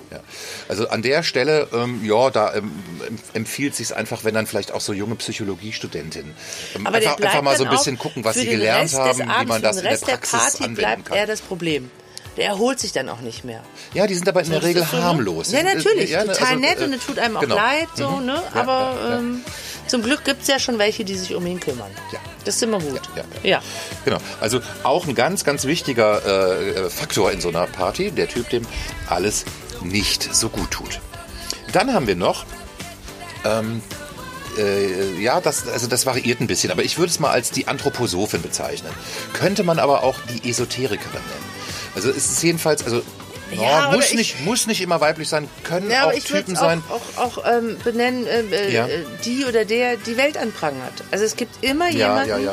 Also 0.69 0.89
an 0.89 1.03
der 1.03 1.23
Stelle, 1.23 1.69
ähm, 1.73 2.05
ja, 2.05 2.31
da 2.31 2.55
ähm, 2.55 2.73
empfiehlt 3.33 3.75
sich 3.75 3.95
einfach, 3.95 4.25
wenn 4.25 4.35
dann 4.35 4.47
vielleicht 4.47 4.73
auch 4.73 4.81
so 4.81 4.93
junge 4.93 5.17
Psychologiestudentinnen 5.17 6.35
ähm, 6.75 6.87
einfach, 6.87 7.19
einfach 7.19 7.43
mal 7.43 7.57
so 7.57 7.65
ein 7.65 7.71
bisschen 7.71 7.99
gucken, 7.99 8.25
was 8.25 8.37
sie 8.37 8.47
gelernt 8.47 8.93
Rest 8.93 8.95
haben, 8.95 9.19
wie 9.19 9.47
man 9.47 9.63
das 9.63 9.79
in 9.79 9.83
der 9.83 9.93
Rest 9.93 10.05
Praxis 10.05 10.31
der 10.31 10.39
Party 10.39 10.57
anwenden 10.65 10.75
bleibt 10.77 11.05
kann. 11.07 11.19
er 11.19 11.27
das 11.27 11.41
Problem. 11.41 11.91
Der 12.39 12.47
erholt 12.47 12.79
sich 12.79 12.93
dann 12.93 13.09
auch 13.09 13.21
nicht 13.21 13.45
mehr. 13.45 13.63
Ja, 13.95 14.07
die 14.07 14.15
sind 14.15 14.29
aber 14.29 14.43
in 14.43 14.51
der 14.51 14.63
Regel 14.63 14.87
so, 14.89 14.97
ne? 14.97 15.03
harmlos. 15.03 15.51
Ja, 15.51 15.59
sind, 15.59 15.69
äh, 15.69 15.75
natürlich. 15.75 16.11
ja, 16.11 16.25
ne, 16.25 16.33
total 16.33 16.47
also, 16.47 16.61
nett 16.61 16.81
äh, 16.81 16.85
und 16.85 16.93
es 16.93 17.05
tut 17.05 17.19
einem 17.19 17.37
auch 17.37 17.41
genau. 17.41 17.57
leid, 17.57 17.89
so, 17.97 18.21
ne? 18.21 18.41
Ja, 18.55 18.61
Aber 18.61 18.97
ja, 19.03 19.11
ja. 19.11 19.19
Ähm, 19.19 19.41
zum 19.89 20.03
Glück 20.03 20.25
gibt 20.25 20.43
es 20.43 20.49
ja 20.49 20.59
schon 20.61 20.79
welche, 20.79 21.05
die 21.05 21.17
sich 21.17 21.35
um 21.35 21.45
ihn 21.47 21.59
kümmern. 21.59 21.91
Ja. 22.13 22.21
Das 22.45 22.57
ist 22.57 22.63
immer 22.63 22.79
gut. 22.79 23.01
Ja, 23.17 23.25
ja. 23.43 23.61
Genau. 24.05 24.19
Also 24.41 24.61
auch 24.85 25.07
ein 25.09 25.15
ganz, 25.15 25.45
ganz 25.45 25.65
wichtiger 25.65 26.25
äh, 26.25 26.89
Faktor 26.91 27.33
in 27.33 27.41
so 27.41 27.49
einer 27.49 27.67
Party, 27.67 28.13
der 28.13 28.29
Typ, 28.29 28.49
dem 28.51 28.67
alles 29.09 29.45
nicht 29.83 30.35
so 30.35 30.49
gut 30.49 30.71
tut. 30.71 31.01
Dann 31.73 31.93
haben 31.93 32.07
wir 32.07 32.17
noch, 32.17 32.47
ähm, 33.45 33.83
äh, 34.59 35.21
ja, 35.21 35.41
das, 35.41 35.67
also 35.67 35.87
das 35.89 36.07
variiert 36.07 36.41
ein 36.41 36.47
bisschen, 36.47 36.71
aber 36.71 36.85
ich 36.85 36.99
würde 36.99 37.11
es 37.11 37.19
mal 37.19 37.31
als 37.31 37.51
die 37.51 37.67
Anthroposophin 37.67 38.43
bezeichnen. 38.43 38.93
Könnte 39.33 39.65
man 39.65 39.79
aber 39.79 40.05
auch 40.05 40.19
die 40.33 40.49
Esoterikerin 40.49 41.13
nennen. 41.13 41.58
Also 41.95 42.11
es 42.11 42.31
ist 42.33 42.43
jedenfalls, 42.43 42.85
also 42.85 43.03
Ja, 43.53 43.63
ja, 43.63 43.91
muss, 43.93 44.11
ich- 44.11 44.15
nicht, 44.15 44.41
muss 44.45 44.67
nicht 44.67 44.81
immer 44.83 45.01
weiblich 45.01 45.29
sein, 45.29 45.49
können 45.65 45.91
Ja, 45.91 46.07
auch 46.07 46.13
ich 46.13 46.25
Typen 46.25 46.53
es 46.55 46.61
sein. 46.61 46.83
auch, 46.91 47.19
auch, 47.19 47.39
auch 47.39 47.45
ähm, 47.51 47.77
benennen, 47.83 48.27
äh, 48.27 48.41
äh, 48.43 48.75
Ja. 48.75 48.87
die 49.25 49.45
oder 49.47 49.65
der 49.65 49.97
die 49.97 50.17
Welt 50.19 50.37
anprangert. 50.37 50.93
Also 51.11 51.25
es 51.25 51.35
gibt 51.37 51.65
immer 51.65 51.89
jemanden, 51.91 52.49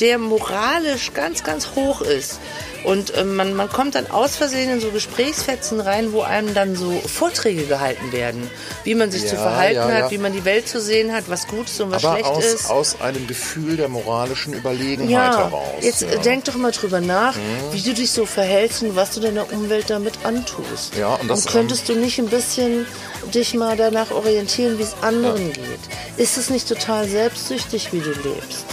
der 0.00 0.18
moralisch 0.18 1.12
ganz, 1.14 1.44
ganz 1.44 1.68
hoch 1.76 2.00
ist. 2.00 2.40
Und 2.84 3.12
ähm, 3.16 3.36
man, 3.36 3.54
man 3.54 3.68
kommt 3.68 3.94
dann 3.94 4.10
aus 4.10 4.36
Versehen 4.36 4.70
in 4.70 4.80
so 4.80 4.90
Gesprächsfetzen 4.90 5.80
rein, 5.80 6.12
wo 6.12 6.22
einem 6.22 6.54
dann 6.54 6.76
so 6.76 6.90
Vorträge 7.00 7.64
gehalten 7.66 8.12
werden, 8.12 8.50
wie 8.84 8.94
man 8.94 9.10
sich 9.10 9.26
zu 9.26 9.34
Ja, 9.36 9.42
verhalten 9.42 9.74
ja, 9.76 9.88
hat, 9.88 9.98
ja. 10.04 10.10
wie 10.10 10.18
man 10.18 10.32
die 10.32 10.44
Welt 10.44 10.68
zu 10.68 10.80
sehen 10.80 11.12
hat, 11.12 11.24
was 11.28 11.46
gut 11.46 11.66
ist 11.66 11.80
und 11.80 11.90
was 11.90 12.04
aber 12.04 12.14
schlecht 12.16 12.30
aus, 12.30 12.44
ist. 12.44 12.70
aus 12.70 13.00
einem 13.00 13.26
Gefühl 13.26 13.76
der 13.76 13.88
moralischen 13.88 14.54
Überlegenheit 14.54 15.10
Ja, 15.10 15.36
heraus. 15.38 15.62
jetzt 15.82 16.02
ja. 16.02 16.16
denk 16.18 16.44
doch 16.44 16.56
mal 16.56 16.70
drüber 16.72 17.00
nach, 17.00 17.34
wie 17.72 17.82
du 17.82 17.92
dich 17.92 18.10
so 18.12 18.24
verhältst 18.26 18.82
und 18.82 18.96
was 18.96 19.10
du 19.10 19.20
deiner 19.20 19.52
Umwelt 19.52 19.90
damit 19.90 20.14
antust. 20.24 20.94
Ja, 20.96 21.14
und 21.16 21.28
das, 21.28 21.46
ähm, 21.46 21.52
könntest 21.52 21.88
du 21.88 21.94
nicht 21.94 22.18
ein 22.18 22.28
bisschen 22.28 22.86
dich 23.34 23.54
mal 23.54 23.76
danach 23.76 24.10
orientieren, 24.10 24.78
wie 24.78 24.82
es 24.84 24.94
anderen 25.02 25.52
geht? 25.52 25.80
Ist 26.16 26.38
es 26.38 26.50
nicht 26.50 26.68
total 26.68 27.06
selbstsüchtig, 27.08 27.92
wie 27.92 28.00
du 28.00 28.10
lebst? 28.10 28.64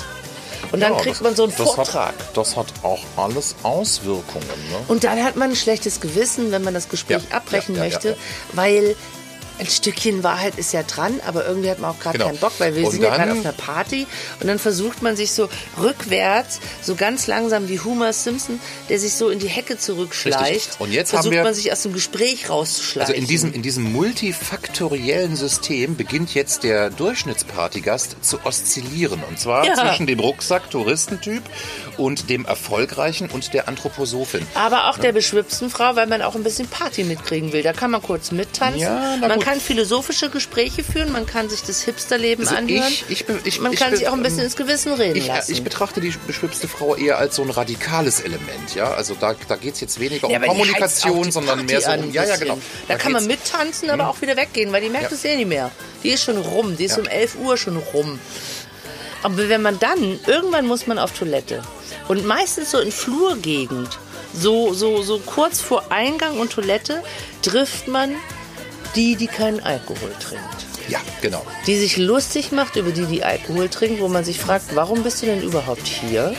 Und 0.71 0.79
dann 0.81 0.93
Ja, 0.93 0.99
kriegt 0.99 1.15
das- 1.15 1.21
man 1.21 1.35
so 1.35 1.43
einen 1.43 1.53
das 1.57 1.71
Vortrag. 1.71 2.09
Hat, 2.09 2.37
das 2.37 2.55
hat 2.57 2.67
auch 2.83 2.99
alles 3.15 3.55
Auswirkungen. 3.63 4.45
Ne? 4.47 4.77
Und 4.87 5.03
dann 5.03 5.23
hat 5.23 5.35
man 5.35 5.51
ein 5.51 5.55
schlechtes 5.55 5.99
Gewissen, 6.01 6.51
wenn 6.51 6.63
man 6.63 6.73
das 6.73 6.89
Gespräch 6.89 7.23
Ja, 7.29 7.37
abbrechen 7.37 7.75
ja, 7.75 7.83
möchte, 7.83 8.17
weil 8.53 8.95
ein 9.59 9.65
Stückchen 9.67 10.23
Wahrheit 10.23 10.55
ist 10.57 10.71
ja 10.73 10.83
dran, 10.83 11.19
aber 11.25 11.45
irgendwie 11.47 11.69
hat 11.69 11.79
man 11.79 11.91
auch 11.91 11.99
gerade 11.99 12.17
Genau. 12.17 12.29
keinen 12.29 12.39
Bock, 12.39 12.53
weil 12.59 12.75
wir 12.75 12.85
Und 12.85 12.91
sind 12.91 13.03
ja 13.03 13.15
gerade 13.15 13.31
auf 13.31 13.39
einer 13.39 13.51
Party 13.53 14.05
und 14.39 14.47
dann 14.47 14.59
versucht 14.59 15.01
man 15.01 15.15
sich 15.15 15.31
so 15.31 15.49
rückwärts, 15.81 16.59
so 16.81 16.95
ganz 16.95 17.27
langsam 17.27 17.67
wie 17.69 17.79
Homer 17.79 18.13
Simpson, 18.13 18.59
der 18.89 18.99
sich 18.99 19.13
so 19.13 19.29
in 19.29 19.39
die 19.39 19.47
Hecke 19.47 19.77
zurückschleicht. 19.77 20.41
Richtig. 20.55 20.79
Und 20.79 20.91
jetzt 20.91 21.09
versucht 21.11 21.33
wir- 21.33 21.43
man 21.43 21.53
sich 21.53 21.71
aus 21.71 21.81
dem 21.81 21.93
Gespräch 21.93 22.49
rauszuschleichen. 22.49 23.01
Also 23.01 23.13
in 23.13 23.27
diesem, 23.27 23.53
in 23.53 23.61
diesem 23.61 23.91
multifaktoriellen 23.91 25.35
System 25.35 25.95
beginnt 25.95 26.33
jetzt 26.33 26.63
der 26.63 26.89
Durchschnittspartygast 26.91 28.17
zu 28.21 28.39
oszillieren. 28.43 29.23
Und 29.27 29.39
zwar 29.39 29.65
Ja. 29.65 29.73
zwischen 29.75 30.07
dem 30.07 30.19
Rucksack-Touristentyp 30.19 31.43
und 31.97 32.29
dem 32.29 32.45
Erfolgreichen 32.45 33.29
und 33.29 33.53
der 33.53 33.67
Anthroposophin. 33.67 34.45
aber 34.53 34.89
auch 34.89 34.97
der 34.97 35.11
beschwipsten 35.11 35.69
Frau, 35.69 35.95
weil 35.95 36.07
man 36.07 36.21
auch 36.21 36.35
ein 36.35 36.43
bisschen 36.43 36.67
Party 36.67 37.03
mitkriegen 37.03 37.53
will. 37.53 37.63
Da 37.63 37.73
kann 37.73 37.91
man 37.91 38.01
kurz 38.01 38.31
mittanzen. 38.31 38.81
Ja, 38.81 39.15
na 39.19 39.27
man 39.27 39.37
gut. 39.37 39.46
Kann 39.47 39.61
philosophische 39.61 40.29
Gespräche 40.29 40.83
führen, 40.83 41.11
man 41.11 41.25
kann 41.25 41.49
sich 41.49 41.61
das 41.61 41.81
Hipsterleben 41.83 42.45
Also 42.45 42.57
anhören. 42.57 42.91
ich- 42.91 43.05
ich 43.09 43.25
ich- 43.45 43.59
man 43.61 43.73
kann 43.73 43.95
sich 43.95 44.07
auch 44.07 44.13
ein 44.13 44.21
bisschen 44.21 44.39
ähm, 44.39 44.45
ins 44.45 44.55
Gewissen 44.57 44.91
reden 44.93 45.15
Ich, 45.17 45.27
lassen. 45.27 45.51
ich 45.53 45.63
betrachte 45.63 46.01
die 46.01 46.13
beschwipste 46.27 46.67
Frau 46.67 46.95
eher 46.95 47.17
als 47.17 47.37
so 47.37 47.43
ein 47.43 47.49
radikales 47.49 48.19
Element. 48.19 48.75
Ja, 48.75 48.91
also 48.93 49.15
da, 49.19 49.35
da 49.47 49.55
geht 49.55 49.75
es 49.75 49.79
jetzt 49.79 49.99
weniger 49.99 50.29
Ja, 50.29 50.39
um 50.39 50.47
Kommunikation, 50.47 51.31
sondern 51.31 51.65
mehr 51.65 51.79
so 51.79 51.91
um. 51.91 52.11
Ja, 52.11 52.25
ja, 52.25 52.35
genau. 52.35 52.57
Da, 52.89 52.95
kann 52.97 53.13
man 53.13 53.25
mittanzen, 53.25 53.89
aber 53.89 54.09
auch 54.09 54.21
wieder 54.21 54.35
weggehen, 54.35 54.71
weil 54.73 54.81
die 54.81 54.89
merkt 54.89 55.11
Ja. 55.11 55.15
es 55.17 55.23
eh 55.23 55.37
nicht 55.37 55.47
mehr. 55.47 55.71
Die 56.03 56.09
ist 56.09 56.23
schon 56.23 56.37
rum, 56.37 56.75
die 56.75 56.83
ist 56.85 56.97
Ja. 56.97 57.03
um 57.03 57.07
11 57.07 57.35
Uhr 57.35 57.55
schon 57.57 57.77
rum. 57.77 58.19
Aber 59.23 59.49
wenn 59.49 59.61
man 59.61 59.79
dann, 59.79 60.19
irgendwann 60.27 60.67
muss 60.67 60.87
man 60.87 60.99
auf 60.99 61.11
Toilette. 61.13 61.63
Und 62.09 62.25
meistens 62.25 62.71
so 62.71 62.79
in 62.79 62.91
Flurgegend, 62.91 63.97
so, 64.33 64.73
so, 64.73 65.01
so 65.03 65.19
kurz 65.19 65.61
vor 65.61 65.89
Eingang 65.91 66.37
und 66.39 66.51
Toilette, 66.51 67.01
trifft 67.41 67.87
man 67.87 68.15
die, 68.95 69.15
die 69.15 69.27
keinen 69.27 69.59
Alkohol 69.59 70.11
trinkt. 70.19 70.65
Ja, 70.89 70.99
genau. 71.21 71.45
Die 71.67 71.77
sich 71.77 71.97
lustig 71.97 72.51
macht 72.51 72.75
über 72.77 72.91
die, 72.91 73.05
die 73.05 73.23
Alkohol 73.23 73.67
trinken, 73.69 73.99
wo 73.99 74.07
man 74.07 74.23
sich 74.23 74.39
fragt, 74.39 74.73
warum 74.75 75.03
bist 75.03 75.21
du 75.21 75.25
denn 75.25 75.41
überhaupt 75.41 75.85
hier? 75.85 76.33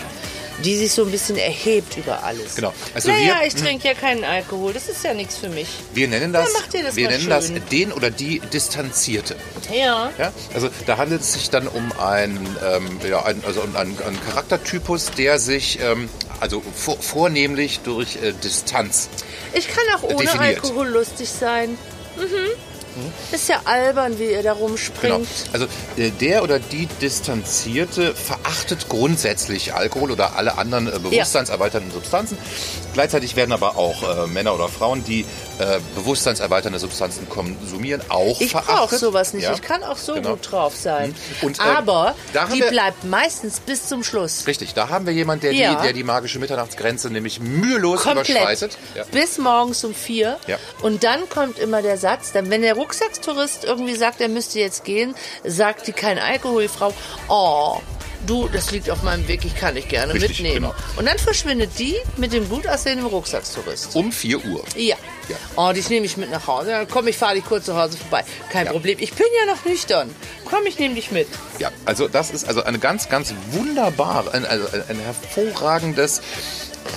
Die 0.64 0.76
sich 0.76 0.90
so 0.90 1.04
ein 1.04 1.10
bisschen 1.12 1.36
erhebt 1.36 1.96
über 1.96 2.24
alles. 2.24 2.56
Genau. 2.56 2.72
Also 2.92 3.10
naja, 3.10 3.36
wir- 3.40 3.46
ich 3.46 3.54
trinke 3.54 3.86
ja 3.86 3.94
keinen 3.94 4.24
Alkohol, 4.24 4.72
das 4.72 4.88
ist 4.88 5.04
ja 5.04 5.14
nichts 5.14 5.36
für 5.36 5.48
mich. 5.50 5.68
Wir 5.94 6.08
nennen 6.08 6.32
das, 6.32 6.48
Ja, 6.52 6.80
das 6.82 6.96
wir 6.96 7.08
nennen 7.08 7.28
das 7.28 7.52
den 7.70 7.92
oder 7.92 8.10
die 8.10 8.40
Distanzierte. 8.40 9.36
Ja. 9.72 10.10
Ja, 10.18 10.32
also 10.54 10.68
da 10.86 10.96
handelt 10.96 11.20
es 11.20 11.34
sich 11.34 11.50
dann 11.50 11.68
um 11.68 11.92
einen, 12.00 12.56
ähm, 12.66 12.98
ja, 13.08 13.24
ein, 13.24 13.40
also 13.46 13.60
um 13.60 13.76
einen, 13.76 13.96
einen 14.02 14.18
Charaktertypus, 14.28 15.12
der 15.16 15.38
sich 15.38 15.78
ähm, 15.80 16.08
also 16.40 16.60
vor, 16.74 16.96
vornehmlich 17.00 17.78
durch 17.84 18.16
äh, 18.16 18.32
Distanz. 18.42 19.10
Ich 19.54 19.68
kann 19.68 19.84
auch 19.96 20.02
ohne 20.02 20.16
Definiert. 20.24 20.64
Alkohol 20.64 20.88
lustig 20.88 21.28
sein. 21.28 21.78
Mhm. 22.18 22.77
Ist 23.32 23.48
ja 23.48 23.60
albern, 23.64 24.18
wie 24.18 24.24
ihr 24.32 24.42
da 24.42 24.52
Genau. 24.54 24.66
rumspringt. 24.66 25.28
Also 25.52 25.66
äh, 25.96 26.10
der 26.10 26.42
oder 26.42 26.58
die 26.58 26.86
Distanzierte 27.00 28.14
verachtet 28.14 28.88
grundsätzlich 28.88 29.74
Alkohol 29.74 30.10
oder 30.10 30.36
alle 30.36 30.56
anderen 30.58 30.88
äh, 30.88 30.98
bewusstseinserweiternden 30.98 31.92
Substanzen. 31.92 32.38
Gleichzeitig 32.94 33.36
werden 33.36 33.52
aber 33.52 33.76
auch 33.76 34.24
äh, 34.24 34.26
Männer 34.26 34.54
oder 34.54 34.68
Frauen, 34.68 35.04
die 35.04 35.20
äh, 35.58 35.78
bewusstseinserweiternde 35.94 36.78
Substanzen 36.78 37.28
konsumieren, 37.28 38.00
auch 38.08 38.40
Ich 38.40 38.50
verachtet. 38.50 38.74
brauche 38.74 38.96
sowas 38.98 39.34
nicht. 39.34 39.44
Ja. 39.44 39.52
Ich 39.52 39.62
kann 39.62 39.84
auch 39.84 39.96
so 39.98 40.14
Genau. 40.14 40.30
gut 40.30 40.50
drauf 40.50 40.74
sein. 40.74 41.14
Und, 41.42 41.58
ähm, 41.58 41.64
Aber 41.64 42.14
die 42.52 42.60
wir- 42.60 42.70
bleibt 42.70 43.04
meistens 43.04 43.60
bis 43.60 43.86
zum 43.86 44.02
Schluss. 44.02 44.46
Richtig, 44.46 44.74
da 44.74 44.88
haben 44.88 45.06
wir 45.06 45.12
jemanden, 45.12 45.42
der, 45.42 45.52
Ja. 45.52 45.74
die, 45.76 45.82
der 45.82 45.92
die 45.92 46.02
magische 46.04 46.38
Mitternachtsgrenze 46.38 47.10
nämlich 47.10 47.38
mühelos 47.40 48.02
Komplett. 48.02 48.28
überschreitet. 48.30 48.78
Ja. 48.94 49.04
Bis 49.12 49.38
morgens 49.38 49.84
um 49.84 49.94
vier. 49.94 50.38
Und 50.80 51.04
dann 51.04 51.28
kommt 51.28 51.58
immer 51.58 51.82
der 51.82 51.98
Satz, 51.98 52.32
dann, 52.32 52.50
wenn 52.50 52.62
der 52.62 52.76
Rucksacktourist 52.92 53.64
irgendwie 53.64 53.94
sagt, 53.96 54.20
er 54.22 54.28
müsste 54.28 54.58
jetzt 54.60 54.82
gehen, 54.84 55.14
sagt 55.44 55.86
die 55.86 55.92
kein 55.92 56.18
Alkoholfrau, 56.18 56.94
oh, 57.28 57.80
du, 58.26 58.48
das 58.48 58.70
liegt 58.70 58.88
auf 58.88 59.02
meinem 59.02 59.28
Weg, 59.28 59.44
ich 59.44 59.54
kann 59.54 59.74
dich 59.74 59.88
gerne 59.88 60.14
Richtig, 60.14 60.40
mitnehmen. 60.40 60.70
genau. 60.72 60.74
Und 60.96 61.06
dann 61.06 61.18
verschwindet 61.18 61.78
die 61.78 61.96
mit 62.16 62.32
dem 62.32 62.48
gut 62.48 62.66
aussehenden 62.66 63.06
Rucksacktourist. 63.06 63.94
Um 63.94 64.10
4 64.10 64.42
Uhr. 64.42 64.64
Ja. 64.74 64.96
Ja. 65.28 65.36
Oh, 65.56 65.70
dich 65.72 65.90
nehme 65.90 66.06
ich 66.06 66.16
mit 66.16 66.30
nach 66.30 66.46
Hause. 66.46 66.70
Dann 66.70 66.88
komm, 66.88 67.06
ich 67.08 67.18
fahre 67.18 67.34
dich 67.34 67.44
kurz 67.44 67.66
zu 67.66 67.76
Hause 67.76 67.98
vorbei. 67.98 68.24
Kein 68.50 68.64
Ja. 68.64 68.72
Problem. 68.72 68.96
Ich 68.98 69.12
bin 69.12 69.26
ja 69.46 69.54
noch 69.54 69.62
nüchtern. 69.66 70.14
Komm, 70.46 70.64
ich 70.64 70.78
nehme 70.78 70.94
dich 70.94 71.10
mit. 71.10 71.28
Ja, 71.58 71.70
also 71.84 72.08
das 72.08 72.30
ist 72.30 72.48
also 72.48 72.62
eine 72.62 72.78
ganz, 72.78 73.10
ganz 73.10 73.34
wunderbar, 73.50 74.32
ein, 74.32 74.46
also 74.46 74.66
ein 74.88 74.98
hervorragendes 74.98 76.22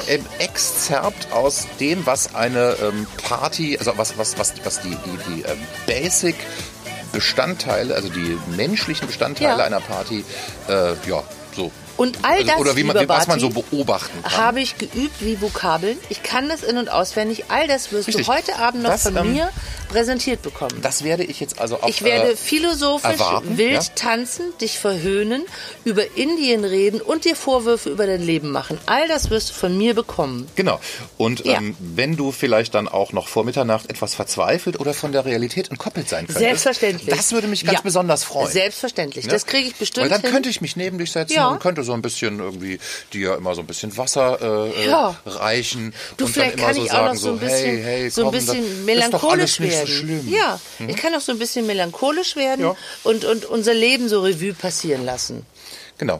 ähm, 0.07 0.25
Exzerpt 0.39 1.31
aus 1.31 1.67
dem, 1.79 2.05
was 2.05 2.35
eine 2.35 2.75
ähm, 2.81 3.07
Party, 3.27 3.77
also 3.77 3.97
was, 3.97 4.17
was, 4.17 4.37
was, 4.37 4.53
was 4.63 4.81
die, 4.81 4.89
die, 4.89 5.35
die 5.35 5.41
ähm, 5.43 5.57
Basic 5.85 6.35
Bestandteile, 7.11 7.93
also 7.93 8.09
die 8.09 8.37
menschlichen 8.55 9.07
Bestandteile 9.07 9.59
Ja. 9.59 9.65
einer 9.65 9.81
Party, 9.81 10.23
äh, 10.67 10.93
ja, 11.07 11.23
so. 11.55 11.71
Und 12.01 12.19
all 12.23 12.33
also, 12.33 12.47
das, 12.47 12.57
oder 12.57 12.75
wie 12.75 12.83
man, 12.83 12.99
wie, 12.99 13.07
was 13.07 13.27
man 13.27 13.39
so 13.39 13.49
beobachten 13.49 14.21
kann. 14.23 14.37
habe 14.37 14.59
ich 14.61 14.77
geübt 14.77 15.15
wie 15.23 15.41
Vokabeln. 15.41 15.97
Ich 16.09 16.23
kann 16.23 16.49
das 16.49 16.63
in- 16.63 16.77
und 16.77 16.89
auswendig. 16.89 17.45
All 17.49 17.67
das 17.67 17.91
wirst 17.91 18.07
Richtig. 18.07 18.25
du 18.25 18.31
heute 18.33 18.57
Abend 18.57 18.83
noch 18.83 18.89
Das, 18.91 19.03
von 19.03 19.15
ähm, 19.17 19.33
mir 19.33 19.49
präsentiert 19.89 20.41
bekommen. 20.41 20.79
Das 20.81 21.03
werde 21.03 21.23
ich 21.23 21.39
jetzt 21.39 21.59
also 21.59 21.75
auch 21.81 21.87
Ich 21.87 22.03
werde 22.03 22.31
äh, 22.31 22.35
philosophisch 22.35 23.11
erwarten, 23.11 23.57
wild 23.57 23.73
ja. 23.73 23.81
tanzen, 23.95 24.45
dich 24.59 24.79
verhöhnen, 24.79 25.43
über 25.83 26.15
Indien 26.17 26.63
reden 26.63 27.01
und 27.01 27.25
dir 27.25 27.35
Vorwürfe 27.35 27.89
über 27.89 28.07
dein 28.07 28.21
Leben 28.21 28.51
machen. 28.51 28.77
All 28.85 29.07
das 29.07 29.29
wirst 29.29 29.49
du 29.49 29.53
von 29.53 29.77
mir 29.77 29.93
bekommen. 29.93 30.47
Genau. 30.55 30.79
Und 31.17 31.45
Ja. 31.45 31.57
ähm, 31.57 31.75
wenn 31.79 32.15
du 32.15 32.31
vielleicht 32.31 32.73
dann 32.73 32.87
auch 32.87 33.11
noch 33.13 33.27
vor 33.27 33.43
Mitternacht 33.43 33.89
etwas 33.89 34.15
verzweifelt 34.15 34.79
oder 34.79 34.93
von 34.93 35.11
der 35.11 35.25
Realität 35.25 35.69
entkoppelt 35.69 36.07
sein 36.09 36.19
könntest, 36.25 36.39
Selbstverständlich. 36.39 37.15
das 37.15 37.31
würde 37.33 37.47
mich 37.47 37.65
ganz 37.65 37.79
Ja. 37.79 37.81
besonders 37.83 38.23
freuen. 38.23 38.49
Selbstverständlich. 38.51 39.27
Das 39.27 39.45
kriege 39.45 39.67
ich 39.67 39.75
bestimmt 39.75 40.03
Weil 40.05 40.09
dann 40.09 40.21
hin. 40.21 40.31
könnte 40.31 40.49
ich 40.49 40.61
mich 40.61 40.75
neben 40.75 40.97
dich 40.97 41.11
setzen 41.11 41.37
und 41.43 41.59
könnte 41.59 41.83
so 41.83 41.90
ein 41.93 42.01
bisschen 42.01 42.39
irgendwie 42.39 42.79
dir 43.13 43.35
immer 43.35 43.55
so 43.55 43.61
ein 43.61 43.67
bisschen 43.67 43.95
Wasser 43.97 44.39
äh, 44.67 44.87
Ja. 44.87 45.15
äh, 45.25 45.29
reichen. 45.29 45.93
Du, 46.17 46.25
und 46.25 46.31
vielleicht 46.31 46.53
dann 46.53 46.59
immer 46.59 46.67
kann 46.67 46.75
so 46.75 46.83
ich 46.85 46.91
sagen, 46.91 47.07
auch 47.07 47.13
noch 47.13 47.19
so 47.19 47.29
ein 47.29 47.33
so, 47.39 47.39
bisschen, 47.45 47.83
hey, 47.83 48.01
hey, 48.01 48.09
so 48.09 48.25
ein 48.25 48.31
bisschen 48.31 48.85
melancholisch 48.85 49.59
werden. 49.59 50.21
so. 50.25 50.35
Ja, 50.35 50.59
ich 50.87 50.95
kann 50.97 51.13
auch 51.15 51.21
so 51.21 51.31
ein 51.31 51.39
bisschen 51.39 51.65
melancholisch 51.67 52.35
werden 52.35 52.65
Ja. 52.65 52.75
und, 53.03 53.25
und 53.25 53.45
unser 53.45 53.73
Leben 53.73 54.09
so 54.09 54.21
Revue 54.21 54.53
passieren 54.53 55.05
lassen. 55.05 55.45
Genau. 55.97 56.19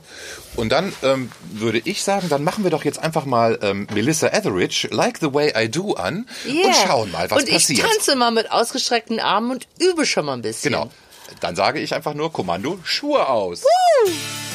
Und 0.56 0.70
dann 0.70 0.94
ähm, 1.02 1.32
würde 1.54 1.82
ich 1.84 2.04
sagen, 2.04 2.30
dann 2.30 2.44
machen 2.44 2.64
wir 2.64 2.70
doch 2.70 2.86
jetzt 2.86 3.00
einfach 3.00 3.26
mal 3.26 3.58
ähm, 3.64 3.88
Melissa 3.92 4.28
Etheridge, 4.28 4.88
Like 4.92 5.18
the 5.22 5.34
Way 5.34 5.54
I 5.58 5.70
Do 5.70 5.94
an 5.94 6.28
und 6.46 6.54
Yeah. 6.54 6.74
schauen 6.86 7.12
mal, 7.12 7.32
was 7.32 7.42
und 7.42 7.50
passiert. 7.50 7.80
ich 7.80 7.86
tanze 7.86 8.16
mal 8.16 8.30
mit 8.30 8.52
ausgestreckten 8.52 9.20
Armen 9.20 9.50
und 9.52 9.68
übe 9.80 10.06
schon 10.06 10.26
mal 10.26 10.34
ein 10.34 10.44
bisschen. 10.44 10.72
Genau. 10.72 10.92
Dann 11.40 11.56
sage 11.56 11.80
ich 11.80 11.96
einfach 11.96 12.14
nur 12.14 12.32
Kommando 12.32 12.78
Schuhe 12.84 13.28
aus. 13.28 13.62
Is 14.06 14.51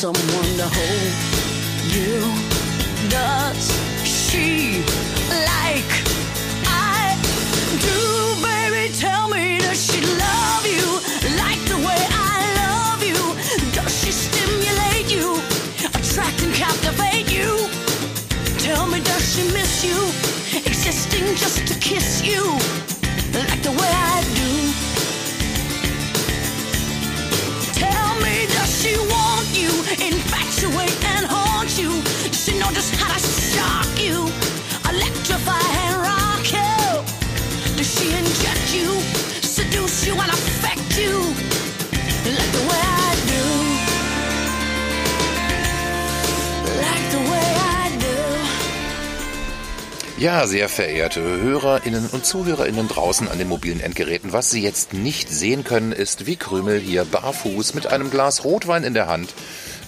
someone 0.00 0.39
Ja, 50.20 50.46
sehr 50.46 50.68
verehrte 50.68 51.22
Hörerinnen 51.22 52.06
und 52.08 52.26
Zuhörerinnen 52.26 52.88
draußen 52.88 53.26
an 53.26 53.38
den 53.38 53.48
mobilen 53.48 53.80
Endgeräten, 53.80 54.34
was 54.34 54.50
Sie 54.50 54.60
jetzt 54.60 54.92
nicht 54.92 55.30
sehen 55.30 55.64
können, 55.64 55.92
ist, 55.92 56.26
wie 56.26 56.36
Krümel 56.36 56.78
hier 56.78 57.06
barfuß 57.06 57.72
mit 57.72 57.86
einem 57.86 58.10
Glas 58.10 58.44
Rotwein 58.44 58.84
in 58.84 58.92
der 58.92 59.06
Hand, 59.06 59.32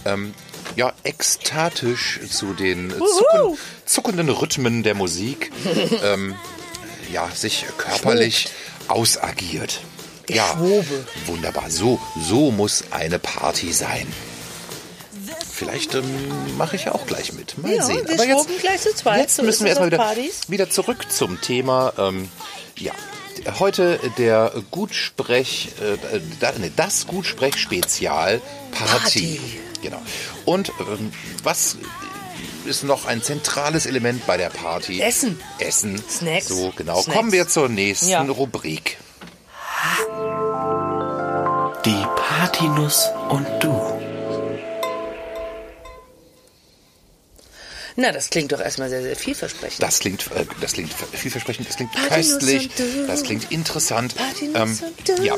ähm, 0.07 0.33
ja, 0.75 0.95
ekstatisch 1.03 2.19
zu 2.31 2.55
den 2.55 2.89
zucken, 2.89 3.59
zuckenden 3.85 4.31
Rhythmen 4.31 4.83
der 4.83 4.95
Musik, 4.95 5.53
ähm, 6.03 6.35
ja, 7.13 7.29
sich 7.29 7.67
körperlich 7.77 8.49
ausagiert. 8.89 9.81
Ja, 10.31 10.59
wunderbar. 11.27 11.69
So, 11.69 12.01
so 12.27 12.51
muss 12.51 12.85
eine 12.91 13.19
Party 13.19 13.71
sein. 13.75 14.07
Vielleicht 15.63 15.95
ähm, 15.95 16.05
mache 16.59 16.75
ich 16.75 16.87
ja 16.87 16.93
auch 16.93 17.07
gleich 17.07 17.33
mit. 17.35 17.57
Mal 17.59 17.73
Ja, 17.73 17.85
sehen. 17.85 18.03
wir 18.05 18.15
Aber 18.15 18.25
jetzt, 18.27 18.61
gleich 18.61 18.81
zu 18.81 18.93
zweit. 18.97 19.21
Jetzt 19.21 19.37
So 19.37 19.43
müssen 19.45 19.65
wir 19.65 19.73
es 19.73 19.79
erstmal 19.79 19.93
wieder, 20.17 20.49
wieder 20.49 20.71
zurück 20.71 21.07
zum 21.09 21.41
Thema. 21.41 21.93
Ähm, 21.99 22.29
ja, 22.77 22.93
heute 23.61 24.01
der 24.19 24.53
Gutsprech, 24.73 25.69
äh, 25.81 26.21
das 26.75 27.07
Gutsprech-Spezial 27.07 28.41
Party. 28.73 28.91
Party. 28.91 29.41
Genau. 29.83 30.03
Und 30.45 30.71
ähm, 30.81 31.13
was 31.45 31.77
ist 32.65 32.83
noch 32.83 33.07
ein 33.07 33.23
zentrales 33.23 33.87
Element 33.87 34.27
bei 34.27 34.37
der 34.37 34.51
Party. 34.51 35.01
Essen. 35.01 35.41
Essen. 35.61 36.03
Snacks. 36.11 36.49
So, 36.49 36.73
genau. 36.75 37.01
Snacks. 37.03 37.17
Kommen 37.17 37.31
wir 37.33 37.47
zur 37.47 37.69
nächsten 37.69 38.09
Ja. 38.09 38.23
Rubrik. 38.23 38.99
Die 41.85 42.07
Partynuss 42.17 43.09
und 43.29 43.47
du. 43.61 43.92
Na, 47.97 48.11
das 48.13 48.31
klingt 48.31 48.53
doch 48.53 48.61
erstmal 48.61 48.89
sehr, 48.89 49.03
sehr 49.03 49.17
vielversprechend. 49.17 49.83
Das 49.83 49.99
klingt, 49.99 50.27
äh, 50.35 50.45
das 50.61 50.73
klingt 50.73 50.93
vielversprechend, 51.13 51.69
das 51.69 51.77
klingt 51.77 51.93
Partynuss 51.93 52.33
köstlich, 52.39 52.71
das 53.07 53.23
klingt 53.23 53.53
interessant. 53.53 54.15
Du. 55.07 55.23
ja, 55.23 55.35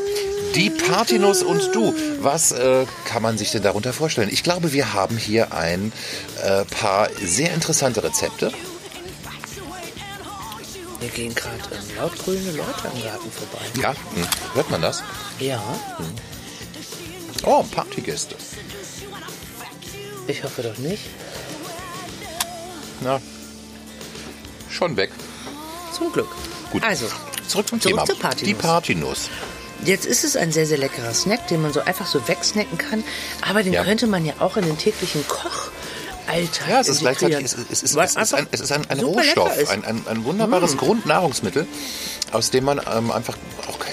die 0.55 0.71
Partynuss 0.71 1.43
und 1.43 1.75
du. 1.75 1.95
Was 2.21 2.53
äh, 2.53 2.87
kann 3.07 3.23
man 3.23 3.39
sich 3.39 3.51
denn 3.51 3.63
darunter 3.63 3.93
vorstellen? 3.93 4.29
Ich 4.31 4.43
glaube, 4.43 4.73
wir 4.73 4.93
haben 4.93 5.17
hier 5.17 5.53
ein 5.53 5.93
äh, 6.43 6.65
paar 6.65 7.09
sehr 7.23 7.53
interessante 7.53 8.03
Rezepte. 8.05 8.53
Wir 11.01 11.09
gehen 11.11 11.35
gerade 11.35 11.59
ähm, 11.73 11.97
laut 11.99 12.17
grüne 12.19 12.51
Leute 12.53 12.91
am 12.91 13.03
Garten 13.03 13.31
vorbei. 13.31 13.65
Ja, 13.83 13.91
hm, 14.15 14.27
hört 14.55 14.71
man 14.71 14.81
das? 14.81 15.03
Ja, 15.39 15.63
Oh, 17.47 17.63
Partygäste. 17.63 18.37
ich 20.29 20.43
hoffe 20.43 20.63
doch 20.63 20.79
nicht. 20.79 21.03
Na, 23.01 23.21
schon 24.71 24.97
weg. 24.97 25.11
Zum 25.97 26.13
Glück. 26.13 26.29
Gut. 26.73 26.83
Also, 26.83 27.07
Zurück 27.47 27.69
zum 27.69 27.81
Zurück 27.81 27.97
Thema. 27.97 28.07
zur 28.07 28.19
Partynuss. 28.19 28.47
Die 28.49 28.55
Partynuss. 28.55 29.29
jetzt 29.85 30.07
ist 30.07 30.25
es 30.25 30.37
ein 30.37 30.51
sehr, 30.51 30.67
sehr 30.67 30.79
leckerer 30.79 31.13
Snack, 31.15 31.47
den 31.49 31.63
man 31.63 31.73
so 31.73 31.81
einfach 31.81 32.07
so 32.07 32.27
wegsnacken 32.27 32.79
kann. 32.79 33.05
Aber 33.43 33.63
den 33.63 33.73
Ja. 33.75 33.85
könnte 33.85 34.07
man 34.07 34.25
ja 34.25 34.35
auch 34.41 34.57
in 34.57 34.65
den 34.65 34.79
täglichen 34.79 35.25
Kochalltag 35.29 36.69
Ja, 36.69 36.81
es 36.81 36.89
ist 36.89 37.01
gleichzeitig 37.01 37.45
es 37.45 37.53
ist, 37.53 37.83
es 37.83 37.95
Weil 37.95 38.07
es 38.07 38.17
ist 38.17 38.35
ein, 38.35 38.47
es 38.51 38.61
ist 38.61 38.73
ein, 38.73 38.89
ein 38.89 39.01
Rohstoff. 39.01 39.57
Mm. 39.57 39.71
ein, 39.71 39.85
ein, 39.85 40.03
ein 40.09 40.25
wunderbares 40.25 40.77
Grundnahrungsmittel, 40.79 41.67
aus 42.33 42.51
dem 42.51 42.65
man 42.65 42.81
ähm, 42.93 43.11
einfach 43.13 43.37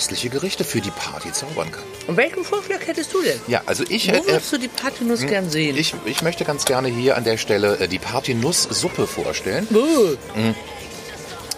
köstliche 0.02 0.30
Gerichte 0.30 0.64
für 0.64 0.82
die 0.82 0.90
Party 0.90 1.32
zaubern 1.32 1.72
kann. 1.72 1.84
Und 2.08 2.18
welchen 2.18 2.44
Vorschlag 2.44 2.80
hättest 2.88 3.14
du 3.14 3.22
denn? 3.22 3.40
Ja, 3.46 3.62
also 3.68 3.84
ich, 3.88 4.12
Wo 4.12 4.16
äh, 4.16 4.26
würdest 4.26 4.52
du 4.52 4.58
die 4.58 4.68
Partynuss 4.68 5.22
gern 5.28 5.48
sehen? 5.48 5.78
ich, 5.78 5.94
ich 6.06 6.24
möchte 6.24 6.44
ganz 6.44 6.66
gerne 6.66 6.88
hier 6.88 7.18
an 7.18 7.24
der 7.24 7.38
Stelle 7.38 7.78
äh, 7.78 7.88
die 7.88 8.00
Partynuss-Suppe 8.00 9.06
vorstellen. 9.06 9.68
Buh. 9.70 10.18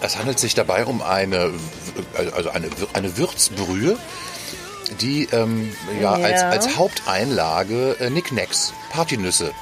Es 0.01 0.17
handelt 0.17 0.39
sich 0.39 0.55
dabei 0.55 0.85
um 0.85 1.01
eine, 1.01 1.53
also 2.35 2.49
eine, 2.49 2.67
eine 2.91 3.17
Würzbrühe, 3.17 3.97
die 4.99 5.29
ähm, 5.31 5.71
ja, 6.01 6.17
Ja. 6.17 6.25
Als, 6.25 6.43
als 6.43 6.75
Haupteinlage 6.75 7.95
äh, 8.01 8.09
Nicknacks, 8.09 8.73
Partynüsse. 8.91 9.53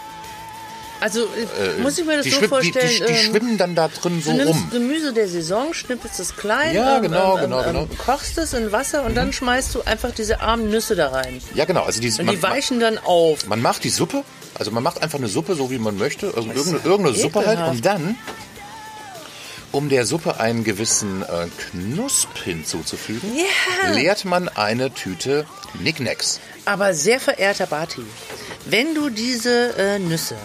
Also, 1.01 1.21
äh, 1.23 1.81
muss 1.81 1.97
ich 1.97 2.05
mir 2.05 2.17
das 2.17 2.25
so 2.27 2.31
schwimm- 2.37 2.49
vorstellen? 2.49 2.87
die, 2.89 2.99
die, 2.99 3.05
die 3.05 3.11
ähm, 3.11 3.17
schwimmen 3.31 3.57
dann 3.57 3.75
da 3.75 3.87
drin 3.89 4.21
so 4.23 4.31
Du 4.31 4.37
nimmst 4.37 4.53
rum. 4.53 4.69
Gemüse 4.71 5.11
der 5.13 5.27
Saison, 5.27 5.73
schnippelst 5.73 6.19
es 6.19 6.35
klein, 6.37 6.75
Ja, 6.75 6.97
ähm, 6.97 7.01
genau, 7.01 7.35
ähm, 7.37 7.41
genau, 7.43 7.59
ähm, 7.61 7.65
genau. 7.65 7.81
Mhm. 7.87 7.97
kochst 7.97 8.37
es 8.37 8.53
in 8.53 8.71
Wasser 8.71 9.03
und 9.03 9.15
dann 9.15 9.33
schmeißt 9.33 9.73
du 9.75 9.81
einfach 9.81 10.11
diese 10.11 10.41
armen 10.41 10.69
Nüsse 10.69 10.95
da 10.95 11.09
rein. 11.09 11.41
Ja, 11.55 11.65
genau. 11.65 11.83
Also 11.83 11.99
die, 12.01 12.09
Und 12.11 12.25
man, 12.25 12.35
die 12.35 12.43
weichen 12.43 12.79
dann 12.79 12.97
auf. 12.99 13.47
man 13.47 13.61
macht 13.61 13.83
die 13.83 13.89
Suppe, 13.89 14.23
also 14.57 14.69
man 14.71 14.83
macht 14.83 15.01
einfach 15.01 15.17
eine 15.17 15.27
Suppe, 15.27 15.55
so 15.55 15.71
wie 15.71 15.79
man 15.79 15.97
möchte, 15.97 16.27
irg- 16.27 16.53
irgendeine, 16.55 16.79
irgendeine 16.85 17.17
Suppe 17.17 17.45
halt, 17.47 17.59
und 17.67 17.83
dann, 17.85 18.15
um 19.71 19.89
der 19.89 20.05
Suppe 20.05 20.39
einen 20.39 20.63
gewissen 20.63 21.23
äh, 21.23 21.47
Knusp 21.71 22.29
hinzuzufügen, 22.43 23.31
Ja. 23.35 23.91
leert 23.93 24.25
man 24.25 24.49
eine 24.49 24.93
Tüte 24.93 25.45
Nicknacks. 25.79 26.39
Aber 26.65 26.93
sehr 26.93 27.19
verehrter 27.19 27.65
Barty, 27.65 28.03
wenn 28.65 28.93
du 28.93 29.09
diese 29.09 29.75
äh, 29.77 29.97
Nüsse, 29.97 30.35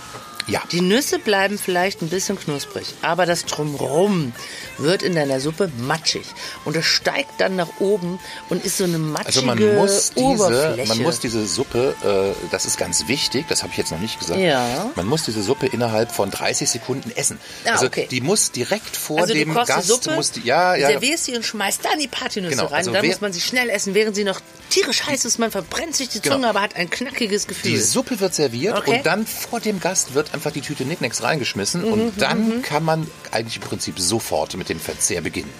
Ja. 0.46 0.62
die 0.70 0.80
Nüsse 0.80 1.18
bleiben 1.18 1.58
vielleicht 1.58 2.02
ein 2.02 2.08
bisschen 2.08 2.38
knusprig, 2.38 2.94
aber 3.02 3.26
das 3.26 3.44
Drumrum 3.46 4.32
wird 4.78 5.02
in 5.02 5.14
deiner 5.14 5.40
Suppe 5.40 5.70
matschig 5.78 6.24
und 6.64 6.76
es 6.76 6.84
steigt 6.84 7.40
dann 7.40 7.56
nach 7.56 7.68
oben 7.80 8.18
und 8.48 8.64
ist 8.64 8.78
so 8.78 8.84
eine 8.84 8.98
matschige 8.98 9.26
Also 9.28 9.42
man 9.46 9.76
muss 9.76 10.12
diese, 10.12 10.24
Oberfläche. 10.24 10.88
man 10.88 10.98
muss 11.02 11.20
diese 11.20 11.46
Suppe, 11.46 11.94
äh, 12.04 12.46
das 12.50 12.66
ist 12.66 12.78
ganz 12.78 13.08
wichtig, 13.08 13.46
das 13.48 13.62
habe 13.62 13.72
ich 13.72 13.78
jetzt 13.78 13.90
noch 13.92 14.00
nicht 14.00 14.18
gesagt. 14.18 14.40
Ja. 14.40 14.90
Man 14.96 15.06
muss 15.06 15.24
diese 15.24 15.42
Suppe 15.42 15.66
innerhalb 15.66 16.12
von 16.12 16.30
30 16.30 16.68
Sekunden 16.68 17.10
essen. 17.16 17.38
Ah, 17.64 17.72
also 17.72 17.86
okay. 17.86 18.06
die 18.10 18.20
muss 18.20 18.50
direkt 18.52 18.96
vor 18.96 19.20
also 19.20 19.34
dem 19.34 19.54
Gast 19.54 19.88
Suppe, 19.88 20.12
muss 20.14 20.32
die, 20.32 20.40
ja, 20.42 20.74
ja, 20.74 20.88
servierst 20.88 21.24
sie 21.24 21.36
und 21.36 21.44
schmeißt 21.44 21.84
dann 21.84 21.98
die 21.98 22.08
Partynüsse 22.08 22.56
Genau, 22.56 22.66
rein. 22.66 22.74
also 22.74 22.90
und 22.90 22.94
dann 22.96 23.06
muss 23.06 23.20
man 23.20 23.32
sie 23.32 23.40
schnell 23.40 23.70
essen, 23.70 23.94
während 23.94 24.14
sie 24.16 24.24
noch 24.24 24.40
tierisch 24.70 25.04
heiß 25.06 25.24
ist. 25.24 25.38
Man 25.38 25.50
verbrennt 25.50 25.94
sich 25.94 26.08
die 26.08 26.20
Genau. 26.20 26.36
Zunge, 26.36 26.48
aber 26.48 26.60
hat 26.60 26.74
ein 26.76 26.90
knackiges 26.90 27.46
Gefühl. 27.46 27.70
Die 27.72 27.78
Suppe 27.78 28.18
wird 28.20 28.34
serviert 28.34 28.76
Okay. 28.78 28.96
und 28.98 29.06
dann 29.06 29.26
vor 29.26 29.60
dem 29.60 29.80
Gast 29.80 30.14
wird 30.14 30.34
einfach 30.34 30.50
die 30.50 30.60
Tüte 30.60 30.84
Nicknacks 30.84 31.22
reingeschmissen 31.22 31.82
Mhm, 31.82 31.92
und 31.92 32.20
dann 32.22 32.62
kann 32.62 32.82
man 32.84 33.06
eigentlich 33.30 33.56
im 33.56 33.62
Prinzip 33.62 33.98
sofort 34.00 34.56
mit 34.56 34.65
dem 34.68 34.80
Verzehr 34.80 35.20
beginnen. 35.20 35.52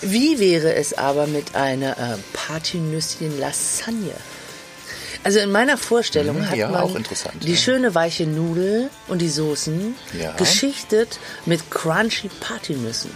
Wie 0.00 0.38
wäre 0.38 0.74
es 0.74 0.94
aber 0.96 1.26
mit 1.26 1.54
einer 1.54 1.92
äh, 1.98 2.16
Partynüsschen-Lasagne? 2.32 4.14
Also 5.22 5.38
in 5.38 5.50
meiner 5.52 5.78
Vorstellung 5.78 6.36
Mhm, 6.38 6.50
hat 6.50 6.56
ja, 6.56 6.68
man 6.68 6.82
auch 6.82 6.94
interessant, 6.94 7.42
die 7.44 7.52
ja. 7.52 7.56
schöne 7.56 7.94
weiche 7.94 8.26
Nudel 8.26 8.90
und 9.08 9.22
die 9.22 9.30
Soßen 9.30 9.94
Ja. 10.20 10.32
geschichtet 10.32 11.18
mit 11.46 11.70
crunchy 11.70 12.28
Partynüssen. 12.40 13.10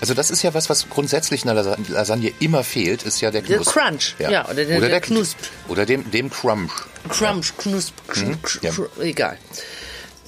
Also 0.00 0.14
das 0.14 0.30
ist 0.30 0.42
ja 0.42 0.54
was, 0.54 0.70
was 0.70 0.88
grundsätzlich 0.88 1.42
in 1.42 1.48
der 1.48 1.56
Lasa- 1.56 1.76
Lasagne 1.88 2.32
immer 2.38 2.62
fehlt, 2.62 3.02
ist 3.02 3.20
ja 3.20 3.32
der 3.32 3.42
Der 3.42 3.56
Knusp. 3.56 3.72
Crunch, 3.72 4.14
ja, 4.20 4.44
oder 4.44 4.64
der- 4.64 4.80
der 4.80 5.00
Knusp. 5.00 5.36
Oder 5.66 5.84
dem, 5.84 6.08
dem 6.12 6.30
Crumb. 6.30 6.70
Crunch, 7.08 7.56
knusp, 7.56 7.94
knusp, 8.06 8.22
Mhm. 8.22 8.42
knusp, 8.42 8.98
egal. 9.00 9.36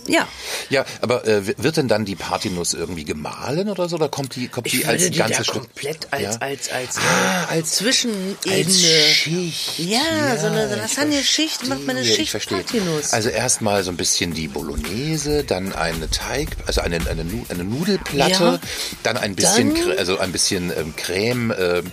Ja, 0.07 0.27
Ja, 0.71 0.85
aber 1.03 1.27
äh, 1.27 1.47
wird 1.63 1.77
denn 1.77 1.87
dann 1.89 2.05
die 2.05 2.17
Partynuss 2.17 2.75
irgendwie 2.75 3.05
gemahlen 3.05 3.69
oder 3.69 3.89
so? 3.89 3.97
Oder 3.97 4.09
kommt 4.09 4.35
die, 4.35 4.49
kommt 4.49 4.67
ich 4.67 4.81
die 4.81 4.87
als 4.87 5.05
die 5.11 5.19
ganzes 5.19 5.47
Stück? 5.47 5.63
komplett 5.63 6.09
als, 6.11 6.23
Ja. 6.23 6.31
als, 6.41 6.71
als, 6.73 6.97
Ah, 6.97 7.45
äh, 7.45 7.57
als- 7.59 7.71
Zwischenebene. 7.77 8.37
Als 8.55 8.81
Schicht. 8.81 9.79
Ja, 9.79 10.37
so 10.41 10.47
eine 10.47 10.65
ich 10.73 10.77
Lasagne-Schicht 10.81 11.69
macht 11.69 11.87
man 11.87 11.97
eine 11.97 12.05
Schicht 12.07 12.19
ich 12.21 12.31
verstehe. 12.31 12.59
Partynuss. 12.59 13.13
Also 13.13 13.29
erstmal 13.29 13.83
so 13.85 13.91
ein 13.91 13.97
bisschen 13.97 14.33
die 14.33 14.49
Bolognese, 14.49 15.45
dann 15.45 15.73
eine 15.75 16.09
Teig, 16.11 16.49
also 16.67 16.81
eine, 16.81 16.97
eine, 17.09 17.25
eine 17.49 17.65
Nudelplatte, 17.65 18.33
Ja. 18.33 18.61
dann 19.03 19.17
ein 19.17 19.35
bisschen, 19.37 19.75
Dann- 19.75 19.85
Cre- 19.85 19.97
also 19.99 20.19
ein 20.19 20.33
bisschen 20.33 20.71
ähm, 20.77 20.95
Creme, 20.97 21.53
ähm, 21.59 21.93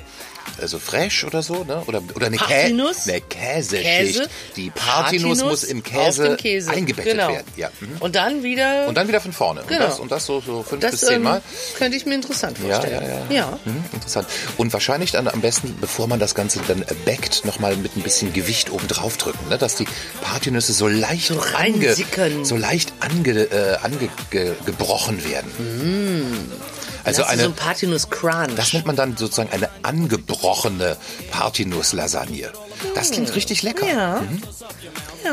also 0.60 0.80
fresh 0.80 1.24
oder 1.24 1.42
so, 1.42 1.64
ne? 1.64 1.84
Oder, 1.88 2.02
oder 2.16 2.28
eine, 2.28 2.38
Kä 2.38 2.54
eine 2.54 3.22
Käseschicht. 3.22 3.84
Käse. 3.84 4.30
Die 4.56 4.70
Partynuss 4.70 5.44
muss 5.44 5.64
im 5.64 5.84
Käse, 5.84 6.36
Käse. 6.38 6.72
eingebettet 6.72 7.14
genau. 7.14 7.30
werden. 7.30 7.48
Ja. 7.56 7.70
mhm. 7.80 7.98
Und 8.00 8.16
dann 8.16 8.44
wieder. 8.44 8.88
Und 8.88 8.96
dann 8.96 9.08
wieder 9.08 9.22
von 9.22 9.34
vorne. 9.34 9.64
Genau. 9.68 9.86
Und, 9.86 9.92
das, 9.92 10.00
und 10.00 10.12
das 10.12 10.26
so, 10.26 10.42
so 10.42 10.64
fünf 10.64 10.82
das 10.82 10.92
bis 10.92 11.02
zehn 11.02 11.18
ähm, 11.18 11.24
Mal. 11.24 11.42
könnte 11.78 11.98
ich 11.98 12.06
mir 12.06 12.16
interessant 12.16 12.58
Ja, 12.60 12.76
vorstellen. 12.76 13.04
ja, 13.04 13.18
ja. 13.18 13.26
ja. 13.30 13.60
Mhm, 13.66 13.84
interessant. 13.94 14.28
Und 14.58 14.74
wahrscheinlich 14.74 15.12
dann 15.12 15.28
am 15.28 15.42
besten, 15.42 15.78
bevor 15.80 16.08
man 16.08 16.20
das 16.20 16.36
Ganze 16.36 16.60
dann 16.68 16.82
äh, 16.82 16.86
backt, 17.06 17.46
nochmal 17.46 17.76
mit 17.76 17.96
ein 17.96 18.02
bisschen 18.02 18.34
Gewicht 18.34 18.72
oben 18.72 18.88
drauf 18.88 19.18
drücken, 19.18 19.50
ne? 19.50 19.58
dass 19.58 19.76
die 19.76 19.88
Partynüsse 20.22 20.74
so 20.74 20.88
leicht 20.88 21.28
So 21.28 21.40
ange, 21.56 21.96
so 22.44 22.56
leicht 22.56 22.94
ange, 23.00 23.32
äh, 23.32 23.78
ange, 23.82 24.10
ge, 24.30 24.54
werden. 25.24 26.52
Also 27.08 27.24
eine, 27.24 27.44
so 27.44 27.50
ein 27.50 27.56
Partynuss-Crunch. 27.56 28.56
das 28.56 28.74
nennt 28.74 28.86
man 28.86 28.96
dann 28.96 29.18
sozusagen 29.18 29.50
eine 29.52 29.70
angebrochene 29.84 30.98
Partynuss-Lasagne. 31.32 32.52
Das 32.96 33.12
klingt 33.12 33.34
richtig 33.36 33.64
lecker. 33.64 33.86
Hm. 33.88 33.96
Ja. 33.98 34.22
Mhm. 34.22 34.42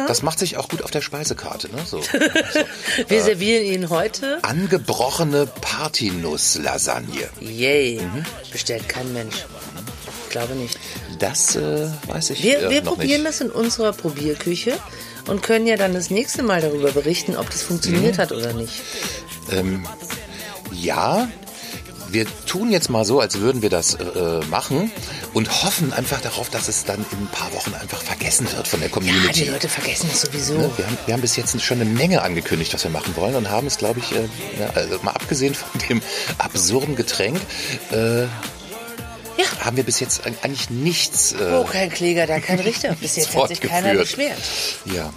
Das 0.09 0.22
macht 0.22 0.39
sich 0.39 0.57
auch 0.57 0.68
gut 0.68 0.83
auf 0.83 0.91
der 0.91 1.03
Speisekarte. 1.03 1.68
Ne? 1.75 1.83
So. 1.87 2.01
Wir 3.09 3.22
servieren 3.22 3.64
ihn 3.64 3.91
heute. 3.91 4.39
Angebrochene 4.43 5.47
Partynuss-Lasagne. 5.61 7.29
Yay. 7.41 8.01
Mhm. 8.01 8.25
Bestellt 8.51 8.89
kein 8.89 9.12
Mensch. 9.12 9.45
Ich 10.25 10.31
glaube 10.31 10.55
nicht. 10.55 10.79
Das 11.18 11.55
äh, 11.55 11.89
weiß 12.09 12.31
ich 12.31 12.43
Wir, 12.43 12.62
äh, 12.62 12.70
wir 12.70 12.83
noch 12.83 12.95
probieren 12.97 13.22
nicht. 13.22 13.35
das 13.35 13.41
in 13.41 13.51
unserer 13.51 13.93
Probierküche 13.93 14.77
und 15.27 15.43
können 15.43 15.66
ja 15.66 15.77
dann 15.77 15.95
das 15.95 16.11
nächste 16.11 16.43
Mal 16.43 16.61
darüber 16.61 16.91
berichten, 16.91 17.37
ob 17.37 17.51
das 17.51 17.62
Mhm. 17.62 17.66
funktioniert 17.68 18.18
hat 18.18 18.33
oder 18.33 18.53
nicht. 18.53 18.83
Ja, 20.72 21.29
wir 22.14 22.26
tun 22.46 22.70
jetzt 22.70 22.88
mal 22.88 23.04
so, 23.04 23.20
als 23.20 23.40
würden 23.40 23.60
wir 23.60 23.68
das 23.70 23.94
äh, 23.94 24.40
machen 24.50 24.90
und 25.34 25.62
hoffen 25.64 25.92
einfach 25.92 26.20
darauf, 26.20 26.48
dass 26.48 26.68
es 26.68 26.84
dann 26.84 27.04
in 27.12 27.18
ein 27.24 27.28
paar 27.30 27.52
Wochen 27.52 27.74
einfach 27.74 28.00
vergessen 28.02 28.46
wird 28.56 28.66
von 28.66 28.80
der 28.80 28.88
Ja, 28.88 28.94
die 29.00 29.06
Community. 29.08 29.44
Leute 29.44 29.68
vergessen 29.68 30.08
das 30.10 30.22
sowieso. 30.22 30.54
Ne, 30.54 30.70
Wir 30.76 30.86
haben, 30.86 30.98
wir 31.04 31.14
haben 31.14 31.20
bis 31.20 31.36
jetzt 31.36 31.60
schon 31.60 31.80
eine 31.80 31.90
Menge 31.90 32.22
angekündigt, 32.22 32.72
was 32.72 32.84
wir 32.84 32.90
machen 32.90 33.14
wollen 33.16 33.34
und 33.34 33.50
haben 33.50 33.66
es, 33.66 33.76
glaube 33.76 34.00
ich, 34.00 34.12
äh, 34.12 34.28
ja, 34.58 34.70
also 34.74 34.98
mal 35.02 35.10
abgesehen 35.12 35.54
von 35.54 35.68
dem 35.88 36.00
absurden 36.38 36.96
Getränk, 36.96 37.38
äh, 37.90 38.24
Ja. 39.37 39.45
haben 39.64 39.76
wir 39.76 39.85
bis 39.85 40.01
jetzt 40.01 40.26
eig- 40.26 40.35
eigentlich 40.43 40.70
nichts. 40.70 41.32
Äh, 41.32 41.53
Wo 41.59 41.64
kein 41.64 41.91
Kläger, 41.91 42.26
da 42.26 42.39
kein 42.41 42.61
Richter. 42.61 42.95
Bis 43.01 43.16
jetzt 43.16 43.35
hat 43.35 43.49
sich 43.49 43.61
keiner 43.61 43.95
beschwert. 43.95 44.39
Ja. 44.95 45.12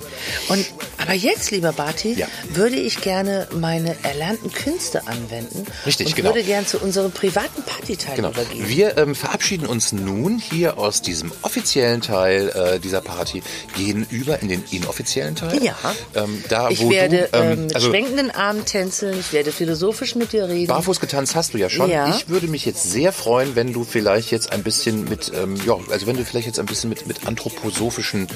Und, 0.49 0.65
aber 0.97 1.13
jetzt, 1.13 1.51
lieber 1.51 1.71
Barty, 1.73 2.13
Ja. 2.13 2.27
würde 2.49 2.75
ich 2.77 3.01
gerne 3.01 3.47
meine 3.53 3.95
erlernten 4.03 4.51
Künste 4.51 5.07
anwenden. 5.07 5.65
Richtig, 5.85 6.07
und 6.07 6.15
genau. 6.15 6.29
würde 6.29 6.43
gerne 6.43 6.65
zu 6.65 6.79
unserem 6.79 7.11
privaten 7.11 7.61
Partyteil 7.63 8.15
Genau. 8.15 8.29
übergehen. 8.29 8.67
Wir 8.67 8.97
ähm, 8.97 9.13
verabschieden 9.13 9.67
uns 9.67 9.91
nun 9.91 10.39
hier 10.39 10.77
aus 10.79 11.01
diesem 11.01 11.31
offiziellen 11.43 12.01
Teil 12.01 12.49
äh, 12.49 12.79
dieser 12.79 13.01
Party, 13.01 13.43
gehen 13.75 14.07
über 14.09 14.41
in 14.41 14.47
den 14.47 14.63
inoffiziellen 14.71 15.35
Teil. 15.35 15.61
Ja. 15.63 15.75
Ähm, 16.15 16.43
da, 16.49 16.69
ich 16.69 16.81
wo 16.81 16.89
werde 16.89 17.29
du, 17.31 17.37
ähm, 17.37 17.51
ähm, 17.51 17.63
mit 17.65 17.75
also 17.75 17.89
schwenkenden 17.89 18.31
Armen 18.31 18.65
tänzeln, 18.65 19.19
ich 19.19 19.31
werde 19.33 19.51
philosophisch 19.51 20.15
mit 20.15 20.33
dir 20.33 20.47
reden. 20.47 20.67
barfuß 20.67 20.99
getanzt 20.99 21.35
hast 21.35 21.53
du 21.53 21.57
ja 21.59 21.69
schon. 21.69 21.89
Ja. 21.91 22.09
Ich 22.09 22.29
würde 22.29 22.47
mich 22.47 22.65
jetzt 22.65 22.83
sehr 22.91 23.11
freuen, 23.13 23.55
wenn 23.55 23.73
du 23.73 23.83
vielleicht 23.83 24.06
jetzt 24.15 24.51
ein 24.51 24.63
bisschen 24.63 25.03
mit, 25.05 25.31
ähm, 25.35 25.55
ja, 25.65 25.75
also 25.91 26.07
wenn 26.07 26.15
du 26.17 26.23
vielleicht 26.25 26.47
jetzt 26.47 26.59
ein 26.59 26.65
bisschen 26.65 26.89
mit, 26.89 27.07
mit 27.07 27.27
anthroposophischen 27.27 28.27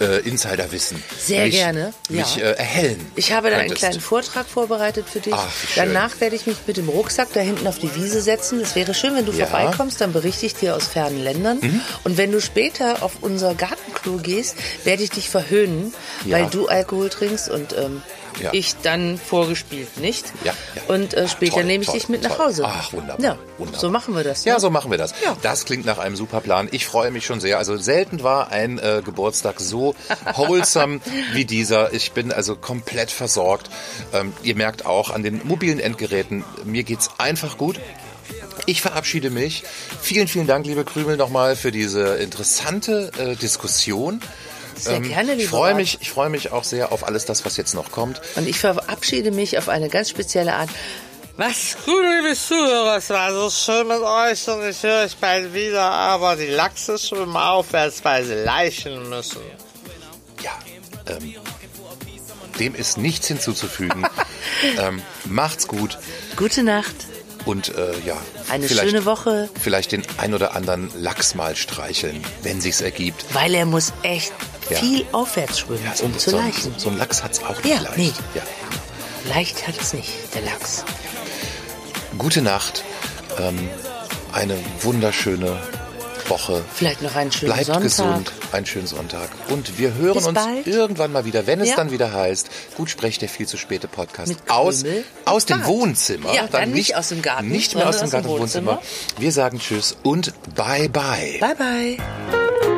äh, 0.00 0.20
Insiderwissen 0.28 1.02
Sehr 1.18 1.46
mich, 1.46 1.54
gerne, 1.54 1.92
ja. 2.08 2.20
mich 2.20 2.38
äh, 2.38 2.52
erhellen. 2.52 3.04
Ich 3.16 3.32
habe 3.32 3.50
dann 3.50 3.60
einen 3.60 3.74
kleinen 3.74 4.00
Vortrag 4.00 4.46
vorbereitet 4.46 5.06
für 5.10 5.20
dich. 5.20 5.34
Ach. 5.34 5.48
Danach 5.74 6.20
werde 6.20 6.36
ich 6.36 6.46
mich 6.46 6.56
mit 6.66 6.76
dem 6.76 6.88
Rucksack 6.88 7.28
da 7.32 7.40
hinten 7.40 7.66
auf 7.66 7.78
die 7.78 7.94
Wiese 7.96 8.20
setzen. 8.20 8.60
Es 8.60 8.74
wäre 8.76 8.94
schön, 8.94 9.14
wenn 9.14 9.26
du 9.26 9.32
Ja. 9.32 9.46
Mhm. 9.46 9.50
vorbeikommst, 9.50 10.00
dann 10.00 10.12
berichte 10.12 10.46
ich 10.46 10.54
dir 10.54 10.76
aus 10.76 10.86
fernen 10.86 11.22
Ländern. 11.22 11.60
Und 12.04 12.16
wenn 12.16 12.32
du 12.32 12.40
später 12.40 13.02
auf 13.02 13.12
unser 13.22 13.54
Gartenklo 13.54 14.18
gehst, 14.18 14.56
werde 14.84 15.02
ich 15.02 15.10
dich 15.10 15.28
verhöhnen, 15.28 15.92
Ja. 16.24 16.38
weil 16.38 16.46
du 16.46 16.68
Alkohol 16.68 17.08
trinkst 17.10 17.48
und 17.50 17.74
ähm, 17.76 18.02
Ja. 18.42 18.50
ich 18.52 18.76
dann 18.82 19.18
vorgespielt 19.18 19.98
nicht. 19.98 20.26
Ja, 20.44 20.52
ja. 20.74 20.82
Und 20.94 21.14
äh, 21.14 21.26
später 21.28 21.62
nehme 21.62 21.82
ich 21.82 21.88
toll, 21.88 21.98
dich 21.98 22.08
mit 22.08 22.22
nach 22.22 22.36
toll. 22.36 22.46
Hause. 22.46 22.64
Ach, 22.66 22.92
wunderbar, 22.92 23.24
Ja, 23.24 23.38
wunderbar. 23.58 23.80
so 23.80 23.90
machen 23.90 24.14
wir 24.14 24.24
das. 24.24 24.44
Ja, 24.44 24.54
ne? 24.54 24.60
so 24.60 24.70
machen 24.70 24.90
wir 24.90 24.98
das. 24.98 25.14
Ja. 25.24 25.36
Das 25.42 25.64
klingt 25.64 25.86
nach 25.86 25.98
einem 25.98 26.16
super 26.16 26.40
Plan. 26.40 26.68
Ich 26.70 26.86
freue 26.86 27.10
mich 27.10 27.24
schon 27.24 27.40
sehr. 27.40 27.58
Also 27.58 27.76
selten 27.76 28.22
war 28.22 28.50
ein 28.50 28.78
äh, 28.78 29.02
Geburtstag 29.04 29.60
so 29.60 29.94
wholesome 30.34 31.00
wie 31.32 31.44
dieser. 31.44 31.92
Ich 31.92 32.12
bin 32.12 32.32
also 32.32 32.56
komplett 32.56 33.10
versorgt. 33.10 33.70
Ähm, 34.12 34.32
ihr 34.42 34.54
merkt 34.54 34.84
auch 34.86 35.10
an 35.10 35.22
den 35.22 35.40
mobilen 35.44 35.80
Endgeräten, 35.80 36.44
mir 36.64 36.82
geht's 36.84 37.10
einfach 37.18 37.56
gut. 37.56 37.80
Ich 38.64 38.80
verabschiede 38.80 39.30
mich. 39.30 39.62
Vielen, 40.00 40.28
vielen 40.28 40.46
Dank, 40.46 40.66
liebe 40.66 40.84
Krümel, 40.84 41.16
nochmal 41.16 41.56
für 41.56 41.70
diese 41.70 42.16
interessante 42.16 43.12
äh, 43.18 43.36
Diskussion. 43.36 44.20
Sehr 44.78 45.00
gerne, 45.00 45.32
ich 45.32 45.38
lieber 45.38 45.50
freue 45.50 45.74
mich, 45.74 45.98
ich 46.00 46.10
freue 46.10 46.28
mich 46.28 46.52
auch 46.52 46.64
sehr 46.64 46.92
auf 46.92 47.06
alles 47.06 47.24
das, 47.24 47.44
was 47.44 47.56
jetzt 47.56 47.74
noch 47.74 47.90
kommt. 47.90 48.20
Und 48.36 48.48
ich 48.48 48.58
verabschiede 48.58 49.30
mich 49.30 49.58
auf 49.58 49.68
eine 49.68 49.88
ganz 49.88 50.10
spezielle 50.10 50.54
Art. 50.54 50.70
Was 51.36 51.76
gut, 51.84 52.02
liebe 52.02 52.34
Zuhörer, 52.34 52.96
es 52.96 53.10
war 53.10 53.32
so 53.32 53.50
schön 53.50 53.86
mit 53.88 54.00
euch 54.00 54.48
und 54.48 54.66
ich 54.66 54.82
höre 54.82 55.04
euch 55.04 55.16
bald 55.16 55.52
wieder, 55.52 55.82
aber 55.82 56.36
die 56.36 56.46
Lachse 56.46 56.98
schwimmen 56.98 57.36
aufwärts, 57.36 58.02
weil 58.04 58.24
sie 58.24 58.34
leichen 58.34 59.08
müssen. 59.10 59.42
Ja, 60.42 60.52
ähm, 61.08 61.34
dem 62.58 62.74
ist 62.74 62.96
nichts 62.96 63.28
hinzuzufügen. 63.28 64.06
ähm, 64.78 65.02
macht's 65.24 65.68
gut 65.68 65.98
Gute 66.36 66.62
Nacht. 66.62 66.94
Und 67.46 67.70
äh, 67.74 67.98
ja, 68.04 68.16
Eine 68.50 68.68
schöne 68.68 69.04
Woche. 69.06 69.48
Vielleicht 69.60 69.92
den 69.92 70.02
ein 70.18 70.34
oder 70.34 70.54
anderen 70.54 70.90
Lachs 71.00 71.34
mal 71.34 71.56
streicheln, 71.56 72.22
wenn 72.42 72.60
sich's 72.60 72.80
ergibt. 72.82 73.24
Weil 73.32 73.54
er 73.54 73.64
muss 73.64 73.92
echt 74.02 74.32
Ja. 74.68 74.78
viel 74.78 75.06
aufwärts 75.12 75.60
schwimmen, 75.60 75.84
Ja, 75.84 76.04
um 76.04 76.18
zu 76.18 76.30
so, 76.30 76.36
leichen. 76.38 76.74
so 76.76 76.90
ein 76.90 76.98
Lachs 76.98 77.22
hat's 77.22 77.42
auch 77.42 77.56
nicht 77.62 77.74
Ja, 77.74 77.80
leicht. 77.80 77.96
nee. 77.96 78.12
Ja. 78.34 78.42
Leicht 79.34 79.66
hat 79.66 79.80
es 79.80 79.92
nicht, 79.94 80.10
der 80.34 80.42
Lachs. 80.42 80.84
Gute 82.18 82.42
Nacht, 82.42 82.84
ähm, 83.38 83.68
eine 84.32 84.56
wunderschöne 84.82 85.58
Woche. 86.28 86.64
Vielleicht 86.74 87.02
noch 87.02 87.14
einen 87.14 87.32
schönen 87.32 87.52
Bleibt 87.52 87.66
Sonntag. 87.66 87.82
gesund, 87.82 88.32
einen 88.52 88.66
schönen 88.66 88.86
Sonntag. 88.86 89.28
Und 89.48 89.78
wir 89.78 89.94
hören 89.94 90.14
Bis 90.14 90.26
uns 90.26 90.34
bald. 90.34 90.66
irgendwann 90.66 91.12
mal 91.12 91.24
wieder, 91.24 91.46
wenn 91.46 91.60
es 91.60 91.70
Ja. 91.70 91.76
dann 91.76 91.90
wieder 91.90 92.12
heißt, 92.12 92.48
gut 92.76 92.90
sprecht 92.90 93.22
der 93.22 93.28
viel 93.28 93.46
zu 93.46 93.56
späte 93.56 93.88
Podcast 93.88 94.28
Mit 94.28 94.38
aus, 94.50 94.82
Krümel 94.82 95.04
aus 95.24 95.46
dem 95.46 95.58
Bart. 95.58 95.68
Wohnzimmer. 95.68 96.32
Ja, 96.34 96.46
dann 96.46 96.70
nicht 96.72 96.96
aus 96.96 97.08
dem 97.08 97.22
Garten, 97.22 97.48
Nicht 97.48 97.74
mehr 97.74 97.88
aus 97.88 97.98
dem 97.98 98.10
Garten, 98.10 98.28
dem 98.28 98.38
Wohnzimmer. 98.38 98.80
Wir 99.18 99.32
sagen 99.32 99.58
Tschüss 99.58 99.96
und 100.02 100.32
Bye 100.54 100.88
Bye. 100.88 101.38
Bye, 101.40 101.54
bye. 101.56 102.75